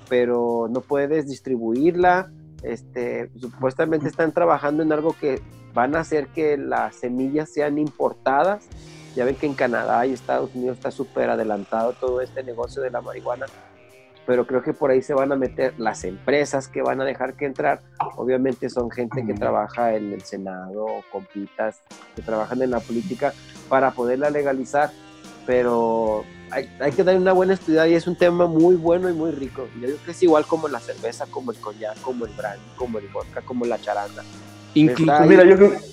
pero 0.09 0.67
no 0.69 0.81
puedes 0.81 1.27
distribuirla, 1.27 2.31
este, 2.63 3.29
supuestamente 3.39 4.07
están 4.07 4.31
trabajando 4.31 4.83
en 4.83 4.91
algo 4.91 5.13
que 5.13 5.41
van 5.73 5.95
a 5.95 5.99
hacer 5.99 6.27
que 6.27 6.57
las 6.57 6.95
semillas 6.95 7.49
sean 7.49 7.77
importadas. 7.77 8.65
Ya 9.15 9.25
ven 9.25 9.35
que 9.35 9.47
en 9.47 9.53
Canadá 9.53 10.05
y 10.05 10.13
Estados 10.13 10.53
Unidos 10.53 10.77
está 10.77 10.91
súper 10.91 11.29
adelantado 11.29 11.93
todo 11.93 12.21
este 12.21 12.43
negocio 12.43 12.81
de 12.81 12.91
la 12.91 13.01
marihuana 13.01 13.45
pero 14.27 14.45
creo 14.45 14.61
que 14.61 14.73
por 14.73 14.91
ahí 14.91 15.01
se 15.01 15.13
van 15.13 15.31
a 15.31 15.37
meter 15.37 15.73
las 15.79 16.03
empresas 16.03 16.67
que 16.67 16.81
van 16.81 16.99
a 16.99 17.05
dejar 17.05 17.35
que 17.35 17.45
entrar. 17.45 17.81
Obviamente 18.17 18.69
son 18.69 18.91
gente 18.91 19.25
que 19.25 19.33
trabaja 19.33 19.95
en 19.95 20.11
el 20.11 20.21
Senado, 20.21 20.85
compitas, 21.13 21.79
que 22.13 22.21
trabajan 22.21 22.61
en 22.61 22.71
la 22.71 22.81
política 22.81 23.33
para 23.69 23.91
poderla 23.91 24.29
legalizar, 24.29 24.91
pero 25.45 26.25
hay, 26.51 26.69
hay 26.81 26.91
que 26.91 27.05
dar 27.05 27.15
una 27.15 27.31
buena 27.31 27.53
estudiada 27.53 27.87
y 27.87 27.93
es 27.93 28.05
un 28.05 28.17
tema 28.17 28.47
muy 28.47 28.75
bueno 28.75 29.09
y 29.09 29.13
muy 29.13 29.31
rico. 29.31 29.65
Yo 29.75 29.83
creo 29.83 30.03
que 30.03 30.11
es 30.11 30.21
igual 30.21 30.45
como 30.45 30.67
la 30.67 30.81
cerveza, 30.81 31.25
como 31.31 31.51
el 31.51 31.57
coñac, 31.59 31.99
como 32.01 32.25
el 32.25 32.33
brandy, 32.33 32.65
como 32.75 32.99
el 32.99 33.07
vodka, 33.07 33.41
como 33.43 33.63
la 33.65 33.79
charanda. 33.79 34.23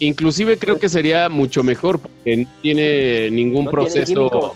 Inclusive 0.00 0.58
creo 0.58 0.78
que 0.78 0.88
sería 0.88 1.28
mucho 1.28 1.62
mejor 1.62 1.98
porque 1.98 2.36
no 2.36 2.48
tiene 2.62 3.30
ningún 3.30 3.66
proceso 3.66 4.54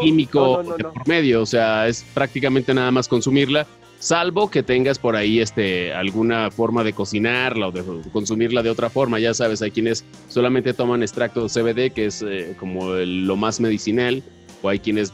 químico, 0.00 0.62
por 0.64 1.08
medio, 1.08 1.42
o 1.42 1.46
sea, 1.46 1.88
es 1.88 2.04
prácticamente 2.14 2.74
nada 2.74 2.90
más 2.90 3.08
consumirla, 3.08 3.66
salvo 3.98 4.50
que 4.50 4.62
tengas 4.62 4.98
por 4.98 5.14
ahí 5.14 5.40
este, 5.40 5.92
alguna 5.92 6.50
forma 6.50 6.82
de 6.82 6.92
cocinarla 6.92 7.68
o 7.68 7.70
de 7.70 7.84
consumirla 8.10 8.62
de 8.62 8.70
otra 8.70 8.90
forma, 8.90 9.20
ya 9.20 9.32
sabes, 9.34 9.62
hay 9.62 9.70
quienes 9.70 10.04
solamente 10.28 10.74
toman 10.74 11.02
extracto 11.02 11.46
de 11.46 11.48
CBD, 11.48 11.92
que 11.92 12.06
es 12.06 12.22
eh, 12.26 12.56
como 12.58 12.94
lo 12.94 13.36
más 13.36 13.60
medicinal, 13.60 14.22
o 14.62 14.68
hay 14.68 14.78
quienes, 14.78 15.12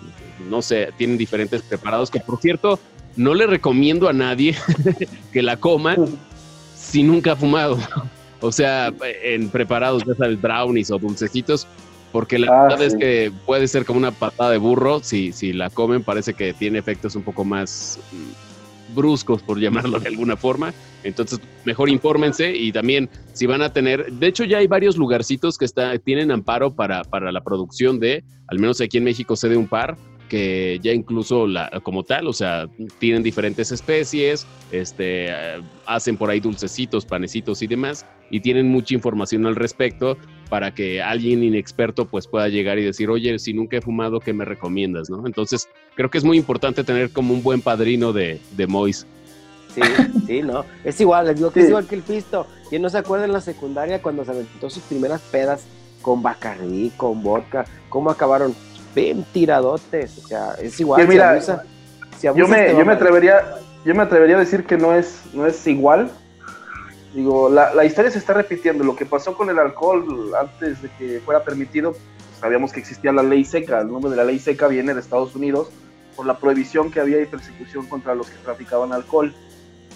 no 0.49 0.63
sé, 0.63 0.89
tienen 0.97 1.19
diferentes 1.19 1.63
preparados, 1.63 2.11
que 2.11 2.21
por 2.21 2.41
cierto, 2.41 2.79
no 3.17 3.35
le 3.35 3.47
recomiendo 3.47 4.09
a 4.09 4.13
nadie 4.13 4.57
que 5.33 5.43
la 5.43 5.57
coma 5.57 5.97
si 6.77 7.03
nunca 7.03 7.33
ha 7.33 7.37
fumado. 7.37 7.79
O 8.47 8.53
sea, 8.53 8.93
en 9.23 9.49
preparados, 9.51 10.05
ya 10.05 10.15
sabes, 10.15 10.41
brownies 10.41 10.91
o 10.91 10.99
dulcecitos, 10.99 11.67
porque 12.13 12.39
la 12.39 12.47
ah, 12.51 12.63
verdad 12.63 12.83
es 12.83 12.95
que 12.95 13.33
puede 13.45 13.69
ser 13.69 13.85
como 13.85 13.99
una 13.99 14.13
patada 14.13 14.51
de 14.51 14.59
burro. 14.59 15.01
Si, 15.03 15.33
si 15.33 15.53
la 15.53 15.71
comen, 15.71 16.03
parece 16.03 16.35
que 16.35 16.53
tiene 16.53 16.79
efectos 16.79 17.17
un 17.17 17.23
poco 17.23 17.45
más 17.45 17.99
mm, 18.13 18.95
bruscos, 18.95 19.43
por 19.43 19.59
llamarlo 19.61 19.99
de 19.99 20.09
alguna 20.09 20.37
forma. 20.37 20.73
Entonces, 21.03 21.41
mejor 21.65 21.89
infórmense 21.89 22.57
y 22.57 22.73
también 22.73 23.09
si 23.33 23.47
van 23.47 23.63
a 23.63 23.73
tener, 23.73 24.13
de 24.13 24.27
hecho 24.27 24.45
ya 24.45 24.59
hay 24.59 24.67
varios 24.67 24.97
lugarcitos 24.97 25.59
que 25.59 25.65
está, 25.65 25.97
tienen 25.99 26.31
amparo 26.33 26.75
para, 26.75 27.05
para 27.05 27.31
la 27.31 27.43
producción 27.43 28.01
de, 28.01 28.25
al 28.49 28.59
menos 28.59 28.81
aquí 28.81 28.99
en 28.99 29.05
México 29.05 29.37
sé 29.37 29.49
de 29.49 29.57
un 29.57 29.69
par, 29.69 29.97
que 30.29 30.79
ya 30.83 30.93
incluso 30.93 31.47
la, 31.47 31.71
como 31.83 32.03
tal, 32.03 32.27
o 32.27 32.33
sea, 32.33 32.69
tienen 32.99 33.23
diferentes 33.23 33.73
especies, 33.73 34.47
este, 34.73 35.29
hacen 35.87 36.17
por 36.17 36.31
ahí 36.31 36.41
dulcecitos, 36.41 37.05
panecitos 37.05 37.63
y 37.63 37.67
demás, 37.67 38.07
y 38.31 38.41
tienen 38.41 38.69
mucha 38.69 38.95
información 38.95 39.47
al 39.47 39.57
respecto 39.57 40.17
para 40.49 40.75
que 40.75 41.03
alguien 41.03 41.43
inexperto 41.43 42.07
pues 42.07 42.27
pueda 42.27 42.49
llegar 42.49 42.79
y 42.79 42.85
decir, 42.85 43.11
oye, 43.11 43.39
si 43.39 43.53
nunca 43.53 43.77
he 43.77 43.81
fumado, 43.81 44.21
¿qué 44.21 44.33
me 44.33 44.45
recomiendas? 44.45 45.11
¿no? 45.11 45.27
Entonces, 45.27 45.69
creo 45.95 46.11
que 46.11 46.19
es 46.19 46.25
muy 46.25 46.37
importante 46.37 46.85
tener 46.85 47.11
como 47.11 47.35
un 47.35 47.43
buen 47.43 47.61
padrino 47.61 48.13
de, 48.13 48.41
de 48.57 48.67
Mois. 48.67 49.07
Sí, 49.75 49.83
sí, 50.27 50.43
no. 50.43 50.65
Es 50.85 51.01
igual, 51.01 51.27
les 51.27 51.37
digo 51.37 51.51
que 51.51 51.61
es 51.61 51.69
igual 51.69 51.87
que 51.87 51.97
el 51.97 52.03
pisto. 52.03 52.47
¿Quién 52.71 52.83
no 52.83 52.89
se 52.89 52.99
acuerda 52.99 53.27
en 53.27 53.33
la 53.33 53.41
secundaria 53.41 54.01
cuando 54.01 54.25
se 54.25 54.31
aventó 54.31 54.71
sus 54.71 54.83
primeras 54.85 55.21
pedas 55.21 55.67
con 56.01 56.23
Bacardi, 56.23 56.91
con 56.97 57.23
vodka? 57.23 57.67
¿Cómo 57.91 58.11
acabaron? 58.11 58.55
Bien 58.97 59.25
tiradotes. 59.33 60.19
O 60.25 60.27
sea, 60.27 60.55
es 60.61 60.81
igual. 60.81 61.07
mira, 61.07 61.39
yo, 61.39 62.49
me, 62.49 62.73
yo, 62.73 62.85
me 62.85 62.93
atrevería, 62.93 63.57
yo 63.85 63.95
me 63.95 64.03
atrevería 64.03 64.37
a 64.37 64.41
decir 64.41 64.65
que 64.65 64.77
no 64.77 64.93
es, 64.93 65.21
no 65.33 65.47
es 65.47 65.65
igual. 65.67 66.11
Digo, 67.15 67.49
la, 67.49 67.73
la 67.75 67.85
historia 67.85 68.11
se 68.11 68.19
está 68.19 68.35
repitiendo. 68.35 68.83
Lo 68.83 68.97
que 68.97 69.07
pasó 69.07 69.37
con 69.37 69.51
el 69.51 69.59
alcohol 69.59 70.33
antes 70.35 70.83
de 70.83 70.89
que 70.99 71.21
fuera 71.21 71.45
permitido, 71.45 71.95
sabíamos 72.41 72.73
que 72.73 72.81
existía 72.81 73.13
la 73.13 73.23
ley 73.23 73.45
seca. 73.45 73.81
El 73.83 73.93
nombre 73.93 74.11
de 74.11 74.17
la 74.17 74.25
ley 74.25 74.39
seca 74.39 74.67
viene 74.67 74.93
de 74.95 75.01
Estados 75.01 75.37
Unidos 75.37 75.69
por 76.17 76.27
la 76.27 76.39
prohibición 76.39 76.91
que 76.91 76.99
había 76.99 77.21
y 77.21 77.27
persecución 77.27 77.87
contra 77.87 78.15
los 78.15 78.31
que 78.31 78.39
traficaban 78.39 78.93
alcohol. 78.93 79.33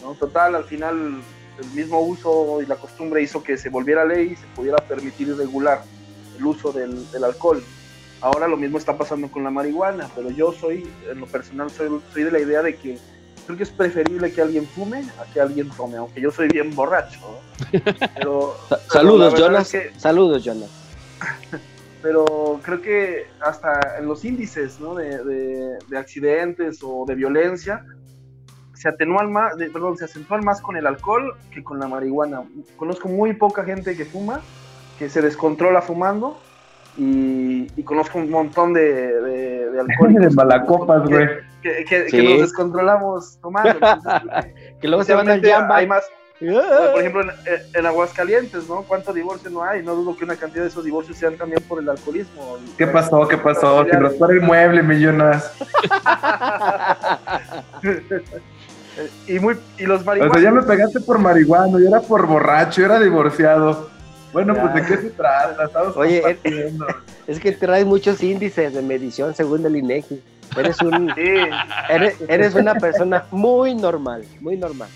¿no? 0.03 0.13
Total, 0.13 0.55
al 0.55 0.65
final 0.65 1.23
el 1.59 1.71
mismo 1.71 2.01
uso 2.01 2.61
y 2.63 2.67
la 2.67 2.77
costumbre 2.77 3.23
hizo 3.23 3.43
que 3.43 3.57
se 3.57 3.69
volviera 3.69 4.05
ley 4.05 4.33
y 4.33 4.37
se 4.37 4.47
pudiera 4.55 4.79
permitir 4.79 5.29
y 5.29 5.33
regular 5.33 5.83
el 6.39 6.47
uso 6.47 6.73
del, 6.73 7.25
alcohol. 7.25 7.63
Ahora 8.21 8.49
lo 8.49 8.57
mismo 8.57 8.79
está 8.79 8.99
pasando 8.99 9.31
con 9.31 9.45
la 9.45 9.51
marihuana, 9.51 10.09
pero 10.15 10.31
yo 10.31 10.53
soy, 10.53 10.87
en 11.11 11.21
lo 11.21 11.27
personal, 11.27 11.71
soy, 11.71 12.01
soy 12.13 12.25
de 12.25 12.31
la 12.31 12.41
idea 12.41 12.63
de 12.63 12.77
que 12.77 12.99
creo 13.47 13.57
que 13.57 13.63
es 13.63 13.71
preferible 13.71 14.33
que 14.33 14.43
alguien 14.43 14.67
fume 14.67 15.05
a 15.19 15.25
que 15.33 15.41
alguien 15.41 15.71
tome, 15.71 15.97
aunque 15.97 16.21
yo 16.21 16.31
soy 16.31 16.49
bien 16.49 16.75
borracho. 16.75 17.19
Pero, 18.15 18.57
Saludos, 18.89 19.35
Jonas. 19.39 19.73
Saludos, 19.97 20.45
Jonas. 20.45 20.71
Pero 22.03 22.61
creo 22.63 22.81
que 22.81 23.27
hasta 23.41 23.99
en 23.99 24.07
los 24.07 24.25
índices 24.25 24.79
de, 24.79 25.79
de 25.87 25.99
accidentes 25.99 26.81
o 26.83 27.05
de 27.07 27.15
violencia, 27.15 27.85
se 28.75 28.89
atenúan 28.89 29.31
más, 29.31 29.55
perdón, 29.57 29.99
se 29.99 30.07
acentúan 30.07 30.43
más 30.43 30.63
con 30.63 30.77
el 30.77 30.87
alcohol 30.87 31.37
que 31.51 31.63
con 31.63 31.79
la 31.79 31.87
marihuana. 31.87 32.43
Conozco 32.77 33.09
muy 33.09 33.35
poca 33.35 33.63
gente 33.65 33.95
que 33.95 34.07
fuma, 34.07 34.41
que 34.99 35.11
se 35.11 35.21
descontrola 35.21 35.83
fumando 35.83 36.41
y, 36.97 37.83
conozco 37.85 38.19
un 38.19 38.31
montón 38.31 38.73
de, 38.73 38.83
de, 38.83 39.71
de 39.71 39.81
alcohol. 39.89 40.15
de 40.15 40.31
malacopas, 40.31 41.09
güey. 41.09 41.29
Que, 41.63 41.85
que, 41.85 42.23
nos 42.23 42.41
descontrolamos 42.41 43.39
tomando. 43.43 43.79
que 44.81 44.89
luego 44.89 45.05
se 45.05 45.15
van 45.15 45.29
al 45.29 45.45
jamba. 45.45 45.77
Hay 45.77 45.87
más, 45.87 46.05
por 46.41 47.01
ejemplo, 47.01 47.23
en, 47.75 47.87
Aguascalientes, 47.87 48.67
¿no? 48.67 48.83
¿Cuánto 48.83 49.13
divorcio 49.13 49.51
no 49.51 49.63
hay? 49.63 49.83
No 49.83 49.95
dudo 49.95 50.17
que 50.17 50.25
una 50.25 50.37
cantidad 50.37 50.63
de 50.63 50.71
esos 50.71 50.85
divorcios 50.85 51.19
sean 51.19 51.37
también 51.37 51.63
por 51.69 51.83
el 51.83 51.89
alcoholismo. 51.89 52.57
¿Qué 52.79 52.87
pasó? 52.87 53.29
¿Qué 53.29 53.37
pasó? 53.37 53.85
Que 53.85 53.99
nos 53.99 54.15
el 54.15 54.41
mueble, 54.41 54.83
millonas. 54.83 55.53
y, 59.29 59.39
muy, 59.39 59.59
y 59.77 59.85
los 59.85 60.03
marihuanos. 60.05 60.35
O 60.35 60.41
sea, 60.41 60.51
ya 60.51 60.55
me 60.55 60.63
pegaste 60.63 61.01
por 61.01 61.19
marihuano, 61.19 61.79
yo 61.79 61.89
era 61.89 62.01
por 62.01 62.27
borracho, 62.27 62.81
yo 62.81 62.87
era 62.87 62.99
divorciado. 62.99 63.90
Bueno, 64.33 64.55
pues 64.55 64.75
de 64.75 64.83
qué 64.83 65.03
se 65.03 65.11
trata, 65.11 65.65
estamos 65.65 65.97
Oye, 65.97 66.39
es 67.27 67.41
que 67.41 67.53
traes 67.53 67.85
muchos 67.85 68.23
índices 68.23 68.75
de 68.75 68.83
medición 68.83 69.35
según 69.35 69.65
el 69.67 69.77
INEGI. 69.77 70.23
Eres 70.57 70.81
un 70.83 71.13
eres, 72.29 72.55
una 72.55 72.75
persona 72.75 73.25
muy 73.31 73.75
normal, 73.75 74.25
muy 74.41 74.57
normal. 74.57 74.89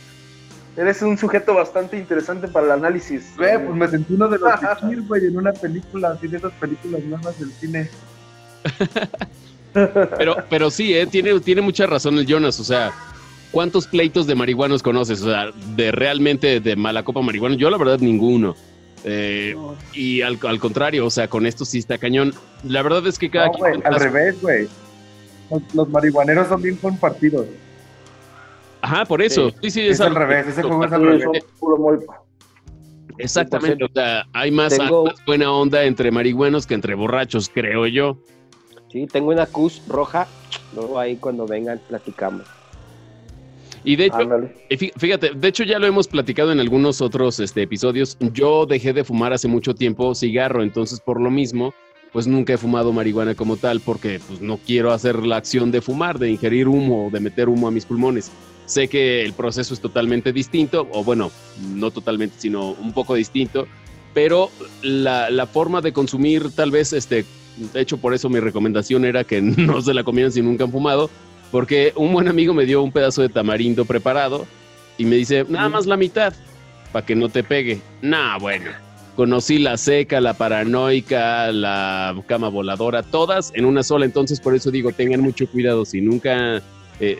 Eres 0.76 1.02
un 1.02 1.16
sujeto 1.16 1.54
bastante 1.54 1.96
interesante 1.96 2.48
para 2.48 2.66
el 2.66 2.72
análisis. 2.72 3.36
Güey, 3.36 3.64
pues 3.64 3.76
me 3.76 3.88
sentí 3.88 4.14
uno 4.14 4.28
de 4.28 4.38
los 4.38 4.52
que 4.80 4.96
güey, 4.96 5.26
en 5.26 5.36
una 5.36 5.52
película, 5.52 6.10
así 6.10 6.26
de 6.26 6.38
esas 6.38 6.52
películas 6.54 7.02
nuevas 7.04 7.38
del 7.38 7.52
cine. 7.52 7.88
Pero, 9.72 10.36
pero 10.48 10.70
sí, 10.70 10.94
¿eh? 10.94 11.06
tiene, 11.06 11.38
tiene 11.40 11.60
mucha 11.60 11.86
razón 11.86 12.16
el 12.18 12.26
Jonas, 12.26 12.58
o 12.60 12.64
sea, 12.64 12.92
¿Cuántos 13.54 13.86
pleitos 13.86 14.26
de 14.26 14.34
marihuanos 14.34 14.82
conoces? 14.82 15.22
O 15.22 15.26
sea, 15.26 15.52
de 15.76 15.92
realmente 15.92 16.58
de 16.58 16.74
mala 16.74 17.04
copa 17.04 17.22
marihuana. 17.22 17.54
Yo 17.54 17.70
la 17.70 17.78
verdad 17.78 18.00
ninguno. 18.00 18.56
Eh, 19.04 19.54
y 19.92 20.22
al, 20.22 20.38
contrario, 20.38 21.06
o 21.06 21.10
sea, 21.10 21.28
con 21.28 21.46
esto 21.46 21.64
sí 21.64 21.78
está 21.78 21.98
cañón. 21.98 22.32
La 22.62 22.82
verdad 22.82 23.06
es 23.06 23.18
que 23.18 23.30
cada 23.30 23.48
no, 23.48 23.64
al 23.64 24.00
revés, 24.00 24.40
güey. 24.40 24.66
Los, 25.74 25.88
marihuaneros 25.90 26.48
son 26.48 26.62
bien 26.62 26.76
compartidos. 26.76 27.46
Ajá, 28.80 29.04
por 29.04 29.22
eso. 29.22 29.50
Sí, 29.62 29.70
sí, 29.70 29.80
es, 29.82 30.00
al 30.00 30.14
revés. 30.14 30.46
Ese 30.48 30.62
juego 30.62 30.84
es 30.84 30.92
al 30.92 31.02
revés. 31.02 31.24
Exactamente, 33.18 33.84
o 33.84 33.88
sea, 33.94 34.26
hay 34.32 34.50
más, 34.50 34.76
buena 35.26 35.52
onda 35.52 35.84
entre 35.84 36.10
marihuanos 36.10 36.66
que 36.66 36.74
entre 36.74 36.94
borrachos, 36.94 37.48
creo 37.48 37.86
yo. 37.86 38.18
Sí, 38.90 39.06
tengo 39.06 39.30
una 39.30 39.46
cus 39.46 39.82
roja, 39.88 40.26
luego 40.74 40.98
ahí 40.98 41.16
cuando 41.16 41.46
vengan 41.46 41.80
platicamos. 41.88 42.44
Y 43.84 43.96
de 43.96 44.06
hecho, 44.06 44.28
fíjate, 44.96 45.32
de 45.34 45.48
hecho 45.48 45.62
ya 45.62 45.78
lo 45.78 45.86
hemos 45.86 46.08
platicado 46.08 46.50
en 46.52 46.60
algunos 46.60 47.02
otros 47.02 47.38
este, 47.38 47.62
episodios. 47.62 48.16
Yo 48.32 48.64
dejé 48.64 48.94
de 48.94 49.04
fumar 49.04 49.32
hace 49.34 49.46
mucho 49.46 49.74
tiempo 49.74 50.14
cigarro, 50.14 50.62
entonces 50.62 51.00
por 51.00 51.20
lo 51.20 51.30
mismo, 51.30 51.74
pues 52.12 52.26
nunca 52.26 52.54
he 52.54 52.58
fumado 52.58 52.92
marihuana 52.92 53.34
como 53.34 53.56
tal, 53.56 53.80
porque 53.80 54.20
pues 54.26 54.40
no 54.40 54.56
quiero 54.56 54.92
hacer 54.92 55.26
la 55.26 55.36
acción 55.36 55.70
de 55.70 55.82
fumar, 55.82 56.18
de 56.18 56.30
ingerir 56.30 56.66
humo, 56.66 57.10
de 57.12 57.20
meter 57.20 57.48
humo 57.48 57.68
a 57.68 57.70
mis 57.70 57.84
pulmones. 57.84 58.32
Sé 58.64 58.88
que 58.88 59.22
el 59.22 59.34
proceso 59.34 59.74
es 59.74 59.80
totalmente 59.80 60.32
distinto, 60.32 60.88
o 60.92 61.04
bueno, 61.04 61.30
no 61.74 61.90
totalmente, 61.90 62.36
sino 62.38 62.70
un 62.70 62.94
poco 62.94 63.14
distinto, 63.14 63.66
pero 64.14 64.48
la, 64.80 65.28
la 65.28 65.46
forma 65.46 65.82
de 65.82 65.92
consumir 65.92 66.50
tal 66.52 66.70
vez, 66.70 66.94
este, 66.94 67.26
de 67.74 67.80
hecho 67.80 67.98
por 67.98 68.14
eso 68.14 68.30
mi 68.30 68.40
recomendación 68.40 69.04
era 69.04 69.24
que 69.24 69.42
no 69.42 69.82
se 69.82 69.92
la 69.92 70.04
comieran 70.04 70.32
si 70.32 70.40
nunca 70.40 70.64
han 70.64 70.72
fumado, 70.72 71.10
porque 71.50 71.92
un 71.96 72.12
buen 72.12 72.28
amigo 72.28 72.54
me 72.54 72.66
dio 72.66 72.82
un 72.82 72.92
pedazo 72.92 73.22
de 73.22 73.28
tamarindo 73.28 73.84
preparado 73.84 74.46
y 74.98 75.04
me 75.04 75.16
dice, 75.16 75.44
nada 75.48 75.68
más 75.68 75.86
la 75.86 75.96
mitad, 75.96 76.32
para 76.92 77.04
que 77.04 77.14
no 77.14 77.28
te 77.28 77.42
pegue. 77.42 77.80
Nah, 78.02 78.38
bueno. 78.38 78.70
Conocí 79.16 79.58
la 79.58 79.76
seca, 79.76 80.20
la 80.20 80.34
paranoica, 80.34 81.52
la 81.52 82.16
cama 82.26 82.48
voladora, 82.48 83.02
todas 83.02 83.52
en 83.54 83.64
una 83.64 83.84
sola. 83.84 84.04
Entonces, 84.04 84.40
por 84.40 84.56
eso 84.56 84.72
digo, 84.72 84.90
tengan 84.90 85.20
mucho 85.20 85.46
cuidado. 85.48 85.84
Si 85.84 86.00
nunca. 86.00 86.56
Eh, 86.56 86.62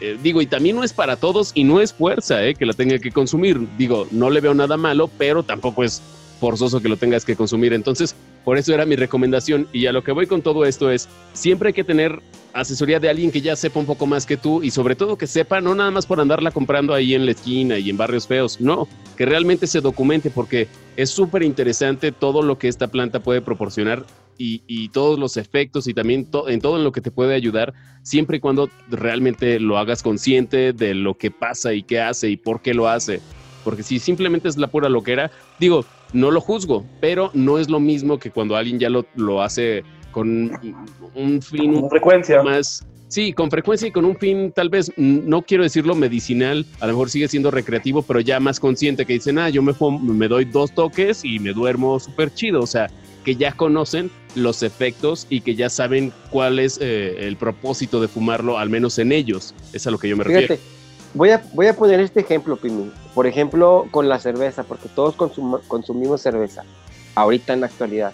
eh, 0.01 0.18
digo, 0.22 0.41
y 0.41 0.47
también 0.47 0.77
no 0.77 0.85
es 0.85 0.93
para 0.93 1.16
todos 1.16 1.51
y 1.55 1.64
no 1.64 1.81
es 1.81 1.93
fuerza 1.93 2.45
eh, 2.45 2.55
que 2.55 2.66
la 2.66 2.72
tenga 2.72 2.99
que 2.99 3.12
consumir. 3.12 3.61
Digo, 3.77 4.07
no 4.11 4.31
le 4.31 4.41
veo 4.41 4.55
nada 4.55 4.77
malo, 4.77 5.09
pero 5.18 5.43
tampoco 5.43 5.85
es 5.85 6.03
forzoso 6.45 6.82
que 6.82 6.90
lo 6.90 6.99
tengas 6.99 7.24
que 7.24 7.36
consumir. 7.36 7.72
Entonces, 7.72 8.14
por 8.45 8.59
eso 8.59 8.74
era 8.74 8.84
mi 8.84 8.97
recomendación. 8.97 9.66
Y 9.72 9.86
a 9.86 9.92
lo 9.92 10.05
que 10.05 10.12
voy 10.12 10.26
con 10.26 10.42
todo 10.42 10.66
esto 10.66 10.90
es, 10.90 11.09
siempre 11.32 11.68
hay 11.68 11.72
que 11.72 11.84
tener 11.84 12.20
asesoría 12.53 13.01
de 13.01 13.09
alguien 13.09 13.30
que 13.30 13.40
ya 13.40 13.57
sepa 13.57 13.80
un 13.80 13.86
poco 13.86 14.07
más 14.07 14.26
que 14.26 14.36
tú 14.36 14.62
y 14.62 14.70
sobre 14.70 14.95
todo 14.95 15.16
que 15.16 15.26
sepa, 15.26 15.62
no 15.62 15.74
nada 15.74 15.90
más 15.90 16.05
por 16.05 16.20
andarla 16.20 16.51
comprando 16.51 16.92
ahí 16.92 17.14
en 17.14 17.24
la 17.24 17.32
esquina 17.32 17.78
y 17.78 17.88
en 17.88 17.97
barrios 17.97 18.26
feos, 18.26 18.61
no, 18.61 18.86
que 19.16 19.24
realmente 19.24 19.66
se 19.66 19.80
documente 19.80 20.28
porque 20.28 20.68
es 20.97 21.09
súper 21.09 21.42
interesante 21.45 22.12
todo 22.12 22.42
lo 22.42 22.59
que 22.59 22.68
esta 22.68 22.88
planta 22.88 23.20
puede 23.20 23.40
proporcionar 23.40 24.05
y, 24.36 24.88
todos 24.90 25.18
los 25.18 25.38
efectos 25.38 25.88
y 25.88 25.95
también 25.95 26.28
en 26.49 26.61
todo 26.61 26.76
en 26.76 26.84
lo 26.84 26.92
que 26.92 27.01
te 27.01 27.11
puede 27.11 27.34
ayudar, 27.34 27.72
siempre 28.03 28.36
y 28.36 28.40
cuando 28.40 28.68
realmente 28.90 29.59
lo 29.59 29.78
hagas 29.78 30.03
consciente 30.03 30.74
de 30.74 30.95
lo 30.95 31.16
que 31.16 31.30
pasa 31.30 31.72
y 31.72 31.82
qué 31.82 32.01
hace 32.01 32.28
y 32.28 32.36
por 32.36 32.61
qué 32.61 32.74
lo 32.74 32.88
hace. 32.88 33.20
Porque 33.64 33.82
si 33.82 33.99
simplemente 33.99 34.49
es 34.49 34.59
la 34.59 34.66
pura 34.68 34.88
loquera, 34.88 35.30
digo, 35.59 35.84
no 36.12 36.30
lo 36.30 36.40
juzgo, 36.40 36.84
pero 37.00 37.30
no 37.34 37.59
es 37.59 37.68
lo 37.68 37.80
mismo 37.80 38.18
que 38.18 38.30
cuando 38.30 38.57
alguien 38.57 38.78
ya 38.78 38.90
lo, 38.90 39.07
lo 39.14 39.42
hace 39.42 39.82
con 40.11 40.52
un 41.14 41.42
fin... 41.42 41.80
Con 41.80 41.90
frecuencia. 41.90 42.42
Más, 42.42 42.86
sí, 43.09 43.32
con 43.32 43.50
frecuencia 43.50 43.88
y 43.88 43.90
con 43.90 44.05
un 44.05 44.16
fin 44.16 44.52
tal 44.52 44.68
vez, 44.68 44.92
no 44.96 45.42
quiero 45.42 45.64
decirlo 45.64 45.94
medicinal, 45.94 46.64
a 46.80 46.86
lo 46.86 46.92
mejor 46.92 47.11
sigue 47.11 47.28
siendo 47.28 47.50
recreativo, 47.50 48.02
pero 48.02 48.20
ya 48.20 48.38
más 48.40 48.61
consciente 48.61 49.07
que 49.07 49.14
dicen, 49.14 49.38
ah, 49.38 49.48
yo 49.48 49.62
me, 49.62 49.74
me 50.02 50.28
doy 50.28 50.44
dos 50.44 50.72
toques 50.72 51.24
y 51.24 51.38
me 51.38 51.52
duermo 51.52 51.98
súper 51.98 52.32
chido, 52.32 52.61
o 52.61 52.66
sea, 52.66 52.88
que 53.24 53.36
ya 53.36 53.52
conocen 53.52 54.11
los 54.34 54.62
efectos 54.62 55.26
y 55.30 55.40
que 55.40 55.55
ya 55.55 55.68
saben 55.68 56.12
cuál 56.30 56.59
es 56.59 56.78
eh, 56.80 57.26
el 57.26 57.36
propósito 57.36 58.00
de 58.00 58.09
fumarlo, 58.09 58.59
al 58.59 58.68
menos 58.68 58.98
en 58.98 59.12
ellos. 59.12 59.55
Es 59.72 59.86
a 59.86 59.90
lo 59.90 59.98
que 59.98 60.09
yo 60.09 60.16
me 60.16 60.24
refiero. 60.24 60.57
Voy 61.15 61.31
a, 61.31 61.41
voy 61.53 61.69
a 61.69 61.77
poner 61.77 62.01
este 62.01 62.21
ejemplo, 62.21 62.57
Pimi. 62.57 62.93
Por 63.15 63.29
ejemplo, 63.29 63.87
con 63.93 64.09
la 64.09 64.19
cerveza, 64.19 64.65
porque 64.65 64.89
todos 64.89 65.15
consumimos 65.15 66.21
cerveza, 66.21 66.65
ahorita 67.15 67.53
en 67.53 67.61
la 67.61 67.67
actualidad. 67.67 68.12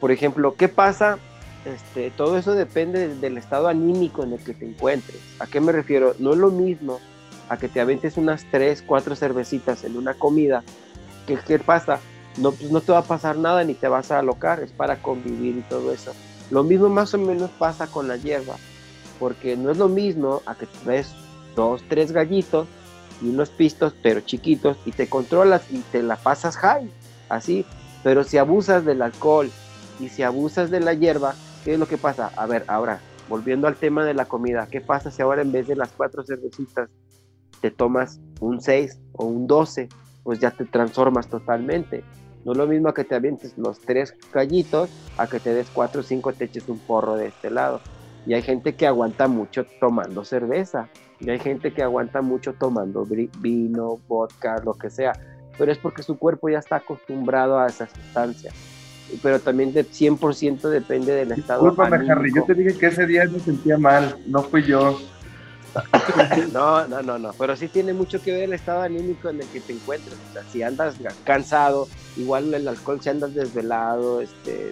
Por 0.00 0.10
ejemplo, 0.10 0.56
¿qué 0.56 0.66
pasa? 0.66 1.18
Este, 1.64 2.10
todo 2.10 2.36
eso 2.36 2.54
depende 2.54 3.08
del 3.14 3.38
estado 3.38 3.68
anímico 3.68 4.24
en 4.24 4.32
el 4.32 4.40
que 4.40 4.52
te 4.52 4.66
encuentres. 4.66 5.18
¿A 5.38 5.46
qué 5.46 5.60
me 5.60 5.70
refiero? 5.70 6.16
No 6.18 6.32
es 6.32 6.38
lo 6.38 6.50
mismo 6.50 6.98
a 7.48 7.56
que 7.56 7.68
te 7.68 7.80
aventes 7.80 8.16
unas 8.16 8.44
tres, 8.50 8.82
cuatro 8.84 9.14
cervecitas 9.14 9.84
en 9.84 9.96
una 9.96 10.14
comida. 10.14 10.64
¿Qué, 11.28 11.38
qué 11.46 11.60
pasa? 11.60 12.00
No, 12.36 12.50
pues 12.50 12.72
no 12.72 12.80
te 12.80 12.90
va 12.90 12.98
a 12.98 13.04
pasar 13.04 13.36
nada 13.36 13.62
ni 13.62 13.74
te 13.74 13.86
vas 13.86 14.10
a 14.10 14.18
alocar, 14.18 14.60
es 14.60 14.72
para 14.72 15.00
convivir 15.00 15.56
y 15.56 15.62
todo 15.62 15.92
eso. 15.92 16.12
Lo 16.50 16.64
mismo 16.64 16.88
más 16.88 17.14
o 17.14 17.18
menos 17.18 17.50
pasa 17.58 17.86
con 17.86 18.08
la 18.08 18.16
hierba 18.16 18.56
porque 19.20 19.56
no 19.56 19.70
es 19.70 19.78
lo 19.78 19.88
mismo 19.88 20.42
a 20.46 20.56
que 20.56 20.66
ves 20.84 21.14
dos, 21.54 21.82
tres 21.88 22.12
gallitos 22.12 22.66
y 23.22 23.28
unos 23.28 23.50
pistos, 23.50 23.94
pero 24.02 24.20
chiquitos, 24.20 24.76
y 24.84 24.92
te 24.92 25.08
controlas 25.08 25.70
y 25.70 25.78
te 25.92 26.02
la 26.02 26.16
pasas 26.16 26.56
high, 26.56 26.90
así. 27.28 27.64
Pero 28.02 28.24
si 28.24 28.38
abusas 28.38 28.84
del 28.84 29.02
alcohol 29.02 29.50
y 30.00 30.08
si 30.08 30.22
abusas 30.22 30.70
de 30.70 30.80
la 30.80 30.94
hierba, 30.94 31.34
¿qué 31.64 31.74
es 31.74 31.78
lo 31.78 31.88
que 31.88 31.96
pasa? 31.96 32.30
A 32.36 32.46
ver, 32.46 32.64
ahora, 32.66 33.00
volviendo 33.28 33.66
al 33.66 33.76
tema 33.76 34.04
de 34.04 34.14
la 34.14 34.26
comida, 34.26 34.68
¿qué 34.70 34.80
pasa 34.80 35.10
si 35.10 35.22
ahora 35.22 35.42
en 35.42 35.52
vez 35.52 35.66
de 35.66 35.76
las 35.76 35.90
cuatro 35.92 36.24
cervecitas 36.24 36.90
te 37.60 37.70
tomas 37.70 38.20
un 38.40 38.60
6 38.60 38.98
o 39.12 39.24
un 39.24 39.46
12? 39.46 39.88
Pues 40.22 40.38
ya 40.40 40.50
te 40.50 40.64
transformas 40.64 41.28
totalmente. 41.28 42.04
No 42.44 42.52
es 42.52 42.58
lo 42.58 42.66
mismo 42.66 42.92
que 42.92 43.04
te 43.04 43.14
avientes 43.14 43.56
los 43.56 43.80
tres 43.80 44.14
gallitos 44.32 44.90
a 45.16 45.26
que 45.26 45.40
te 45.40 45.54
des 45.54 45.68
cuatro 45.70 46.02
o 46.02 46.04
cinco, 46.04 46.32
te 46.32 46.44
eches 46.44 46.68
un 46.68 46.78
porro 46.78 47.16
de 47.16 47.28
este 47.28 47.50
lado. 47.50 47.80
Y 48.26 48.34
hay 48.34 48.42
gente 48.42 48.74
que 48.74 48.86
aguanta 48.86 49.28
mucho 49.28 49.66
tomando 49.80 50.24
cerveza. 50.24 50.88
Y 51.24 51.30
hay 51.30 51.38
gente 51.38 51.72
que 51.72 51.82
aguanta 51.82 52.20
mucho 52.20 52.52
tomando 52.52 53.06
vino, 53.38 53.98
vodka, 54.06 54.60
lo 54.62 54.74
que 54.74 54.90
sea. 54.90 55.12
Pero 55.56 55.72
es 55.72 55.78
porque 55.78 56.02
su 56.02 56.18
cuerpo 56.18 56.50
ya 56.50 56.58
está 56.58 56.76
acostumbrado 56.76 57.58
a 57.58 57.66
esa 57.66 57.88
sustancia. 57.88 58.52
Pero 59.22 59.40
también 59.40 59.72
de 59.72 59.86
100% 59.86 60.68
depende 60.68 61.14
del 61.14 61.32
estado 61.32 61.64
Discúlpame, 61.64 62.10
Harry, 62.10 62.32
yo 62.34 62.44
te 62.44 62.54
dije 62.54 62.76
que 62.76 62.86
ese 62.86 63.06
día 63.06 63.24
me 63.24 63.38
sentía 63.38 63.78
mal, 63.78 64.18
no 64.26 64.42
fui 64.42 64.64
yo. 64.64 64.98
no, 66.52 66.86
no, 66.86 67.02
no, 67.02 67.18
no, 67.18 67.32
pero 67.36 67.56
sí 67.56 67.66
tiene 67.68 67.92
mucho 67.92 68.22
que 68.22 68.30
ver 68.30 68.44
el 68.44 68.52
estado 68.52 68.82
anímico 68.82 69.28
en 69.28 69.40
el 69.40 69.46
que 69.48 69.60
te 69.60 69.72
encuentres. 69.72 70.16
O 70.30 70.32
sea, 70.32 70.42
si 70.44 70.62
andas 70.62 70.96
cansado, 71.24 71.88
igual 72.16 72.52
el 72.52 72.68
alcohol, 72.68 73.00
si 73.00 73.08
andas 73.08 73.34
desvelado, 73.34 74.20
este, 74.20 74.70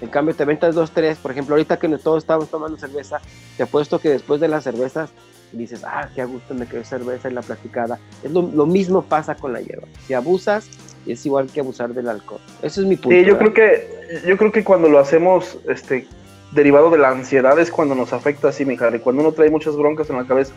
en 0.00 0.08
cambio 0.08 0.34
te 0.34 0.44
ventas 0.44 0.74
dos, 0.74 0.90
tres, 0.90 1.18
por 1.18 1.30
ejemplo, 1.30 1.54
ahorita 1.54 1.78
que 1.78 1.88
todos 1.98 2.22
estamos 2.22 2.48
tomando 2.48 2.76
cerveza, 2.78 3.20
te 3.56 3.62
apuesto 3.62 3.98
que 3.98 4.10
después 4.10 4.40
de 4.40 4.48
las 4.48 4.64
cervezas 4.64 5.10
dices, 5.52 5.82
ah, 5.84 6.08
qué 6.14 6.22
a 6.22 6.24
gusto 6.24 6.54
me 6.54 6.66
quedó 6.66 6.84
cerveza 6.84 7.28
en 7.28 7.34
la 7.34 7.42
platicada. 7.42 7.98
Es 8.22 8.30
lo, 8.30 8.66
mismo 8.66 9.02
pasa 9.02 9.34
con 9.34 9.52
la 9.52 9.60
hierba. 9.60 9.86
Si 10.06 10.14
abusas, 10.14 10.68
es 11.06 11.24
igual 11.26 11.48
que 11.48 11.60
abusar 11.60 11.92
del 11.94 12.08
alcohol. 12.08 12.40
Ese 12.62 12.80
es 12.80 12.86
mi 12.86 12.96
punto. 12.96 13.16
Sí, 13.16 13.24
yo 13.24 13.38
creo 13.38 13.52
que, 13.52 14.22
yo 14.26 14.36
creo 14.36 14.52
que 14.52 14.64
cuando 14.64 14.88
lo 14.88 14.98
hacemos, 14.98 15.58
este, 15.68 16.06
derivado 16.52 16.90
de 16.90 16.98
la 16.98 17.10
ansiedad 17.10 17.58
es 17.58 17.70
cuando 17.70 17.94
nos 17.94 18.12
afecta 18.12 18.48
así, 18.48 18.64
mi 18.64 18.76
Harry. 18.80 19.00
Cuando 19.00 19.22
uno 19.22 19.32
trae 19.32 19.50
muchas 19.50 19.76
broncas 19.76 20.08
en 20.10 20.16
la 20.16 20.26
cabeza, 20.26 20.52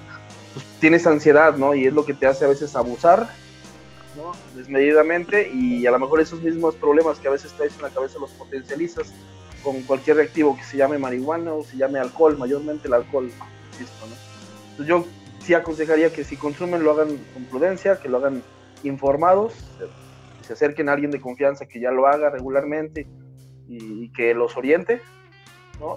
pues 0.54 0.66
tienes 0.80 1.06
ansiedad, 1.08 1.56
¿no? 1.58 1.74
Y 1.74 1.86
es 1.86 1.94
lo 1.94 2.06
que 2.06 2.14
te 2.14 2.28
hace 2.28 2.46
a 2.46 2.48
veces 2.48 2.76
abusar, 2.76 3.28
¿no? 4.16 4.32
Desmedidamente 4.56 5.52
y 5.54 5.86
a 5.86 5.92
lo 5.92 6.00
mejor 6.00 6.22
esos 6.22 6.42
mismos 6.42 6.76
problemas 6.76 7.20
que 7.20 7.28
a 7.28 7.32
veces 7.32 7.52
traes 7.54 7.76
en 7.76 7.82
la 7.82 7.90
cabeza 7.90 8.20
los 8.20 8.32
potencializas 8.32 9.14
con 9.64 9.82
cualquier 9.82 10.18
reactivo 10.18 10.56
que 10.56 10.64
se 10.64 10.78
llame 10.78 10.98
marihuana 10.98 11.54
o 11.54 11.64
se 11.64 11.78
llame 11.78 12.00
alcohol, 12.00 12.38
mayormente 12.38 12.88
el 12.88 12.94
alcohol, 12.94 13.30
¿no? 13.38 14.27
Yo 14.86 15.06
sí 15.40 15.54
aconsejaría 15.54 16.12
que 16.12 16.24
si 16.24 16.38
consumen 16.38 16.84
lo 16.84 16.92
hagan 16.92 17.18
con 17.34 17.46
prudencia, 17.46 18.00
que 18.00 18.10
lo 18.10 18.18
hagan 18.18 18.44
informados, 18.84 19.54
se 20.42 20.54
acerquen 20.54 20.90
a 20.90 20.94
alguien 20.94 21.12
de 21.12 21.20
confianza 21.20 21.66
que 21.66 21.80
ya 21.80 21.92
lo 21.92 22.08
haga 22.08 22.30
regularmente 22.30 23.08
y 23.68 24.10
que 24.14 24.34
los 24.34 24.56
oriente 24.56 25.02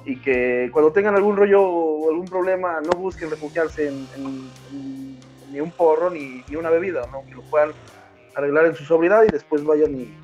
y 0.05 0.17
que 0.17 0.71
cuando 0.73 0.93
tengan 0.93 1.15
algún 1.15 1.37
rollo 1.37 1.63
o 1.63 2.11
algún 2.11 2.27
problema 2.27 2.81
no 2.81 2.91
busquen 2.99 3.31
refugiarse 3.31 3.89
en, 3.89 4.07
ni 5.51 5.61
un 5.61 5.71
porro 5.71 6.11
ni, 6.11 6.45
una 6.55 6.71
bebida, 6.71 7.07
¿no? 7.11 7.25
Que 7.25 7.35
lo 7.35 7.43
puedan 7.43 7.73
arreglar 8.35 8.67
en 8.67 8.75
su 8.75 8.85
sobriedad 8.85 9.25
y 9.27 9.33
después 9.33 9.65
vayan 9.65 9.95
y, 9.95 10.15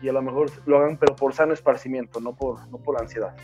y, 0.00 0.08
a 0.08 0.12
lo 0.12 0.22
mejor 0.22 0.50
lo 0.66 0.78
hagan 0.78 0.96
pero 0.96 1.16
por 1.16 1.34
sano 1.34 1.52
esparcimiento, 1.52 2.20
no 2.20 2.34
por, 2.34 2.66
no 2.68 2.78
por 2.78 3.00
ansiedad. 3.00 3.34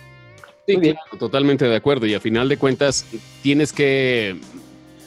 Sí, 0.68 0.76
claro, 0.76 1.00
totalmente 1.18 1.64
de 1.64 1.74
acuerdo. 1.74 2.04
Y 2.06 2.12
a 2.12 2.20
final 2.20 2.46
de 2.48 2.58
cuentas 2.58 3.06
tienes 3.42 3.72
que 3.72 4.38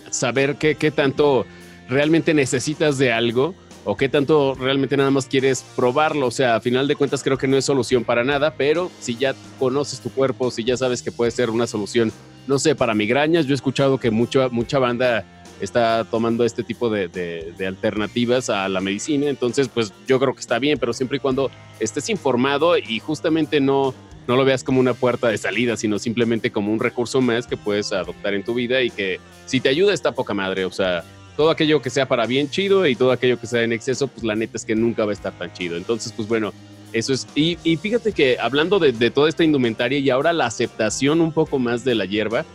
saber 0.09 0.55
qué, 0.55 0.73
qué 0.73 0.89
tanto 0.89 1.45
realmente 1.87 2.33
necesitas 2.33 2.97
de 2.97 3.13
algo 3.13 3.53
o 3.85 3.95
qué 3.95 4.09
tanto 4.09 4.55
realmente 4.55 4.97
nada 4.97 5.11
más 5.11 5.27
quieres 5.27 5.63
probarlo. 5.75 6.25
O 6.25 6.31
sea, 6.31 6.55
a 6.55 6.61
final 6.61 6.87
de 6.87 6.95
cuentas 6.95 7.21
creo 7.21 7.37
que 7.37 7.47
no 7.47 7.57
es 7.57 7.65
solución 7.65 8.03
para 8.03 8.23
nada, 8.23 8.55
pero 8.55 8.89
si 8.99 9.15
ya 9.15 9.35
conoces 9.59 9.99
tu 9.99 10.09
cuerpo, 10.09 10.49
si 10.49 10.63
ya 10.63 10.77
sabes 10.77 11.03
que 11.03 11.11
puede 11.11 11.29
ser 11.29 11.51
una 11.51 11.67
solución, 11.67 12.11
no 12.47 12.57
sé, 12.57 12.73
para 12.73 12.95
migrañas, 12.95 13.45
yo 13.45 13.53
he 13.53 13.55
escuchado 13.55 13.99
que 13.99 14.09
mucha, 14.09 14.49
mucha 14.49 14.79
banda 14.79 15.25
está 15.59 16.05
tomando 16.05 16.43
este 16.43 16.63
tipo 16.63 16.89
de, 16.89 17.07
de, 17.07 17.67
alternativas 17.67 18.49
a 18.49 18.67
la 18.67 18.81
medicina, 18.81 19.27
entonces 19.27 19.67
pues 19.67 19.93
yo 20.07 20.19
creo 20.19 20.33
que 20.33 20.39
está 20.39 20.57
bien, 20.57 20.79
pero 20.79 20.91
siempre 20.91 21.17
y 21.17 21.19
cuando 21.19 21.51
estés 21.79 22.09
informado 22.09 22.79
y 22.79 22.97
justamente 22.97 23.61
no, 23.61 23.93
no 24.31 24.37
lo 24.37 24.45
veas 24.45 24.63
como 24.63 24.79
una 24.79 24.93
puerta 24.93 25.27
de 25.27 25.37
salida, 25.37 25.75
sino 25.75 25.99
simplemente 25.99 26.51
como 26.51 26.71
un 26.71 26.79
recurso 26.79 27.19
más 27.19 27.47
que 27.47 27.57
puedes 27.57 27.91
adoptar 27.91 28.33
en 28.33 28.45
tu 28.45 28.53
vida 28.53 28.81
y 28.81 28.89
que 28.89 29.19
si 29.45 29.59
te 29.59 29.67
ayuda 29.67 29.93
está 29.93 30.13
poca 30.13 30.33
madre, 30.33 30.63
o 30.63 30.71
sea, 30.71 31.03
todo 31.35 31.49
aquello 31.49 31.81
que 31.81 31.89
sea 31.89 32.07
para 32.07 32.25
bien 32.25 32.49
chido 32.49 32.87
y 32.87 32.95
todo 32.95 33.11
aquello 33.11 33.37
que 33.37 33.45
sea 33.45 33.63
en 33.63 33.73
exceso, 33.73 34.07
pues 34.07 34.23
la 34.23 34.33
neta 34.33 34.55
es 34.55 34.63
que 34.63 34.73
nunca 34.73 35.03
va 35.03 35.11
a 35.11 35.13
estar 35.13 35.33
tan 35.33 35.51
chido. 35.51 35.75
Entonces, 35.75 36.13
pues 36.13 36.29
bueno, 36.29 36.53
eso 36.93 37.11
es. 37.11 37.27
Y, 37.35 37.57
fíjate 37.75 38.13
que 38.13 38.37
hablando 38.39 38.79
de, 38.79 39.11
toda 39.11 39.27
esta 39.27 39.43
indumentaria 39.43 39.99
y 39.99 40.09
ahora 40.09 40.31
la 40.31 40.45
aceptación 40.45 41.19
un 41.19 41.33
poco 41.33 41.59
más 41.59 41.83
de 41.83 41.95
la 41.95 42.05
hierba, 42.05 42.45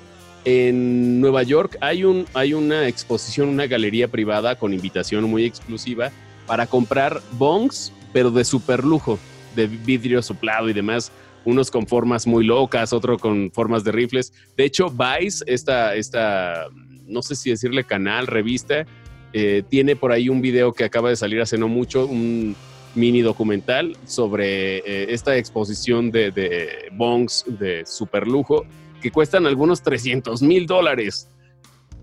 en 0.46 1.20
Nueva 1.20 1.42
York 1.42 1.76
hay, 1.82 2.04
un, 2.04 2.24
hay 2.32 2.54
una 2.54 2.88
exposición, 2.88 3.50
una 3.50 3.66
galería 3.66 4.08
privada 4.08 4.56
con 4.56 4.72
invitación 4.72 5.24
muy 5.24 5.44
exclusiva 5.44 6.10
para 6.46 6.66
comprar 6.66 7.20
bongs, 7.32 7.92
pero 8.14 8.30
de 8.30 8.46
super 8.46 8.82
lujo, 8.82 9.18
de 9.54 9.66
vidrio 9.66 10.22
soplado 10.22 10.70
y 10.70 10.72
demás. 10.72 11.12
Unos 11.46 11.70
con 11.70 11.86
formas 11.86 12.26
muy 12.26 12.44
locas, 12.44 12.92
otro 12.92 13.18
con 13.18 13.50
formas 13.50 13.84
de 13.84 13.92
rifles. 13.92 14.34
De 14.56 14.64
hecho, 14.64 14.90
Vice, 14.90 15.42
esta, 15.46 15.94
esta 15.94 16.66
no 17.06 17.22
sé 17.22 17.36
si 17.36 17.50
decirle 17.50 17.84
canal, 17.84 18.26
revista, 18.26 18.84
eh, 19.32 19.62
tiene 19.68 19.96
por 19.96 20.12
ahí 20.12 20.28
un 20.28 20.40
video 20.40 20.72
que 20.72 20.84
acaba 20.84 21.08
de 21.08 21.16
salir 21.16 21.40
hace 21.40 21.56
no 21.56 21.68
mucho, 21.68 22.06
un 22.06 22.54
mini 22.94 23.20
documental 23.20 23.96
sobre 24.06 24.78
eh, 24.78 25.06
esta 25.10 25.36
exposición 25.36 26.10
de, 26.10 26.30
de, 26.30 26.68
bongs 26.92 27.44
de 27.46 27.84
super 27.86 28.26
lujo 28.26 28.64
que 29.00 29.10
cuestan 29.10 29.46
algunos 29.46 29.82
300 29.82 30.42
mil 30.42 30.66
dólares. 30.66 31.28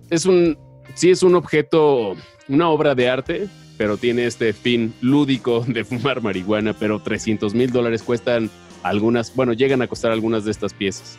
Es 0.09 0.25
un, 0.25 0.57
sí 0.93 1.09
es 1.09 1.23
un 1.23 1.35
objeto, 1.35 2.15
una 2.47 2.69
obra 2.69 2.95
de 2.95 3.09
arte, 3.09 3.47
pero 3.77 3.97
tiene 3.97 4.25
este 4.25 4.53
fin 4.53 4.93
lúdico 5.01 5.65
de 5.67 5.83
fumar 5.83 6.21
marihuana, 6.21 6.73
pero 6.73 7.01
300 7.01 7.53
mil 7.53 7.71
dólares 7.71 8.03
cuestan 8.03 8.49
algunas, 8.83 9.33
bueno, 9.35 9.53
llegan 9.53 9.81
a 9.81 9.87
costar 9.87 10.11
algunas 10.11 10.45
de 10.45 10.51
estas 10.51 10.73
piezas. 10.73 11.17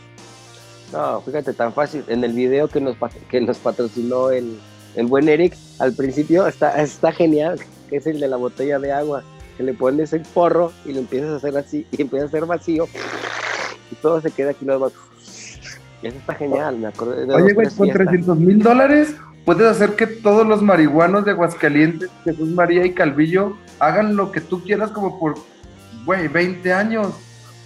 No, 0.92 1.20
fíjate, 1.22 1.52
tan 1.54 1.72
fácil. 1.72 2.04
En 2.08 2.22
el 2.22 2.32
video 2.32 2.68
que 2.68 2.80
nos, 2.80 2.96
que 3.28 3.40
nos 3.40 3.58
patrocinó 3.58 4.30
el, 4.30 4.58
el 4.94 5.06
buen 5.06 5.28
Eric, 5.28 5.56
al 5.78 5.92
principio 5.92 6.46
está, 6.46 6.80
está 6.80 7.12
genial, 7.12 7.58
que 7.88 7.96
es 7.96 8.06
el 8.06 8.20
de 8.20 8.28
la 8.28 8.36
botella 8.36 8.78
de 8.78 8.92
agua, 8.92 9.24
que 9.56 9.62
le 9.62 9.74
pones 9.74 10.12
el 10.12 10.22
porro 10.22 10.72
y 10.84 10.92
lo 10.92 11.00
empiezas 11.00 11.30
a 11.30 11.36
hacer 11.36 11.56
así, 11.56 11.86
y 11.90 12.02
empieza 12.02 12.26
a 12.26 12.28
hacer 12.28 12.46
vacío, 12.46 12.86
y 13.90 13.94
todo 13.96 14.20
se 14.20 14.30
queda 14.30 14.50
aquí 14.50 14.64
los 14.64 14.92
Y 16.02 16.08
eso 16.08 16.18
está 16.18 16.34
genial, 16.34 16.78
me 16.78 16.88
acuerdo. 16.88 17.14
De 17.14 17.34
Oye, 17.34 17.54
güey, 17.54 17.68
con 17.76 17.90
300 17.90 18.38
mil 18.38 18.62
dólares 18.62 19.14
puedes 19.44 19.66
hacer 19.66 19.94
que 19.96 20.06
todos 20.06 20.46
los 20.46 20.62
marihuanos 20.62 21.24
de 21.24 21.32
Aguascalientes, 21.32 22.08
Jesús 22.24 22.48
María 22.50 22.84
y 22.86 22.92
Calvillo, 22.92 23.56
hagan 23.78 24.16
lo 24.16 24.32
que 24.32 24.40
tú 24.40 24.62
quieras 24.62 24.90
como 24.90 25.18
por, 25.18 25.34
güey, 26.04 26.28
20 26.28 26.72
años. 26.72 27.08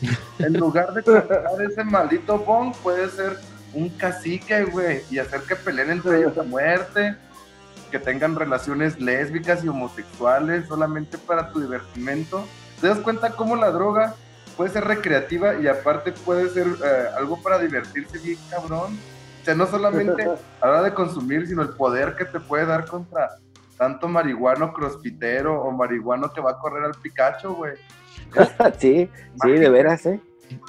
En 0.38 0.55
lugar 0.55 0.92
de 0.94 1.03
comprar 1.03 1.44
ese 1.68 1.84
maldito 1.84 2.38
bong, 2.38 2.74
puede 2.82 3.09
ser 3.09 3.38
un 3.74 3.88
cacique, 3.90 4.64
güey, 4.64 5.03
y 5.11 5.18
hacer 5.18 5.42
que 5.42 5.57
peleen 5.57 5.90
entre 5.90 6.18
ellos 6.18 6.36
a 6.38 6.42
muerte, 6.42 7.16
que 7.90 7.99
tengan 7.99 8.36
relaciones 8.36 9.01
lésbicas 9.01 9.64
y 9.64 9.68
homosexuales 9.68 10.66
solamente 10.68 11.18
para 11.18 11.51
tu 11.51 11.61
divertimento. 11.61 12.44
¿Te 12.80 12.88
das 12.88 12.99
cuenta 12.99 13.30
cómo 13.30 13.57
la 13.57 13.70
droga 13.70 14.14
puede 14.57 14.70
ser 14.70 14.84
recreativa 14.84 15.59
y 15.59 15.68
aparte 15.68 16.12
puede 16.12 16.49
ser 16.51 16.66
eh, 16.66 17.09
algo 17.16 17.40
para 17.42 17.59
divertirse 17.59 18.18
bien 18.18 18.38
cabrón? 18.51 18.99
O 19.40 19.44
sea, 19.44 19.55
no 19.55 19.66
solamente 19.66 20.22
a 20.61 20.66
la 20.66 20.72
hora 20.72 20.82
de 20.82 20.94
consumir, 20.94 21.46
sino 21.46 21.62
el 21.62 21.70
poder 21.70 22.14
que 22.14 22.24
te 22.24 22.40
puede 22.40 22.66
dar 22.66 22.86
contra 22.86 23.30
tanto 23.78 24.09
marihuano 24.09 24.72
crospitero 24.72 25.62
o 25.62 25.70
marihuano 25.70 26.32
que 26.32 26.40
va 26.40 26.53
a 26.53 26.59
correr 26.59 26.84
al 26.84 26.94
Pikachu, 27.01 27.55
güey. 27.55 27.74
sí, 28.79 29.09
sí, 29.43 29.51
de 29.51 29.68
veras, 29.68 30.07
¿eh? 30.07 30.20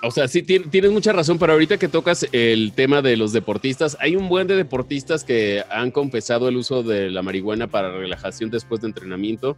O 0.04 0.12
sea, 0.12 0.28
sí, 0.28 0.42
tienes 0.44 0.92
mucha 0.92 1.14
razón, 1.14 1.40
pero 1.40 1.54
ahorita 1.54 1.78
que 1.78 1.88
tocas 1.88 2.28
el 2.32 2.74
tema 2.74 3.02
de 3.02 3.16
los 3.16 3.32
deportistas, 3.32 3.98
hay 4.00 4.16
un 4.16 4.28
buen 4.28 4.48
de 4.48 4.56
deportistas 4.56 5.24
que 5.24 5.64
han 5.70 5.92
confesado 5.92 6.50
el 6.50 6.58
uso 6.58 6.84
de 6.84 7.10
la 7.10 7.22
marihuana 7.22 7.68
para 7.68 7.92
relajación 7.92 8.50
después 8.50 8.82
de 8.82 8.88
entrenamiento 8.88 9.56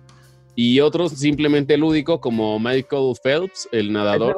y 0.55 0.79
otros 0.79 1.13
simplemente 1.13 1.77
lúdico, 1.77 2.19
como 2.21 2.59
Michael 2.59 3.13
Phelps, 3.23 3.67
el 3.71 3.91
nadador. 3.91 4.35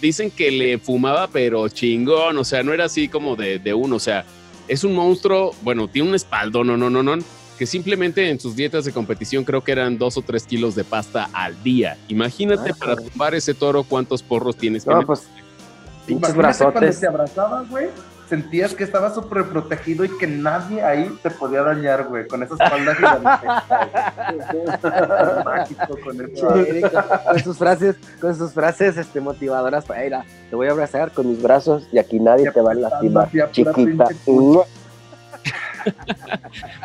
Dicen 0.00 0.30
que 0.30 0.50
le 0.50 0.78
fumaba, 0.78 1.28
pero 1.28 1.68
chingón, 1.68 2.36
o 2.36 2.44
sea, 2.44 2.62
no 2.62 2.72
era 2.72 2.86
así 2.86 3.08
como 3.08 3.36
de, 3.36 3.58
de 3.58 3.74
uno, 3.74 3.96
o 3.96 4.00
sea, 4.00 4.24
es 4.66 4.84
un 4.84 4.94
monstruo, 4.94 5.54
bueno, 5.62 5.88
tiene 5.88 6.08
un 6.10 6.14
espaldo, 6.14 6.64
no, 6.64 6.76
no, 6.76 6.90
no, 6.90 7.02
no 7.02 7.18
que 7.60 7.66
simplemente 7.66 8.30
en 8.30 8.40
sus 8.40 8.56
dietas 8.56 8.86
de 8.86 8.92
competición 8.92 9.44
creo 9.44 9.62
que 9.62 9.70
eran 9.70 9.98
dos 9.98 10.16
o 10.16 10.22
tres 10.22 10.44
kilos 10.44 10.74
de 10.74 10.82
pasta 10.82 11.28
al 11.34 11.62
día. 11.62 11.98
Imagínate 12.08 12.72
para 12.72 12.96
tumbar 12.96 13.34
ese 13.34 13.52
toro 13.52 13.84
cuántos 13.84 14.22
porros 14.22 14.56
tienes 14.56 14.82
que 14.82 14.90
no, 14.90 15.02
pues, 15.02 15.28
Imagínate 16.08 16.64
cuando 16.64 16.90
te 16.90 17.06
abrazaba, 17.06 17.62
güey, 17.68 17.88
sentías 18.30 18.72
que 18.72 18.82
estabas 18.82 19.14
súper 19.14 19.44
protegido 19.44 20.06
y 20.06 20.16
que 20.16 20.26
nadie 20.26 20.82
ahí 20.82 21.14
te 21.22 21.30
podía 21.30 21.60
dañar, 21.60 22.08
güey, 22.08 22.26
con 22.26 22.42
esa 22.42 22.54
espalda 22.54 22.94
gigante. 22.94 23.28
Mágico 25.44 25.98
con 26.02 26.18
eso. 26.18 26.48
con 27.26 27.44
sus 27.44 27.58
frases, 27.58 27.96
con 28.22 28.38
sus 28.38 28.52
frases 28.52 28.96
este, 28.96 29.20
motivadoras 29.20 29.84
para 29.84 30.06
ir 30.06 30.14
a, 30.14 30.24
te 30.48 30.56
voy 30.56 30.68
a 30.68 30.70
abrazar 30.70 31.12
con 31.12 31.28
mis 31.28 31.42
brazos 31.42 31.86
y 31.92 31.98
aquí 31.98 32.18
nadie 32.18 32.50
te 32.50 32.62
va 32.62 32.72
a 32.72 32.74
lastimar, 32.74 33.28
chiquita. 33.52 34.08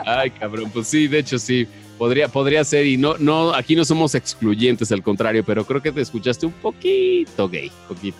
Ay, 0.05 0.31
cabrón, 0.31 0.69
pues 0.71 0.87
sí, 0.87 1.07
de 1.07 1.19
hecho 1.19 1.39
sí. 1.39 1.67
Podría, 1.97 2.27
podría 2.27 2.63
ser, 2.65 2.85
y 2.85 2.97
no, 2.97 3.15
no, 3.17 3.53
aquí 3.53 3.73
no 3.73 3.85
somos 3.85 4.15
excluyentes, 4.15 4.91
al 4.91 5.01
contrario, 5.01 5.45
pero 5.45 5.65
creo 5.65 5.81
que 5.81 5.93
te 5.93 6.01
escuchaste 6.01 6.45
un 6.45 6.51
poquito 6.51 7.47
gay, 7.47 7.71
poquito. 7.87 8.17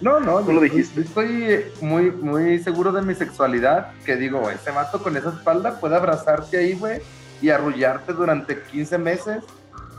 No, 0.00 0.20
no, 0.20 0.40
tú 0.40 0.52
lo 0.52 0.60
dijiste. 0.60 1.02
Estoy 1.02 1.64
muy, 1.82 2.10
muy 2.10 2.58
seguro 2.60 2.92
de 2.92 3.02
mi 3.02 3.14
sexualidad, 3.14 3.92
que 4.06 4.16
digo, 4.16 4.48
ese 4.50 4.70
vato 4.70 5.02
con 5.02 5.16
esa 5.16 5.30
espalda 5.30 5.78
puede 5.80 5.96
abrazarte 5.96 6.56
ahí, 6.56 6.72
güey, 6.72 7.00
y 7.42 7.50
arrullarte 7.50 8.12
durante 8.12 8.62
15 8.62 8.98
meses, 8.98 9.44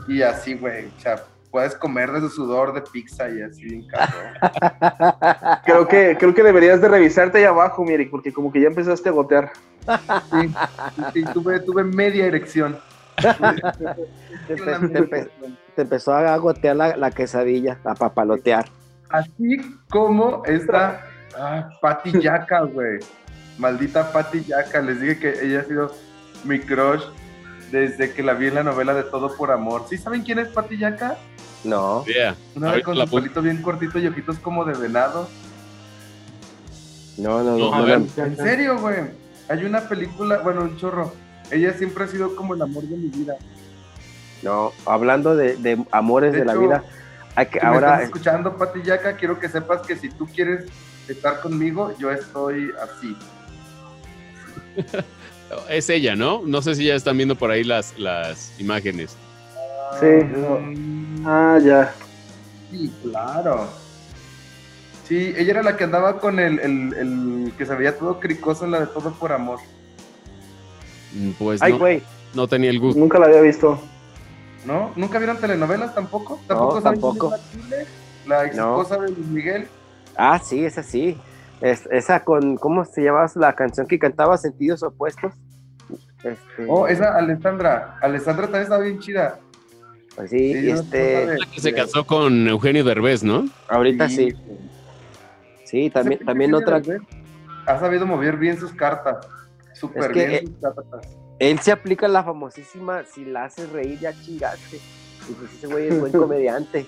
y 0.08 0.22
así, 0.22 0.54
güey, 0.54 0.86
o 0.86 1.00
sea, 1.00 1.22
puedes 1.52 1.76
comer 1.76 2.10
de 2.10 2.20
su 2.20 2.30
sudor 2.30 2.72
de 2.72 2.80
pizza 2.80 3.28
y 3.28 3.42
así, 3.42 3.86
cabrón. 3.86 5.60
creo 5.64 5.86
que, 5.86 6.16
creo 6.18 6.34
que 6.34 6.42
deberías 6.42 6.80
de 6.80 6.88
revisarte 6.88 7.38
ahí 7.38 7.44
abajo, 7.44 7.84
Mirik, 7.84 8.10
porque 8.10 8.32
como 8.32 8.50
que 8.50 8.62
ya 8.62 8.68
empezaste 8.68 9.10
a 9.10 9.12
gotear. 9.12 9.52
Sí, 10.30 10.54
sí 11.12 11.24
tuve, 11.34 11.60
tuve 11.60 11.84
media 11.84 12.26
erección. 12.26 12.78
te, 15.76 15.82
empezó 15.82 16.14
a 16.14 16.36
gotear 16.38 16.74
la, 16.74 16.96
la 16.96 17.10
quesadilla, 17.10 17.78
a 17.84 17.94
papalotear. 17.94 18.66
Así 19.10 19.60
como 19.90 20.42
esta 20.46 21.04
ah, 21.36 21.68
Pati 21.82 22.18
Yaca, 22.18 22.62
güey. 22.62 22.98
Maldita 23.58 24.10
Pati 24.10 24.42
Yaca. 24.42 24.80
Les 24.80 25.00
dije 25.02 25.18
que 25.18 25.44
ella 25.44 25.60
ha 25.60 25.64
sido 25.64 25.92
mi 26.44 26.58
crush 26.58 27.04
desde 27.72 28.12
que 28.12 28.22
la 28.22 28.34
vi 28.34 28.48
en 28.48 28.54
la 28.56 28.62
novela 28.62 28.94
de 28.94 29.02
Todo 29.02 29.34
por 29.34 29.50
Amor. 29.50 29.86
¿Sí 29.88 29.96
saben 29.96 30.22
quién 30.22 30.38
es 30.38 30.48
Pati 30.48 30.76
Yaca? 30.76 31.16
No. 31.64 32.04
Una 32.54 32.72
vez 32.72 32.84
con 32.84 32.96
su 32.96 33.08
pelito 33.08 33.40
bien 33.40 33.62
cortito 33.62 33.98
y 33.98 34.06
ojitos 34.06 34.38
como 34.38 34.64
de 34.64 34.74
venado. 34.74 35.28
No, 37.16 37.42
no, 37.42 37.56
no. 37.56 37.88
en 37.88 38.36
serio, 38.36 38.78
güey. 38.78 38.96
Hay 39.48 39.64
una 39.64 39.88
película, 39.88 40.38
bueno, 40.38 40.62
un 40.62 40.76
chorro. 40.76 41.12
Ella 41.50 41.72
siempre 41.72 42.04
ha 42.04 42.08
sido 42.08 42.36
como 42.36 42.54
el 42.54 42.62
amor 42.62 42.84
de 42.84 42.96
mi 42.96 43.08
vida. 43.08 43.36
No, 44.42 44.72
hablando 44.86 45.34
de, 45.34 45.82
amores 45.90 46.32
de, 46.32 46.44
la 46.44 46.54
vida, 46.54 46.84
que, 47.36 47.60
si 47.60 47.66
ahora. 47.66 47.80
Me 47.80 47.92
estás 47.94 48.02
escuchando, 48.02 48.56
Patillaca, 48.56 49.16
quiero 49.16 49.38
que 49.38 49.48
sepas 49.48 49.82
que 49.82 49.96
si 49.96 50.10
tú 50.10 50.26
quieres 50.26 50.66
estar 51.08 51.40
conmigo, 51.40 51.94
yo 51.98 52.10
estoy 52.10 52.70
así. 52.82 53.16
es 55.68 55.88
ella, 55.90 56.16
¿no? 56.16 56.42
No 56.44 56.62
sé 56.62 56.74
si 56.74 56.84
ya 56.84 56.94
están 56.94 57.16
viendo 57.16 57.36
por 57.36 57.50
ahí 57.50 57.64
las, 57.64 57.98
las 57.98 58.58
imágenes. 58.60 59.16
Sí. 60.00 60.06
Ah, 61.24 61.58
ya. 61.62 61.94
Sí, 62.70 62.92
claro. 63.02 63.68
Sí, 65.08 65.34
ella 65.36 65.50
era 65.50 65.62
la 65.62 65.76
que 65.76 65.84
andaba 65.84 66.18
con 66.20 66.38
el, 66.38 66.58
el, 66.60 66.94
el 66.94 67.52
que 67.58 67.66
se 67.66 67.74
veía 67.74 67.98
todo 67.98 68.18
cricoso 68.18 68.64
en 68.64 68.70
la 68.70 68.80
de 68.80 68.86
Todo 68.86 69.12
por 69.12 69.32
Amor. 69.32 69.58
Mm, 71.12 71.30
pues 71.32 71.60
Ay, 71.60 71.72
no, 71.72 72.42
no 72.42 72.48
tenía 72.48 72.70
el 72.70 72.80
gusto. 72.80 72.98
Nunca 72.98 73.18
la 73.18 73.26
había 73.26 73.40
visto. 73.40 73.78
¿No? 74.64 74.92
¿Nunca 74.96 75.18
vieron 75.18 75.38
telenovelas 75.38 75.94
tampoco? 75.94 76.40
¿Tampoco 76.46 76.76
no, 76.76 76.82
tampoco. 76.82 77.34
La 78.26 78.46
ex 78.46 78.56
esposa 78.56 78.96
de 78.96 79.10
Luis 79.10 79.26
Miguel. 79.26 79.66
Ah, 80.16 80.38
sí, 80.38 80.64
esa 80.64 80.82
sí. 80.82 81.18
Es, 81.62 81.88
esa 81.92 82.24
con, 82.24 82.56
¿cómo 82.56 82.84
se 82.84 83.02
llamaba 83.02 83.30
la 83.36 83.54
canción 83.54 83.86
que 83.86 83.98
cantaba 83.98 84.36
Sentidos 84.36 84.82
Opuestos? 84.82 85.32
Este... 86.24 86.66
Oh, 86.68 86.88
esa 86.88 87.16
Alessandra. 87.16 87.98
Alessandra 88.02 88.46
también 88.46 88.62
estaba 88.64 88.82
bien 88.82 88.98
chida. 88.98 89.38
Pues 90.16 90.30
sí, 90.30 90.54
sí 90.54 90.70
este... 90.70 91.36
que 91.54 91.60
se 91.60 91.72
casó 91.72 92.04
con 92.04 92.48
Eugenio 92.48 92.82
Derbez, 92.82 93.22
¿no? 93.22 93.48
Ahorita 93.68 94.08
sí. 94.08 94.34
Sí, 95.64 95.88
también, 95.88 96.24
también 96.24 96.52
otra. 96.52 96.82
Ha 97.66 97.78
sabido 97.78 98.06
mover 98.06 98.36
bien 98.36 98.58
sus 98.58 98.72
cartas. 98.72 99.26
Súper 99.72 100.12
bien 100.12 100.30
eh, 100.32 100.44
sus 100.44 100.56
cartas. 100.60 101.08
Él 101.38 101.58
se 101.60 101.70
aplica 101.70 102.08
la 102.08 102.24
famosísima, 102.24 103.04
si 103.04 103.24
la 103.24 103.44
haces 103.44 103.70
reír 103.70 104.00
ya 104.00 104.12
chingaste. 104.12 104.76
Y 105.28 105.32
pues 105.32 105.52
ese 105.54 105.68
güey 105.68 105.88
es 105.88 106.00
buen 106.00 106.12
comediante. 106.18 106.86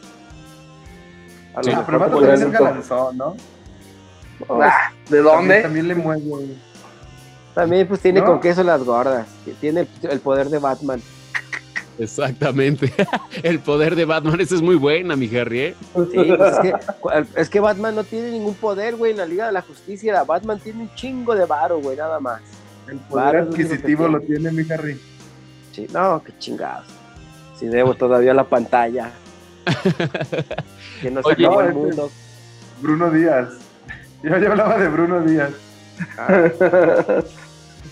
A 1.54 1.62
sí, 1.62 1.70
pero 1.86 1.98
también 2.00 2.32
es 2.32 2.50
galanzón, 2.50 3.16
¿no? 3.16 3.36
Ah, 4.48 4.90
¿De 5.08 5.18
dónde? 5.18 5.62
También, 5.62 5.88
le 5.88 5.94
muevo. 5.94 6.40
También 7.54 7.86
pues 7.86 8.00
tiene 8.00 8.22
con 8.22 8.40
queso 8.40 8.62
las 8.62 8.82
gordas. 8.82 9.26
Tiene 9.60 9.86
el 10.02 10.20
poder 10.20 10.48
de 10.48 10.58
Batman. 10.58 11.00
Exactamente. 11.98 12.92
El 13.42 13.60
poder 13.60 13.94
de 13.94 14.04
Batman, 14.04 14.40
esa 14.40 14.56
es 14.56 14.62
muy 14.62 14.76
buena, 14.76 15.16
mi 15.16 15.34
Harry. 15.36 15.60
¿eh? 15.60 15.74
Sí, 15.94 16.34
pues 16.36 16.52
es, 16.52 16.58
que, 16.58 17.40
es 17.40 17.48
que 17.50 17.60
Batman 17.60 17.94
no 17.94 18.04
tiene 18.04 18.30
ningún 18.30 18.54
poder, 18.54 18.96
güey, 18.96 19.12
en 19.12 19.18
la 19.18 19.26
Liga 19.26 19.46
de 19.46 19.52
la 19.52 19.62
Justicia. 19.62 20.24
Batman 20.24 20.58
tiene 20.58 20.82
un 20.82 20.94
chingo 20.94 21.34
de 21.34 21.46
varo, 21.46 21.80
güey, 21.80 21.96
nada 21.96 22.18
más. 22.20 22.40
El 22.88 22.98
poder 22.98 23.36
adquisitivo 23.36 24.08
lo 24.08 24.20
tiene 24.20 24.50
mi 24.50 24.70
Harry. 24.70 25.00
Sí, 25.72 25.86
no, 25.92 26.22
qué 26.24 26.36
chingados. 26.38 26.86
Si 27.58 27.66
debo 27.66 27.94
todavía 27.94 28.34
la 28.34 28.44
pantalla. 28.44 29.12
que 31.00 31.10
no 31.10 31.22
se 31.22 31.32
acabó 31.32 31.60
el 31.62 31.74
mundo. 31.74 32.10
Bruno 32.80 33.10
Díaz. 33.10 33.63
Yo 34.30 34.38
ya 34.38 34.50
hablaba 34.50 34.78
de 34.78 34.88
Bruno 34.88 35.20
Díaz. 35.20 35.52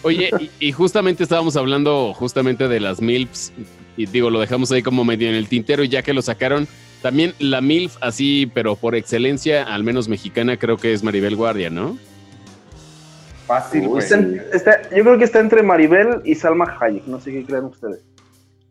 Oye, 0.03 0.31
y, 0.59 0.73
justamente 0.73 1.23
estábamos 1.23 1.57
hablando 1.57 2.15
justamente 2.15 2.69
de 2.69 2.81
las 2.81 3.03
MILFs, 3.03 3.53
y 3.99 4.07
digo, 4.07 4.31
lo 4.31 4.41
dejamos 4.41 4.73
ahí 4.73 4.83
como 4.83 5.05
medio 5.05 5.29
en 5.29 5.35
el 5.35 5.47
tintero, 5.47 5.85
y 5.85 5.89
ya 5.91 6.03
que 6.03 6.15
lo 6.15 6.23
sacaron, 6.23 6.67
también 7.03 7.35
la 7.39 7.61
MILF, 7.61 7.99
así, 8.01 8.51
pero 8.55 8.77
por 8.77 8.95
excelencia, 8.95 9.63
al 9.63 9.85
menos 9.85 10.09
mexicana, 10.09 10.57
creo 10.57 10.79
que 10.79 10.95
es 10.95 11.05
Maribel 11.05 11.37
Guardia, 11.37 11.69
¿no? 11.69 11.99
Fácil, 13.47 13.89
güey. 13.89 14.05
yo 14.09 15.05
creo 15.05 15.19
que 15.19 15.25
está 15.25 15.41
entre 15.41 15.63
Maribel 15.63 16.23
y 16.25 16.35
Salma 16.35 16.79
Hayek, 16.81 17.07
no 17.07 17.21
sé 17.21 17.31
qué 17.31 17.45
creen 17.45 17.65
ustedes. 17.65 18.01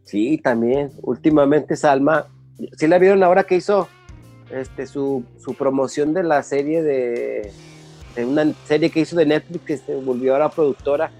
Sí, 0.03 0.39
también. 0.39 0.89
Últimamente 1.03 1.75
Salma, 1.75 2.25
¿sí 2.75 2.87
la 2.87 2.97
vieron 2.97 3.21
ahora 3.23 3.43
que 3.43 3.55
hizo 3.55 3.87
este, 4.53 4.87
su, 4.87 5.23
promoción 5.57 6.13
de 6.13 6.23
la 6.23 6.43
serie 6.43 6.83
de, 6.83 7.51
una 8.17 8.53
serie 8.65 8.89
que 8.89 9.01
hizo 9.01 9.15
de 9.15 9.25
Netflix, 9.25 9.63
que 9.65 9.77
se 9.77 9.95
volvió 9.95 10.33
ahora 10.33 10.49
productora, 10.49 11.11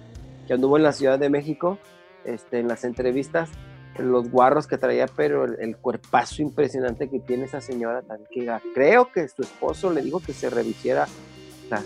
que 0.48 0.54
anduvo 0.54 0.78
en 0.78 0.84
la 0.84 0.94
Ciudad 0.94 1.18
de 1.20 1.30
México, 1.30 1.78
este, 2.26 2.60
en 2.60 2.68
las 2.68 2.84
entrevistas, 2.84 3.50
los 3.98 4.30
guarros 4.30 4.68
que 4.68 4.78
traía, 4.78 5.06
pero 5.08 5.46
el, 5.46 5.78
cuerpazo 5.78 6.42
impresionante 6.42 7.10
que 7.10 7.20
tiene 7.20 7.46
esa 7.46 7.62
señora 7.62 8.02
tan 8.02 8.22
que 8.32 8.50
creo 8.74 9.12
que 9.12 9.28
su 9.28 9.42
esposo 9.42 9.92
le 9.92 10.02
dijo 10.02 10.20
que 10.20 10.34
se 10.34 10.50
revisiera 10.50 11.08
las, 11.70 11.86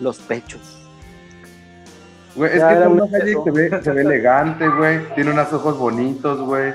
los 0.00 0.18
pechos. 0.18 0.80
Güey, 2.36 2.50
es 2.56 2.64
que 2.64 3.34
se 3.44 3.50
ve, 3.50 3.82
se 3.82 3.92
ve 3.92 4.02
elegante, 4.02 4.68
güey. 4.68 5.14
Tiene 5.14 5.30
unos 5.30 5.52
ojos 5.52 5.78
bonitos, 5.78 6.40
güey. 6.40 6.72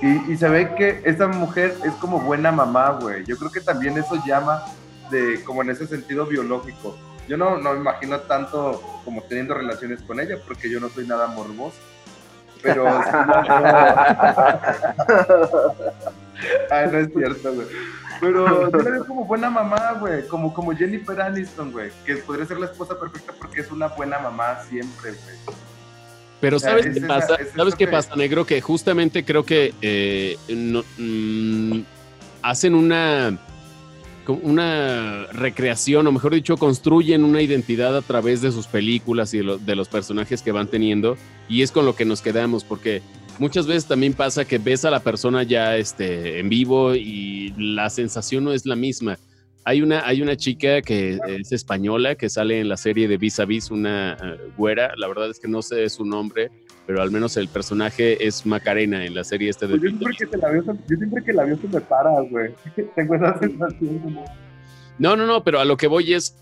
Y, 0.00 0.32
y, 0.32 0.36
se 0.36 0.48
ve 0.48 0.74
que 0.76 1.02
esa 1.04 1.26
mujer 1.26 1.76
es 1.84 1.92
como 1.94 2.20
buena 2.20 2.52
mamá, 2.52 2.98
güey. 3.00 3.24
Yo 3.24 3.36
creo 3.36 3.50
que 3.50 3.60
también 3.60 3.98
eso 3.98 4.22
llama 4.24 4.62
de 5.10 5.42
como 5.44 5.62
en 5.62 5.70
ese 5.70 5.86
sentido 5.86 6.26
biológico. 6.26 6.96
Yo 7.26 7.36
no, 7.36 7.58
no 7.58 7.72
me 7.72 7.80
imagino 7.80 8.20
tanto 8.20 8.80
como 9.04 9.22
teniendo 9.22 9.54
relaciones 9.54 10.00
con 10.02 10.20
ella, 10.20 10.38
porque 10.46 10.70
yo 10.70 10.80
no 10.80 10.88
soy 10.88 11.06
nada 11.06 11.26
morboso. 11.26 11.76
Pero. 12.62 12.86
Ay, 16.70 16.88
no 16.92 16.98
es 16.98 17.12
cierto, 17.12 17.54
güey. 17.54 17.66
Pero 18.20 18.70
yo 18.70 18.78
la 18.78 18.90
veo 18.90 19.06
como 19.06 19.24
buena 19.24 19.50
mamá, 19.50 19.92
güey. 20.00 20.26
Como, 20.26 20.52
como 20.52 20.74
Jennifer 20.74 21.20
Aniston, 21.20 21.70
güey. 21.70 21.90
Que 22.04 22.16
podría 22.16 22.46
ser 22.46 22.58
la 22.58 22.66
esposa 22.66 22.98
perfecta 22.98 23.32
porque 23.38 23.60
es 23.60 23.70
una 23.70 23.88
buena 23.88 24.18
mamá 24.18 24.60
siempre, 24.68 25.12
güey. 25.12 25.58
Pero 26.40 26.58
¿sabes 26.58 26.94
qué 26.94 27.00
pasa? 27.00 27.36
¿Sabes 27.56 27.74
qué 27.74 27.88
pasa, 27.88 28.14
negro? 28.16 28.46
Que 28.46 28.60
justamente 28.60 29.24
creo 29.24 29.44
que 29.44 29.74
eh, 29.82 30.36
mm, 30.48 31.80
hacen 32.42 32.74
una, 32.74 33.38
una 34.26 35.26
recreación, 35.32 36.06
o 36.06 36.12
mejor 36.12 36.34
dicho, 36.34 36.56
construyen 36.56 37.24
una 37.24 37.42
identidad 37.42 37.96
a 37.96 38.02
través 38.02 38.40
de 38.40 38.52
sus 38.52 38.66
películas 38.66 39.34
y 39.34 39.38
de, 39.38 39.58
de 39.58 39.76
los 39.76 39.88
personajes 39.88 40.42
que 40.42 40.52
van 40.52 40.68
teniendo. 40.68 41.16
Y 41.48 41.62
es 41.62 41.72
con 41.72 41.84
lo 41.84 41.96
que 41.96 42.04
nos 42.04 42.22
quedamos, 42.22 42.62
porque 42.62 43.02
muchas 43.38 43.66
veces 43.66 43.86
también 43.86 44.12
pasa 44.12 44.44
que 44.44 44.58
ves 44.58 44.84
a 44.84 44.90
la 44.90 45.00
persona 45.00 45.42
ya 45.42 45.76
este, 45.76 46.38
en 46.38 46.48
vivo 46.48 46.94
y 46.94 47.52
la 47.56 47.90
sensación 47.90 48.44
no 48.44 48.52
es 48.52 48.66
la 48.66 48.76
misma. 48.76 49.18
Hay 49.68 49.82
una, 49.82 50.00
hay 50.06 50.22
una 50.22 50.34
chica 50.34 50.80
que 50.80 51.18
es 51.26 51.52
española 51.52 52.14
que 52.14 52.30
sale 52.30 52.58
en 52.58 52.70
la 52.70 52.78
serie 52.78 53.06
de 53.06 53.18
Vis 53.18 53.38
a 53.38 53.44
Vis, 53.44 53.70
una 53.70 54.16
uh, 54.18 54.50
güera, 54.56 54.94
la 54.96 55.08
verdad 55.08 55.28
es 55.28 55.38
que 55.38 55.46
no 55.46 55.60
sé 55.60 55.86
su 55.90 56.06
nombre, 56.06 56.50
pero 56.86 57.02
al 57.02 57.10
menos 57.10 57.36
el 57.36 57.48
personaje 57.48 58.26
es 58.26 58.46
Macarena 58.46 59.04
en 59.04 59.14
la 59.14 59.24
serie 59.24 59.50
este 59.50 59.66
de... 59.66 59.76
Pues 59.76 59.92
yo, 59.92 59.98
siempre 59.98 60.26
que 60.30 60.36
la 60.38 60.48
veo, 60.48 60.64
yo 60.64 60.96
siempre 60.96 61.22
que 61.22 61.32
la 61.34 61.44
veo 61.44 61.58
se 61.58 61.68
me 61.68 61.82
para, 61.82 62.18
güey. 62.18 62.50
Tengo 62.96 63.14
esa 63.16 63.38
sensación 63.40 64.18
No, 64.98 65.16
no, 65.16 65.26
no, 65.26 65.44
pero 65.44 65.60
a 65.60 65.66
lo 65.66 65.76
que 65.76 65.86
voy 65.86 66.14
es, 66.14 66.34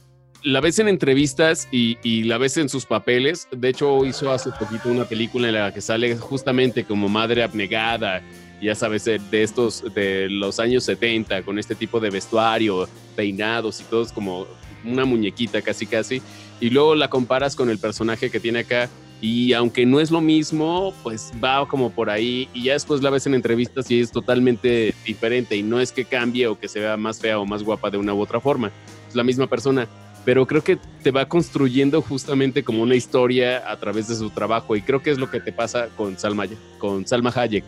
la 0.45 0.61
ves 0.61 0.79
en 0.79 0.87
entrevistas 0.87 1.67
y, 1.73 2.23
la 2.23 2.39
ves 2.39 2.57
en 2.59 2.69
sus 2.69 2.87
papeles. 2.87 3.49
De 3.51 3.71
hecho, 3.71 4.07
hizo 4.07 4.31
hace 4.31 4.51
poquito 4.53 4.89
una 4.89 5.05
película 5.05 5.49
en 5.49 5.55
la 5.55 5.75
que 5.75 5.81
sale 5.81 6.17
justamente 6.17 6.85
como 6.85 7.09
madre 7.09 7.43
abnegada, 7.43 8.23
ya 8.61 8.75
sabes, 8.75 9.05
de 9.05 9.21
estos, 9.31 9.85
de 9.95 10.29
los 10.31 10.61
años 10.61 10.85
70, 10.85 11.43
con 11.43 11.59
este 11.59 11.75
tipo 11.75 12.01
de 12.01 12.11
vestuario, 12.11 12.89
peinados 13.15 13.81
y 13.81 13.85
todo, 13.85 14.07
como 14.15 14.47
una 14.85 15.05
muñequita 15.05 15.63
casi 15.63 15.87
casi. 15.87 16.23
Y 16.61 16.71
luego 16.71 16.95
la 16.95 17.11
comparas 17.11 17.57
con 17.57 17.71
el 17.71 17.79
personaje 17.79 18.31
que 18.31 18.41
tiene 18.41 18.61
acá. 18.61 18.89
Y 19.21 19.55
aunque 19.55 19.87
no 19.87 19.99
es 19.99 20.11
lo 20.11 20.21
mismo, 20.21 20.93
pues 21.03 21.33
va 21.43 21.67
como 21.67 21.91
por 21.91 22.11
ahí 22.11 22.51
y 22.53 22.65
ya 22.65 22.75
después 22.75 23.03
la 23.03 23.09
ves 23.09 23.27
en 23.27 23.35
entrevistas 23.35 23.91
y 23.91 24.01
es 24.01 24.13
totalmente 24.13 24.95
diferente 25.07 25.57
y 25.57 25.63
no 25.63 25.81
es 25.81 25.91
que 25.91 26.05
cambie 26.05 26.47
o 26.49 26.59
que 26.59 26.69
se 26.69 26.81
vea 26.81 26.99
más 26.99 27.19
fea 27.19 27.39
o 27.39 27.47
más 27.47 27.63
guapa 27.63 27.89
de 27.89 27.97
una 27.97 28.13
u 28.13 28.21
otra 28.21 28.41
forma, 28.41 28.71
es 29.09 29.15
la 29.15 29.25
misma 29.25 29.47
persona 29.47 29.89
pero 30.27 30.45
creo 30.45 30.63
que 30.63 30.77
te 31.05 31.13
va 31.13 31.29
construyendo 31.29 32.03
justamente 32.03 32.65
como 32.65 32.83
una 32.83 32.97
historia 32.97 33.71
a 33.71 33.77
través 33.77 34.09
de 34.09 34.17
su 34.17 34.29
trabajo 34.29 34.75
y 34.75 34.83
creo 34.83 35.01
que 35.01 35.13
es 35.13 35.19
lo 35.19 35.31
que 35.31 35.39
te 35.39 35.53
pasa 35.53 35.87
con 35.97 36.19
Salma, 36.19 36.47
con 36.79 37.07
Salma 37.07 37.33
Hayek. 37.33 37.65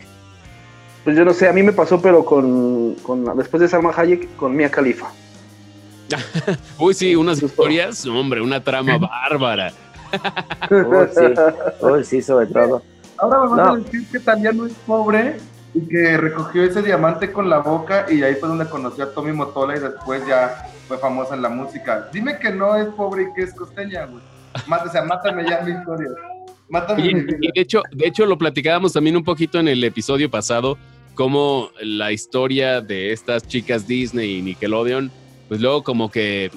Pues 1.03 1.15
yo 1.15 1.25
no 1.25 1.33
sé, 1.33 1.47
a 1.47 1.53
mí 1.53 1.63
me 1.63 1.71
pasó, 1.71 2.01
pero 2.01 2.25
con, 2.25 2.95
después 3.37 3.61
de 3.61 3.67
Salma 3.67 3.93
Hayek, 3.95 4.35
con 4.35 4.55
Mia 4.55 4.69
Khalifa. 4.69 5.07
Uy, 6.79 6.93
sí, 6.93 7.15
unas 7.15 7.41
historias, 7.41 8.05
hombre, 8.05 8.41
una 8.41 8.63
trama 8.63 8.97
bárbara. 9.29 9.71
Uy, 10.69 11.07
sí, 11.15 11.85
Uy, 11.85 12.03
sí, 12.03 12.21
sobre 12.21 12.47
todo. 12.47 12.81
Ahora 13.17 13.39
me 13.41 13.49
vas 13.49 13.69
a 13.69 13.75
decir 13.77 14.07
que 14.11 14.19
también 14.19 14.57
no 14.57 14.65
es 14.65 14.73
pobre 14.85 15.37
y 15.73 15.87
que 15.87 16.17
recogió 16.17 16.63
ese 16.63 16.81
diamante 16.81 17.31
con 17.31 17.49
la 17.49 17.59
boca 17.59 18.05
y 18.09 18.23
ahí 18.23 18.35
fue 18.35 18.49
donde 18.49 18.65
conoció 18.65 19.03
a 19.03 19.13
Tommy 19.13 19.33
Motola 19.33 19.75
y 19.75 19.79
después 19.79 20.25
ya 20.25 20.67
fue 20.87 20.97
famosa 20.97 21.35
en 21.35 21.41
la 21.41 21.49
música. 21.49 22.09
Dime 22.11 22.39
que 22.39 22.51
no 22.51 22.75
es 22.75 22.87
pobre 22.87 23.23
y 23.23 23.33
que 23.35 23.43
es 23.43 23.53
costeña, 23.53 24.05
güey. 24.05 24.23
o 24.53 24.91
sea, 24.91 25.03
mátame 25.03 25.47
ya 25.47 25.61
mi 25.61 25.71
historia. 25.71 26.09
Mátame 26.69 27.03
y, 27.03 27.13
de 27.13 27.51
hecho, 27.55 27.83
de 27.91 28.07
hecho, 28.07 28.25
lo 28.25 28.37
platicábamos 28.37 28.93
también 28.93 29.17
un 29.17 29.23
poquito 29.23 29.59
en 29.59 29.67
el 29.67 29.83
episodio 29.83 30.29
pasado, 30.29 30.77
como 31.19 31.69
la 31.81 32.13
historia 32.13 32.79
de 32.79 33.11
estas 33.11 33.45
chicas 33.45 33.85
Disney 33.85 34.37
y 34.37 34.41
Nickelodeon, 34.41 35.11
pues 35.49 35.59
luego 35.59 35.83
como 35.83 36.09
que, 36.09 36.49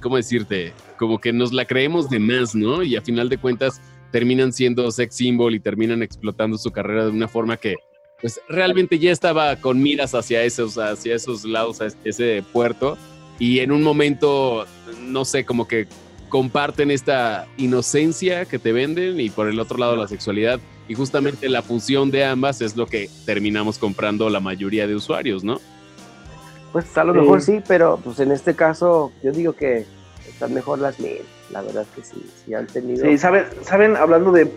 ¿cómo 0.00 0.16
decirte? 0.16 0.72
Como 0.98 1.20
que 1.20 1.32
nos 1.32 1.52
la 1.52 1.64
creemos 1.64 2.10
de 2.10 2.18
más, 2.18 2.56
¿no? 2.56 2.82
Y 2.82 2.96
a 2.96 3.02
final 3.02 3.28
de 3.28 3.38
cuentas 3.38 3.80
terminan 4.10 4.52
siendo 4.52 4.90
sex 4.90 5.14
symbol 5.14 5.54
y 5.54 5.60
terminan 5.60 6.02
explotando 6.02 6.58
su 6.58 6.72
carrera 6.72 7.04
de 7.04 7.12
una 7.12 7.28
forma 7.28 7.56
que 7.56 7.76
pues 8.20 8.40
realmente 8.48 8.98
ya 8.98 9.12
estaba 9.12 9.54
con 9.54 9.80
miras 9.80 10.12
hacia 10.12 10.42
esos, 10.42 10.76
hacia 10.76 11.14
esos 11.14 11.44
lados, 11.44 11.80
hacia 11.80 12.00
ese 12.02 12.42
puerto, 12.52 12.98
y 13.38 13.60
en 13.60 13.70
un 13.70 13.84
momento, 13.84 14.66
no 15.02 15.24
sé, 15.24 15.44
como 15.44 15.68
que 15.68 15.86
comparten 16.28 16.90
esta 16.90 17.46
inocencia 17.56 18.44
que 18.44 18.58
te 18.58 18.72
venden 18.72 19.20
y 19.20 19.30
por 19.30 19.48
el 19.48 19.60
otro 19.60 19.78
lado 19.78 19.94
la 19.94 20.08
sexualidad. 20.08 20.58
Y 20.88 20.94
justamente 20.94 21.48
la 21.48 21.62
fusión 21.62 22.10
de 22.10 22.24
ambas 22.24 22.62
es 22.62 22.76
lo 22.76 22.86
que 22.86 23.10
terminamos 23.26 23.78
comprando 23.78 24.28
la 24.30 24.40
mayoría 24.40 24.86
de 24.86 24.94
usuarios, 24.94 25.44
¿no? 25.44 25.60
Pues 26.72 26.96
a 26.96 27.04
lo 27.04 27.14
mejor 27.14 27.40
sí, 27.42 27.60
pero 27.66 27.98
pues 28.02 28.20
en 28.20 28.32
este 28.32 28.54
caso 28.54 29.12
yo 29.22 29.32
digo 29.32 29.52
que 29.52 29.86
están 30.26 30.54
mejor 30.54 30.78
las 30.78 30.98
MILF, 30.98 31.24
la 31.50 31.62
verdad 31.62 31.86
que 31.94 32.02
sí, 32.02 32.24
sí 32.44 32.54
han 32.54 32.66
tenido... 32.66 33.04
Sí, 33.04 33.18
¿saben, 33.18 33.44
¿saben 33.62 33.96
hablando 33.96 34.32
de, 34.32 34.50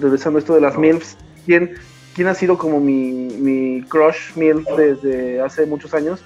regresando 0.00 0.38
esto 0.38 0.54
de 0.54 0.60
las 0.60 0.76
MILFs, 0.76 1.16
¿quién, 1.44 1.74
¿quién 2.14 2.28
ha 2.28 2.34
sido 2.34 2.58
como 2.58 2.80
mi, 2.80 3.28
mi 3.38 3.82
crush 3.82 4.34
MILF 4.34 4.66
desde 4.76 5.40
hace 5.40 5.66
muchos 5.66 5.94
años? 5.94 6.20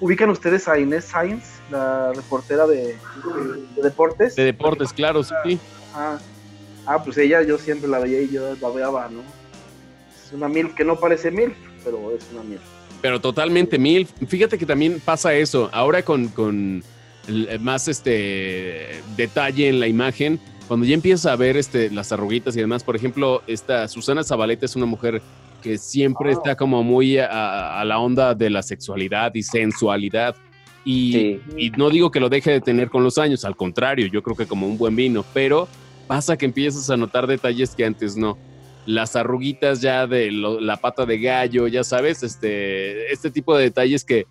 ¿Ubican 0.00 0.30
ustedes 0.30 0.68
a 0.68 0.78
Inés 0.78 1.06
Sainz, 1.06 1.44
la 1.70 2.12
reportera 2.12 2.66
de, 2.66 2.96
deportes? 3.82 4.36
De 4.36 4.44
deportes, 4.44 4.92
claro, 4.92 5.22
sí. 5.24 5.58
Ah, 5.92 6.18
ah, 6.88 7.02
pues 7.02 7.18
ella 7.18 7.42
yo 7.42 7.58
siempre 7.58 7.88
la 7.88 7.98
veía 7.98 8.22
y 8.22 8.30
yo 8.30 8.54
la 8.60 8.68
veaba, 8.70 9.08
¿no? 9.08 9.20
Es 10.24 10.32
una 10.32 10.48
MILF 10.48 10.74
que 10.74 10.84
no 10.84 10.96
parece 10.96 11.30
MILF, 11.30 11.54
pero 11.84 12.16
es 12.16 12.26
una 12.32 12.42
MILF. 12.42 12.62
Pero 13.00 13.20
totalmente 13.20 13.78
MILF. 13.78 14.10
Fíjate 14.26 14.58
que 14.58 14.66
también 14.66 15.00
pasa 15.04 15.34
eso. 15.34 15.70
Ahora 15.72 16.02
con, 16.02 16.28
con 16.28 16.82
más 17.60 17.88
este 17.88 19.00
detalle 19.16 19.68
en 19.68 19.80
la 19.80 19.86
imagen, 19.86 20.40
cuando 20.66 20.84
ya 20.84 20.94
empiezas 20.94 21.32
a 21.32 21.36
ver 21.36 21.56
este, 21.56 21.90
las 21.90 22.12
arruguitas 22.12 22.56
y 22.56 22.60
demás, 22.60 22.84
por 22.84 22.96
ejemplo, 22.96 23.42
esta 23.46 23.88
Susana 23.88 24.22
Zabaleta 24.22 24.66
es 24.66 24.76
una 24.76 24.86
mujer 24.86 25.22
que 25.62 25.78
siempre 25.78 26.32
está 26.32 26.56
como 26.56 26.82
muy 26.82 27.18
a, 27.18 27.82
la 27.84 27.98
onda 27.98 28.34
de 28.34 28.50
la 28.50 28.62
sexualidad 28.62 29.34
y 29.34 29.42
sensualidad. 29.42 30.36
Y, 30.84 31.40
no 31.76 31.90
digo 31.90 32.10
que 32.10 32.20
lo 32.20 32.28
deje 32.28 32.50
de 32.50 32.60
tener 32.60 32.88
con 32.90 33.02
los 33.02 33.18
años, 33.18 33.44
al 33.44 33.56
contrario, 33.56 34.06
yo 34.06 34.22
creo 34.22 34.36
que 34.36 34.46
como 34.46 34.66
un 34.66 34.78
buen 34.78 34.94
vino, 34.94 35.24
pero 35.34 35.68
pasa 36.08 36.36
que 36.36 36.46
empiezas 36.46 36.90
a 36.90 36.96
notar 36.96 37.28
detalles 37.28 37.76
que 37.76 37.84
antes 37.84 38.16
no. 38.16 38.36
Las 38.86 39.14
arruguitas 39.14 39.80
ya 39.80 40.06
de 40.06 40.32
la 40.32 40.76
pata 40.78 41.04
de 41.06 41.20
gallo, 41.20 41.68
ya 41.68 41.84
sabes, 41.84 42.22
este, 42.22 43.12
este 43.12 43.30
tipo 43.30 43.56
de 43.56 43.64
detalles 43.64 44.04
que, 44.04 44.26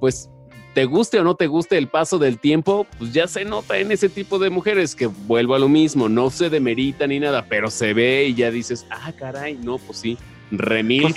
pues, 0.00 0.30
te 0.74 0.84
guste 0.84 1.18
o 1.18 1.24
no 1.24 1.34
te 1.34 1.46
guste 1.46 1.78
el 1.78 1.88
paso 1.88 2.18
del 2.18 2.38
tiempo, 2.38 2.86
pues 2.98 3.12
ya 3.12 3.26
se 3.26 3.44
nota 3.44 3.78
en 3.78 3.90
ese 3.90 4.08
tipo 4.08 4.38
de 4.38 4.50
mujeres 4.50 4.94
que 4.94 5.06
vuelvo 5.06 5.54
a 5.54 5.58
lo 5.58 5.68
mismo, 5.68 6.08
no 6.08 6.28
se 6.30 6.50
demerita 6.50 7.06
ni 7.06 7.18
nada, 7.18 7.46
pero 7.48 7.70
se 7.70 7.94
ve 7.94 8.26
y 8.26 8.34
ya 8.34 8.50
dices, 8.50 8.86
ah, 8.90 9.10
caray, 9.18 9.54
no, 9.54 9.78
pues 9.78 9.98
sí, 9.98 10.18
Remil. 10.50 11.16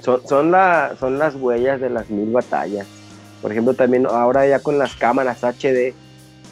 Son, 0.00 0.26
son, 0.26 0.50
la, 0.52 0.94
son 0.98 1.18
las 1.18 1.34
huellas 1.34 1.80
de 1.80 1.90
las 1.90 2.08
mil 2.08 2.30
batallas. 2.30 2.86
Por 3.42 3.50
ejemplo, 3.50 3.74
también 3.74 4.06
ahora 4.06 4.46
ya 4.46 4.60
con 4.60 4.78
las 4.78 4.94
cámaras 4.94 5.42
HD, 5.42 5.92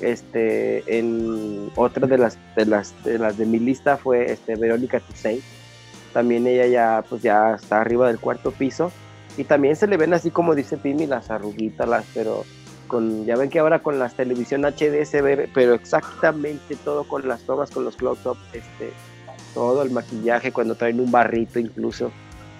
este, 0.00 0.98
en 0.98 1.70
otra 1.76 2.06
de 2.06 2.18
las 2.18 2.38
de 2.54 2.66
las 2.66 3.38
de 3.38 3.46
mi 3.46 3.58
lista 3.58 3.96
fue 3.96 4.30
este 4.32 4.56
Verónica 4.56 5.00
Toussaint. 5.00 5.42
También 6.12 6.46
ella 6.46 6.66
ya 6.66 7.04
pues 7.08 7.22
ya 7.22 7.54
está 7.54 7.80
arriba 7.80 8.08
del 8.08 8.18
cuarto 8.18 8.50
piso 8.50 8.90
y 9.36 9.44
también 9.44 9.76
se 9.76 9.86
le 9.86 9.96
ven 9.96 10.14
así 10.14 10.30
como 10.30 10.54
dice 10.54 10.76
Pimi 10.76 11.06
las 11.06 11.30
arruguitas, 11.30 11.88
las 11.88 12.04
pero 12.14 12.44
con 12.88 13.26
ya 13.26 13.36
ven 13.36 13.50
que 13.50 13.58
ahora 13.58 13.80
con 13.80 13.98
las 13.98 14.14
televisión 14.14 14.64
HD 14.64 15.04
se 15.04 15.20
ve 15.20 15.50
pero 15.52 15.74
exactamente 15.74 16.76
todo 16.76 17.04
con 17.04 17.26
las 17.26 17.42
tomas 17.42 17.70
con 17.70 17.84
los 17.84 17.96
close 17.96 18.28
up 18.28 18.38
este 18.52 18.92
todo 19.56 19.82
el 19.82 19.90
maquillaje 19.90 20.52
cuando 20.52 20.74
traen 20.74 21.00
un 21.00 21.10
barrito 21.10 21.58
incluso, 21.58 22.10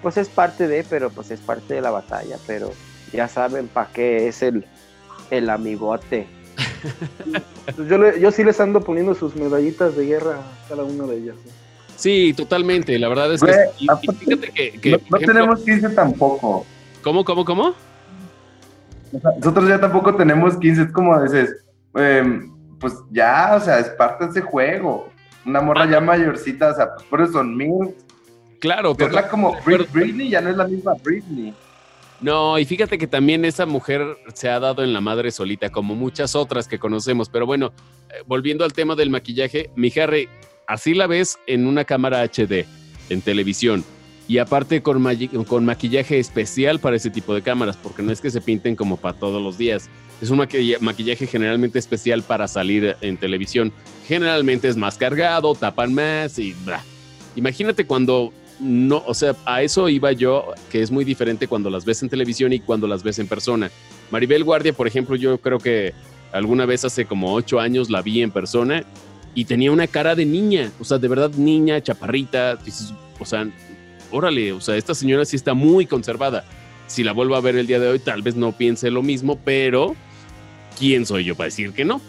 pues 0.01 0.17
es 0.17 0.29
parte 0.29 0.67
de, 0.67 0.83
pero 0.83 1.11
pues 1.11 1.29
es 1.29 1.39
parte 1.39 1.75
de 1.75 1.81
la 1.81 1.91
batalla, 1.91 2.37
pero 2.47 2.71
ya 3.13 3.27
saben 3.27 3.67
para 3.67 3.91
qué 3.91 4.27
es 4.27 4.41
el, 4.41 4.65
el 5.29 5.47
amigote. 5.51 6.27
Pues 7.75 7.89
yo, 7.89 8.15
yo 8.15 8.31
sí 8.31 8.43
les 8.45 8.59
ando 8.61 8.81
poniendo 8.81 9.13
sus 9.13 9.35
medallitas 9.35 9.95
de 9.95 10.05
guerra 10.05 10.37
a 10.37 10.69
cada 10.69 10.83
uno 10.83 11.05
de 11.05 11.17
ellas. 11.17 11.35
Sí, 11.97 12.33
totalmente. 12.35 12.97
La 12.97 13.09
verdad 13.09 13.33
es 13.33 13.41
que. 13.43 13.51
fíjate 14.19 14.51
que, 14.51 15.01
no, 15.09 15.17
tenemos 15.19 15.59
15 15.63 15.89
tampoco. 15.89 16.65
¿Cómo, 17.03 17.25
cómo, 17.25 17.43
cómo? 17.43 17.73
Nosotros 19.11 19.67
ya 19.67 19.81
tampoco 19.81 20.15
tenemos 20.15 20.57
15. 20.57 20.81
Es 20.81 20.91
como 20.91 21.21
dices, 21.21 21.65
em, 21.95 22.51
pues 22.79 22.93
ya, 23.11 23.55
o 23.57 23.59
sea, 23.59 23.79
es 23.79 23.89
parte 23.89 24.25
de 24.25 24.31
ese 24.31 24.41
juego 24.41 25.09
una 25.47 25.61
morra 25.61 25.89
ya 25.89 25.99
mayorcita, 25.99 26.71
o 26.71 26.75
sea, 26.75 26.93
pues 26.93 27.07
por 27.07 27.21
eso 27.21 27.33
son 27.33 27.55
mil. 27.55 27.95
Claro, 28.59 28.93
pero 28.95 29.11
la 29.11 29.27
como 29.29 29.55
Britney 29.63 30.29
ya 30.29 30.41
no 30.41 30.49
es 30.49 30.57
la 30.57 30.67
misma 30.67 30.93
Britney. 31.01 31.53
No, 32.19 32.57
y 32.57 32.65
fíjate 32.65 32.97
que 32.97 33.05
también 33.05 33.45
esa 33.45 33.65
mujer 33.65 34.17
se 34.33 34.49
ha 34.49 34.59
dado 34.59 34.83
en 34.83 34.91
la 34.91 35.01
madre 35.01 35.29
solita, 35.31 35.69
como 35.69 35.95
muchas 35.95 36.35
otras 36.35 36.67
que 36.67 36.79
conocemos. 36.79 37.29
Pero 37.29 37.45
bueno, 37.45 37.73
eh, 38.09 38.23
volviendo 38.25 38.65
al 38.65 38.73
tema 38.73 38.95
del 38.95 39.09
maquillaje, 39.09 39.69
mi 39.75 39.91
Harry, 39.99 40.27
así 40.65 40.93
la 40.93 41.05
ves 41.05 41.37
en 41.45 41.67
una 41.67 41.85
cámara 41.85 42.23
HD, 42.23 42.65
en 43.09 43.21
televisión. 43.21 43.83
Y 44.27 44.39
aparte 44.39 44.81
con, 44.81 45.01
maquillaje 45.63 46.19
especial 46.19 46.79
para 46.79 46.97
ese 46.97 47.09
tipo 47.09 47.33
de 47.33 47.41
cámaras, 47.41 47.77
porque 47.77 48.01
no 48.01 48.11
es 48.11 48.19
que 48.19 48.29
se 48.29 48.41
pinten 48.41 48.75
como 48.75 48.97
para 48.97 49.17
todos 49.17 49.41
los 49.41 49.57
días. 49.57 49.89
Es 50.19 50.31
un 50.31 50.37
maquillaje 50.37 51.27
generalmente 51.27 51.79
especial 51.79 52.23
para 52.23 52.47
salir 52.47 52.97
en 53.01 53.17
televisión. 53.17 53.71
Generalmente 54.07 54.67
es 54.67 54.75
más 54.75 54.97
cargado, 54.97 55.55
tapan 55.55 55.93
más 55.93 56.39
y 56.39 56.53
bla. 56.65 56.83
Imagínate 57.37 57.85
cuando 57.85 58.33
no, 58.59 59.03
o 59.05 59.13
sea, 59.13 59.35
a 59.45 59.61
eso 59.61 59.87
iba 59.89 60.11
yo, 60.11 60.53
que 60.71 60.81
es 60.81 60.91
muy 60.91 61.05
diferente 61.05 61.47
cuando 61.47 61.69
las 61.69 61.85
ves 61.85 62.01
en 62.01 62.09
televisión 62.09 62.53
y 62.53 62.59
cuando 62.59 62.87
las 62.87 63.03
ves 63.03 63.19
en 63.19 63.27
persona. 63.27 63.69
Maribel 64.11 64.43
Guardia, 64.43 64.73
por 64.73 64.87
ejemplo, 64.87 65.15
yo 65.15 65.37
creo 65.39 65.59
que 65.59 65.93
alguna 66.31 66.65
vez 66.65 66.83
hace 66.85 67.05
como 67.05 67.33
ocho 67.33 67.59
años 67.59 67.89
la 67.89 68.01
vi 68.01 68.21
en 68.21 68.31
persona 68.31 68.83
y 69.35 69.45
tenía 69.45 69.71
una 69.71 69.87
cara 69.87 70.15
de 70.15 70.25
niña, 70.25 70.71
o 70.79 70.83
sea, 70.83 70.97
de 70.97 71.07
verdad 71.07 71.31
niña, 71.31 71.81
chaparrita, 71.81 72.57
o 73.19 73.25
sea, 73.25 73.47
órale, 74.11 74.51
o 74.51 74.61
sea, 74.61 74.75
esta 74.75 74.95
señora 74.95 75.25
sí 75.25 75.35
está 75.35 75.53
muy 75.53 75.85
conservada. 75.85 76.43
Si 76.87 77.03
la 77.03 77.11
vuelvo 77.11 77.35
a 77.35 77.41
ver 77.41 77.57
el 77.57 77.67
día 77.67 77.79
de 77.79 77.87
hoy, 77.89 77.99
tal 77.99 78.21
vez 78.21 78.35
no 78.35 78.53
piense 78.53 78.89
lo 78.89 79.03
mismo, 79.03 79.37
pero 79.43 79.95
¿quién 80.79 81.05
soy 81.05 81.25
yo 81.25 81.35
para 81.35 81.45
decir 81.45 81.73
que 81.73 81.85
no? 81.85 82.01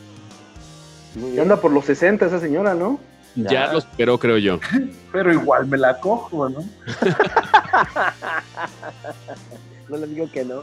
anda 1.41 1.61
por 1.61 1.73
los 1.73 1.85
60 1.87 2.27
esa 2.27 2.39
señora, 2.39 2.75
¿no? 2.75 3.01
Ya, 3.35 3.73
lo 3.73 3.79
esperó, 3.79 4.19
creo 4.19 4.39
yo. 4.39 4.61
Pero 5.13 5.33
igual 5.33 5.67
me 5.67 5.79
la 5.79 5.99
cojo, 5.99 6.49
¿no? 6.49 6.59
no 9.89 9.97
le 9.97 10.07
digo 10.07 10.31
que 10.31 10.45
no. 10.45 10.63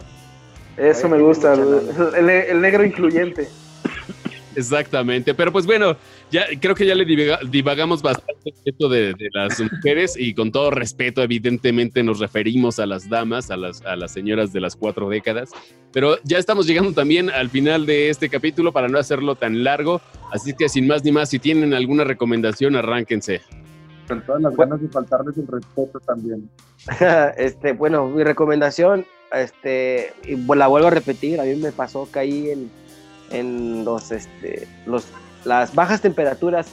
Eso 0.78 1.08
me 1.08 1.20
gusta, 1.20 1.54
el, 1.54 2.62
negro 2.62 2.84
incluyente. 2.84 3.48
Exactamente, 4.56 5.34
pero 5.34 5.52
pues 5.52 5.66
bueno, 5.66 5.98
ya 6.32 6.46
creo 6.60 6.76
que 6.76 6.86
ya 6.86 6.96
le 6.96 7.06
divagamos 7.06 8.02
bastante 8.02 8.54
esto 8.64 8.88
de, 8.88 9.14
las 9.34 9.60
mujeres 9.60 10.16
y 10.18 10.34
con 10.34 10.52
todo 10.52 10.72
respeto, 10.72 11.22
evidentemente 11.22 12.04
nos 12.04 12.20
referimos 12.20 12.80
a 12.80 12.86
las 12.86 13.10
damas, 13.10 13.52
a 13.52 13.58
las, 13.58 13.82
a 13.84 13.96
las 13.96 14.12
señoras 14.12 14.54
de 14.54 14.62
las 14.62 14.76
cuatro 14.76 15.10
décadas, 15.10 15.50
pero 15.92 16.18
ya 16.24 16.38
estamos 16.38 16.68
llegando 16.68 16.94
también 16.94 17.30
al 17.30 17.50
final 17.50 17.86
de 17.86 18.10
este 18.10 18.30
capítulo 18.30 18.72
para 18.72 18.88
no 18.88 18.98
hacerlo 18.98 19.36
tan 19.36 19.64
largo, 19.64 20.02
así 20.32 20.54
que 20.54 20.70
sin 20.70 20.88
más 20.88 21.04
ni 21.04 21.12
más, 21.12 21.30
si 21.30 21.40
tienen 21.40 21.74
alguna 21.74 22.04
recomendación, 22.04 22.76
arránquense. 22.76 23.42
Con 24.08 24.24
todas 24.26 24.42
las 24.42 24.56
ganas 24.56 24.82
de 24.82 24.88
faltarles 24.88 25.38
el 25.38 25.48
respeto 25.48 26.00
también. 26.00 26.50
este, 27.38 27.74
bueno, 27.74 28.08
mi 28.08 28.24
recomendación, 28.24 29.06
este, 29.34 30.14
y 30.24 30.36
la 30.36 30.68
vuelvo 30.68 30.88
a 30.88 30.92
repetir, 30.92 31.42
a 31.42 31.44
mí 31.44 31.56
me 31.56 31.72
pasó, 31.72 32.08
caí 32.10 32.52
en 32.52 32.70
en 33.40 33.86
los, 33.86 34.12
este, 34.12 34.68
los, 34.86 35.06
las 35.44 35.74
bajas 35.74 36.02
temperaturas. 36.02 36.68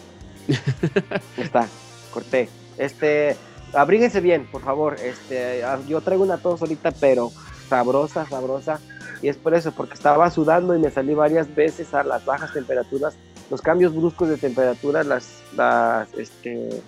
está, 1.37 1.69
corté. 2.13 2.49
Este, 2.79 3.37
abríguense 3.75 4.21
bien, 4.21 4.47
por 4.51 4.63
favor. 4.63 4.97
Este, 5.03 5.63
yo 5.89 6.01
traigo 6.01 6.25
una 6.25 6.39
tos 6.39 6.61
ahorita, 6.61 6.93
pero 6.93 7.31
sabrosa, 7.69 8.27
sabrosa. 8.27 8.81
Y 9.21 9.29
es 9.29 9.37
por 9.37 9.55
eso, 9.55 9.73
porque 9.73 9.95
estaba 9.95 10.31
sudando 10.31 10.75
y 10.75 10.81
me 10.81 10.91
salí 10.91 11.15
varias 11.15 11.55
veces 11.55 11.95
a 11.95 12.03
las 12.03 12.25
bajas 12.25 12.53
temperaturas. 12.53 13.15
Los 13.51 13.61
cambios 13.61 13.95
bruscos 13.95 14.29
de 14.29 14.37
temperatura, 14.37 15.05
las, 15.05 15.43
las, 15.57 16.13
este, 16.15 16.83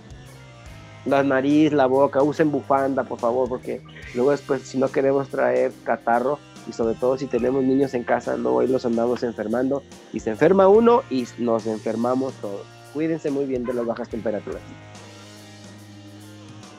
la 1.04 1.22
nariz, 1.22 1.72
la 1.72 1.86
boca, 1.86 2.22
usen 2.22 2.50
bufanda, 2.50 3.04
por 3.04 3.18
favor, 3.18 3.48
porque 3.48 3.82
luego 4.14 4.30
después, 4.30 4.62
si 4.62 4.78
no 4.78 4.88
queremos 4.88 5.28
traer 5.28 5.72
catarro, 5.84 6.38
y 6.68 6.72
sobre 6.72 6.94
todo 6.94 7.18
si 7.18 7.26
tenemos 7.26 7.62
niños 7.62 7.94
en 7.94 8.04
casa, 8.04 8.36
no 8.36 8.50
hoy 8.50 8.68
los 8.68 8.86
andamos 8.86 9.22
enfermando 9.22 9.82
y 10.12 10.20
se 10.20 10.30
enferma 10.30 10.68
uno 10.68 11.02
y 11.10 11.26
nos 11.38 11.66
enfermamos 11.66 12.34
todos. 12.34 12.66
Cuídense 12.92 13.30
muy 13.30 13.44
bien 13.44 13.64
de 13.64 13.74
las 13.74 13.84
bajas 13.84 14.08
temperaturas. 14.08 14.62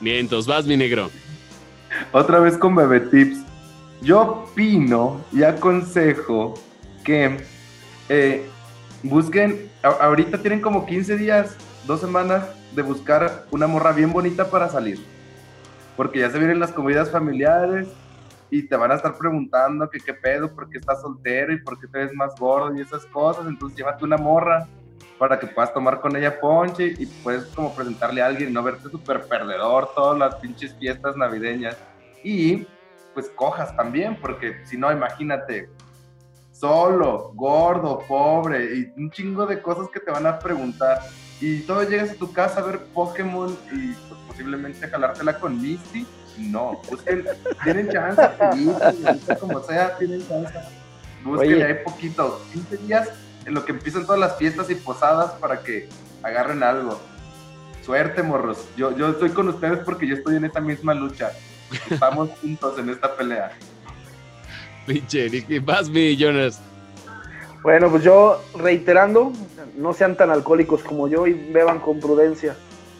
Bien, 0.00 0.18
entonces 0.18 0.46
vas, 0.46 0.66
mi 0.66 0.76
negro. 0.76 1.10
Otra 2.12 2.40
vez 2.40 2.56
con 2.56 2.74
Bebé 2.74 3.00
Tips. 3.00 3.38
Yo 4.02 4.20
opino 4.20 5.22
y 5.32 5.42
aconsejo 5.42 6.54
que 7.02 7.38
eh, 8.08 8.46
busquen, 9.02 9.70
ahorita 9.82 10.38
tienen 10.42 10.60
como 10.60 10.84
15 10.84 11.16
días, 11.16 11.56
dos 11.86 12.00
semanas 12.00 12.44
de 12.74 12.82
buscar 12.82 13.46
una 13.50 13.66
morra 13.66 13.92
bien 13.92 14.12
bonita 14.12 14.50
para 14.50 14.68
salir. 14.68 15.00
Porque 15.96 16.20
ya 16.20 16.30
se 16.30 16.38
vienen 16.38 16.60
las 16.60 16.72
comidas 16.72 17.10
familiares, 17.10 17.88
y 18.50 18.62
te 18.62 18.76
van 18.76 18.92
a 18.92 18.94
estar 18.94 19.16
preguntando 19.16 19.88
que 19.90 19.98
qué 19.98 20.14
pedo, 20.14 20.54
por 20.54 20.68
qué 20.70 20.78
estás 20.78 21.00
soltero 21.00 21.52
y 21.52 21.60
por 21.62 21.78
qué 21.80 21.86
te 21.86 21.98
ves 21.98 22.14
más 22.14 22.38
gordo 22.38 22.74
y 22.76 22.80
esas 22.80 23.04
cosas. 23.06 23.46
Entonces 23.46 23.76
llévate 23.76 24.04
una 24.04 24.16
morra 24.16 24.66
para 25.18 25.38
que 25.38 25.46
puedas 25.46 25.72
tomar 25.72 26.00
con 26.00 26.14
ella 26.14 26.38
ponche 26.38 26.94
y 26.98 27.06
puedes 27.06 27.46
como 27.46 27.74
presentarle 27.74 28.22
a 28.22 28.26
alguien, 28.26 28.52
no 28.52 28.62
verte 28.62 28.88
súper 28.90 29.26
perdedor 29.26 29.90
todas 29.94 30.18
las 30.18 30.34
pinches 30.36 30.74
fiestas 30.74 31.16
navideñas. 31.16 31.76
Y 32.22 32.66
pues 33.14 33.30
cojas 33.30 33.74
también, 33.74 34.16
porque 34.20 34.64
si 34.66 34.76
no, 34.76 34.92
imagínate, 34.92 35.70
solo, 36.52 37.32
gordo, 37.34 38.00
pobre 38.06 38.76
y 38.76 38.92
un 38.96 39.10
chingo 39.10 39.46
de 39.46 39.60
cosas 39.60 39.88
que 39.92 40.00
te 40.00 40.10
van 40.10 40.26
a 40.26 40.38
preguntar. 40.38 41.00
Y 41.40 41.60
todo 41.60 41.82
llegas 41.82 42.10
a 42.10 42.14
tu 42.14 42.32
casa 42.32 42.60
a 42.60 42.64
ver 42.64 42.78
Pokémon 42.94 43.56
y 43.72 43.92
pues, 43.92 44.20
posiblemente 44.26 44.88
jalártela 44.88 45.38
con 45.38 45.60
Misty 45.60 46.06
no, 46.38 46.80
busquen, 46.88 47.24
tienen 47.64 47.88
chance, 47.90 48.22
como 49.40 49.60
sea, 49.62 49.96
tienen 49.96 50.26
chance. 50.26 50.54
Busquen 51.24 51.62
hay 51.62 51.74
poquito, 51.84 52.42
15 52.52 52.76
días 52.78 53.08
en 53.44 53.54
lo 53.54 53.64
que 53.64 53.72
empiezan 53.72 54.04
todas 54.04 54.20
las 54.20 54.36
fiestas 54.36 54.70
y 54.70 54.74
posadas 54.74 55.32
para 55.32 55.60
que 55.60 55.88
agarren 56.22 56.62
algo. 56.62 57.00
Suerte, 57.84 58.22
morros. 58.22 58.66
Yo, 58.76 58.96
yo 58.96 59.10
estoy 59.10 59.30
con 59.30 59.48
ustedes 59.48 59.78
porque 59.80 60.06
yo 60.06 60.16
estoy 60.16 60.36
en 60.36 60.44
esta 60.44 60.60
misma 60.60 60.94
lucha. 60.94 61.32
Estamos 61.88 62.30
juntos 62.40 62.78
en 62.78 62.90
esta 62.90 63.16
pelea. 63.16 63.52
Pinche, 64.86 65.28
vas, 65.60 65.88
mi 65.88 66.16
Jonas. 66.16 66.60
Bueno, 67.62 67.90
pues 67.90 68.02
yo 68.04 68.42
reiterando, 68.56 69.32
no 69.76 69.92
sean 69.92 70.16
tan 70.16 70.30
alcohólicos 70.30 70.82
como 70.82 71.08
yo 71.08 71.26
y 71.26 71.32
beban 71.32 71.80
con 71.80 72.00
prudencia. 72.00 72.56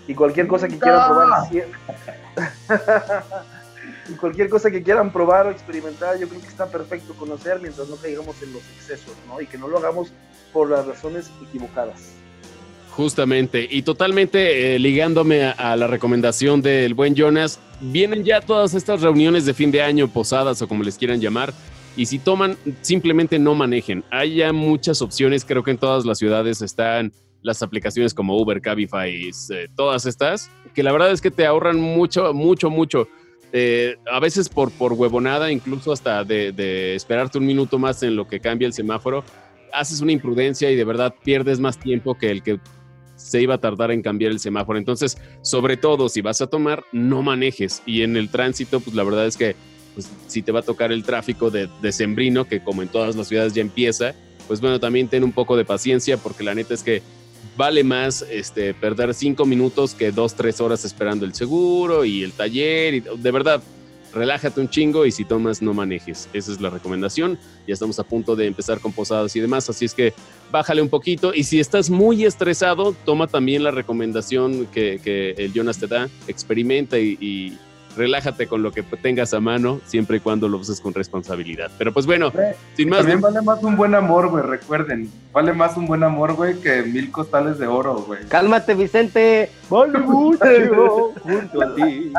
Y 0.09 0.15
cualquier 0.15 0.47
cosa 0.47 0.69
que 0.69 0.79
quieran 0.79 1.09
probar, 1.09 1.49
y 4.09 4.13
cualquier 4.13 4.49
cosa 4.49 4.71
que 4.71 4.83
quieran 4.83 5.13
probar 5.13 5.47
o 5.47 5.51
experimentar, 5.51 6.19
yo 6.19 6.29
creo 6.29 6.41
que 6.41 6.47
está 6.47 6.67
perfecto 6.67 7.15
conocer 7.15 7.61
mientras 7.61 7.89
no 7.89 7.97
caigamos 7.97 8.41
en 8.43 8.53
los 8.53 8.63
excesos, 8.77 9.15
¿no? 9.27 9.41
Y 9.41 9.47
que 9.47 9.59
no 9.59 9.67
lo 9.69 9.79
hagamos 9.79 10.13
por 10.53 10.71
las 10.71 10.87
razones 10.87 11.31
equivocadas. 11.43 12.13
Justamente, 12.97 13.69
y 13.71 13.83
totalmente 13.83 14.75
eh, 14.75 14.79
ligándome 14.79 15.45
a, 15.45 15.77
la 15.77 15.87
recomendación 15.87 16.63
del 16.63 16.95
buen 16.95 17.15
Jonas, 17.15 17.61
vienen 17.81 18.25
ya 18.25 18.41
todas 18.41 18.73
estas 18.73 19.03
reuniones 19.03 19.45
de 19.45 19.53
fin 19.53 19.71
de 19.71 19.83
año, 19.83 20.09
posadas 20.09 20.63
o 20.63 20.69
como 20.69 20.83
les 20.83 20.97
quieran 20.97 21.21
llamar, 21.21 21.53
y 21.95 22.07
si 22.07 22.19
toman, 22.19 22.57
simplemente 22.81 23.39
no 23.39 23.55
manejen. 23.55 24.03
Hay 24.11 24.37
ya 24.37 24.53
muchas 24.53 25.03
opciones, 25.03 25.45
creo 25.45 25.63
que 25.63 25.73
en 25.73 25.79
todas 25.79 26.07
las 26.07 26.17
ciudades 26.17 26.63
están 26.63 27.13
las 27.47 27.63
aplicaciones 27.63 28.13
como 28.13 28.37
Uber, 28.37 28.61
Cabify, 28.61 29.31
eh, 29.51 29.69
todas 29.77 30.05
estas, 30.05 30.51
que 30.75 30.83
la 30.83 30.91
verdad 30.91 31.13
es 31.13 31.21
que 31.21 31.31
te 31.31 31.47
ahorran 31.47 31.81
mucho, 31.81 32.35
mucho, 32.35 32.71
mucho. 32.71 33.07
Eh, 33.53 33.95
a 34.11 34.19
veces 34.19 34.49
por, 34.49 34.73
por 34.73 34.95
huevonada, 34.95 35.53
incluso 35.53 35.93
hasta 35.93 36.25
de, 36.25 36.97
esperarte 36.97 37.39
un 37.39 37.47
minuto 37.47 37.79
más 37.79 38.03
en 38.03 38.17
lo 38.17 38.27
que 38.27 38.41
cambia 38.41 38.67
el 38.67 38.73
semáforo, 38.73 39.23
haces 39.73 40.01
una 40.01 40.11
imprudencia 40.11 40.73
y 40.73 40.75
de 40.75 40.85
verdad 40.85 41.15
pierdes 41.23 41.61
más 41.61 41.79
tiempo 41.79 42.19
que 42.19 42.33
el 42.33 42.43
que 42.43 42.59
se 43.15 43.41
iba 43.41 43.55
a 43.55 43.59
tardar 43.59 43.93
en 43.93 44.03
cambiar 44.03 44.33
el 44.33 44.41
semáforo. 44.41 44.77
Entonces, 44.77 45.17
sobre 45.41 45.77
todo 45.77 46.09
si 46.09 46.23
vas 46.23 46.41
a 46.41 46.49
tomar, 46.49 46.83
no 46.91 47.23
manejes. 47.23 47.81
Y 47.87 48.03
en 48.03 48.17
el 48.17 48.29
tránsito, 48.29 48.81
pues 48.81 48.97
la 48.97 49.05
verdad 49.05 49.27
es 49.27 49.37
que 49.37 49.55
pues, 49.95 50.11
si 50.27 50.43
te 50.43 50.51
va 50.51 50.61
a 50.61 50.63
tocar 50.65 50.91
el 50.91 51.05
tráfico 51.05 51.49
de, 51.49 51.69
de 51.81 51.93
sembrino, 51.93 52.45
que 52.45 52.61
como 52.61 52.83
en 52.83 52.89
todas 52.89 53.15
las 53.15 53.29
ciudades 53.29 53.55
ya 53.55 53.63
empieza, 53.63 54.17
pues 54.49 54.61
bueno, 54.61 54.81
también 54.81 55.09
ten 55.09 55.25
un 55.25 55.33
poco 55.33 55.57
de 55.57 55.65
paciencia 55.65 56.17
porque 56.17 56.45
la 56.45 56.55
neta 56.55 56.75
es 56.75 56.83
que 56.83 57.03
vale 57.57 57.85
más 57.85 58.23
este, 58.31 58.75
perder 58.75 59.15
cinco 59.15 59.45
minutos 59.47 59.95
que 59.95 60.13
dos, 60.13 60.35
tres 60.35 60.61
horas 60.61 60.85
esperando 60.85 61.25
el 61.25 61.35
seguro 61.35 62.05
y 62.05 62.23
el 62.23 62.33
taller. 62.33 62.95
Y, 62.95 63.01
de 63.01 63.31
verdad, 63.31 63.63
relájate 64.13 64.61
un 64.61 64.69
chingo 64.69 65.07
y 65.07 65.13
si 65.13 65.25
tomas, 65.25 65.63
no 65.63 65.75
manejes. 65.75 66.29
Esa 66.33 66.53
es 66.53 66.61
la 66.61 66.71
recomendación. 66.71 67.39
Ya 67.67 67.75
estamos 67.75 67.99
a 67.99 68.05
punto 68.05 68.37
de 68.37 68.47
empezar 68.47 68.81
con 68.81 68.93
posadas 68.93 69.35
y 69.37 69.41
demás, 69.41 69.69
así 69.69 69.85
es 69.85 69.95
que 69.95 70.15
bájale 70.51 70.83
un 70.83 70.89
poquito. 70.89 71.35
Y 71.35 71.45
si 71.45 71.61
estás 71.61 71.91
muy 71.91 72.25
estresado, 72.25 72.95
toma 73.05 73.27
también 73.27 73.63
la 73.63 73.71
recomendación 73.71 74.67
que, 74.67 75.35
el 75.37 75.53
Jonas 75.53 75.79
te 75.79 75.87
da, 75.87 76.09
experimenta 76.27 76.99
y 76.99 77.59
relájate 77.97 78.47
con 78.47 78.63
lo 78.63 78.73
que 78.73 78.83
tengas 78.83 79.35
a 79.35 79.41
mano, 79.41 79.81
siempre 79.87 80.19
y 80.19 80.21
cuando 80.21 80.49
lo 80.49 80.59
uses 80.59 80.81
con 80.81 80.95
responsabilidad. 80.95 81.71
Pero 81.79 81.93
pues 81.93 82.07
bueno, 82.07 82.33
sin 82.77 82.89
más. 82.89 82.99
También 82.99 83.21
vale 83.21 83.43
más 83.43 83.63
un 83.63 83.77
buen 83.77 83.95
amor, 83.95 84.29
güey, 84.29 84.45
recuerden. 84.45 85.11
Vale 85.33 85.53
más 85.53 85.77
un 85.77 85.87
buen 85.87 86.03
amor, 86.03 86.35
güey, 86.35 86.61
que 86.61 86.83
mil 86.83 87.11
costales 87.11 87.59
de 87.59 87.67
oro, 87.67 87.95
güey. 88.07 88.25
Cálmate, 88.29 88.75
Vicente. 88.75 89.51
Vale 89.69 89.99
mucho 90.01 91.13
junto 91.23 91.63
a 91.63 91.75
ti. 91.75 92.13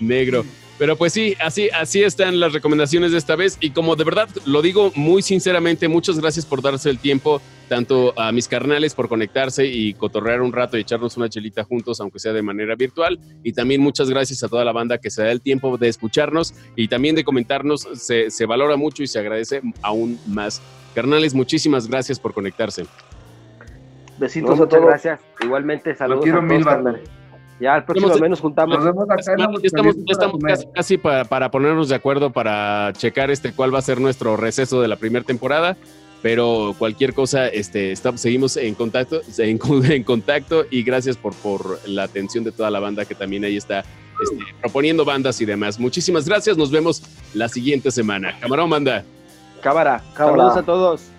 negro. 0.00 0.44
Pero 0.78 0.96
pues 0.96 1.12
sí, 1.12 1.36
así, 1.40 1.68
así 1.70 2.02
están 2.02 2.40
las 2.40 2.52
recomendaciones 2.52 3.12
de 3.12 3.18
esta 3.18 3.36
vez. 3.36 3.56
Y 3.60 3.70
como 3.70 3.94
de 3.94 4.04
verdad 4.04 4.28
lo 4.44 4.60
digo 4.60 4.90
muy 4.96 5.22
sinceramente, 5.22 5.86
muchas 5.86 6.18
gracias 6.18 6.44
por 6.46 6.62
darse 6.62 6.90
el 6.90 6.98
tiempo, 6.98 7.40
tanto 7.68 8.12
a 8.18 8.32
mis 8.32 8.48
carnales 8.48 8.94
por 8.94 9.08
conectarse 9.08 9.66
y 9.66 9.94
cotorrear 9.94 10.42
un 10.42 10.52
rato 10.52 10.76
y 10.76 10.80
echarnos 10.80 11.16
una 11.16 11.28
chelita 11.28 11.62
juntos, 11.62 12.00
aunque 12.00 12.18
sea 12.18 12.32
de 12.32 12.42
manera 12.42 12.74
virtual. 12.74 13.20
Y 13.44 13.52
también 13.52 13.80
muchas 13.80 14.10
gracias 14.10 14.42
a 14.42 14.48
toda 14.48 14.64
la 14.64 14.72
banda 14.72 14.98
que 14.98 15.10
se 15.10 15.22
da 15.22 15.30
el 15.30 15.40
tiempo 15.40 15.78
de 15.78 15.88
escucharnos 15.88 16.54
y 16.74 16.88
también 16.88 17.14
de 17.14 17.22
comentarnos. 17.22 17.86
Se, 17.94 18.30
se 18.30 18.46
valora 18.46 18.76
mucho 18.76 19.02
y 19.02 19.06
se 19.06 19.20
agradece 19.20 19.62
aún 19.80 20.18
más. 20.26 20.60
Carnales, 20.94 21.34
muchísimas 21.34 21.88
gracias 21.88 22.18
por 22.18 22.34
conectarse. 22.34 22.84
Besitos 24.18 24.60
a 24.60 24.68
todos. 24.68 24.82
Muchas 24.82 24.84
gracias. 24.84 25.20
Igualmente, 25.40 25.94
saludos. 25.94 26.24
quiero 26.24 26.40
a 26.40 26.48
todos, 26.48 26.98
ya 27.60 27.76
el 27.76 27.84
próximo 27.84 28.14
mes 28.16 28.30
nos 28.30 28.40
juntamos. 28.40 28.78
estamos, 29.62 29.94
casi, 30.74 30.98
para, 30.98 31.50
ponernos 31.50 31.88
de 31.88 31.94
acuerdo 31.94 32.30
para 32.30 32.92
checar 32.94 33.30
este 33.30 33.52
cuál 33.52 33.74
va 33.74 33.78
a 33.78 33.82
ser 33.82 34.00
nuestro 34.00 34.36
receso 34.36 34.80
de 34.80 34.88
la 34.88 34.96
primera 34.96 35.24
temporada. 35.24 35.76
Pero 36.22 36.74
cualquier 36.78 37.12
cosa, 37.12 37.48
este, 37.48 37.92
estamos, 37.92 38.20
seguimos 38.20 38.56
en 38.56 38.74
contacto, 38.74 39.20
en, 39.38 40.04
contacto 40.04 40.64
y 40.70 40.82
gracias 40.82 41.18
por, 41.18 41.34
por 41.34 41.78
la 41.86 42.04
atención 42.04 42.44
de 42.44 42.52
toda 42.52 42.70
la 42.70 42.80
banda 42.80 43.04
que 43.04 43.14
también 43.14 43.44
ahí 43.44 43.58
está 43.58 43.84
este, 44.22 44.38
proponiendo 44.60 45.04
bandas 45.04 45.40
y 45.42 45.44
demás. 45.44 45.78
Muchísimas 45.78 46.26
gracias, 46.26 46.56
nos 46.56 46.70
vemos 46.70 47.02
la 47.34 47.48
siguiente 47.48 47.90
semana. 47.90 48.38
Camarón, 48.40 48.70
banda. 48.70 49.04
Cámara, 49.60 50.02
saludos 50.16 50.56
a 50.56 50.62
todos. 50.62 51.13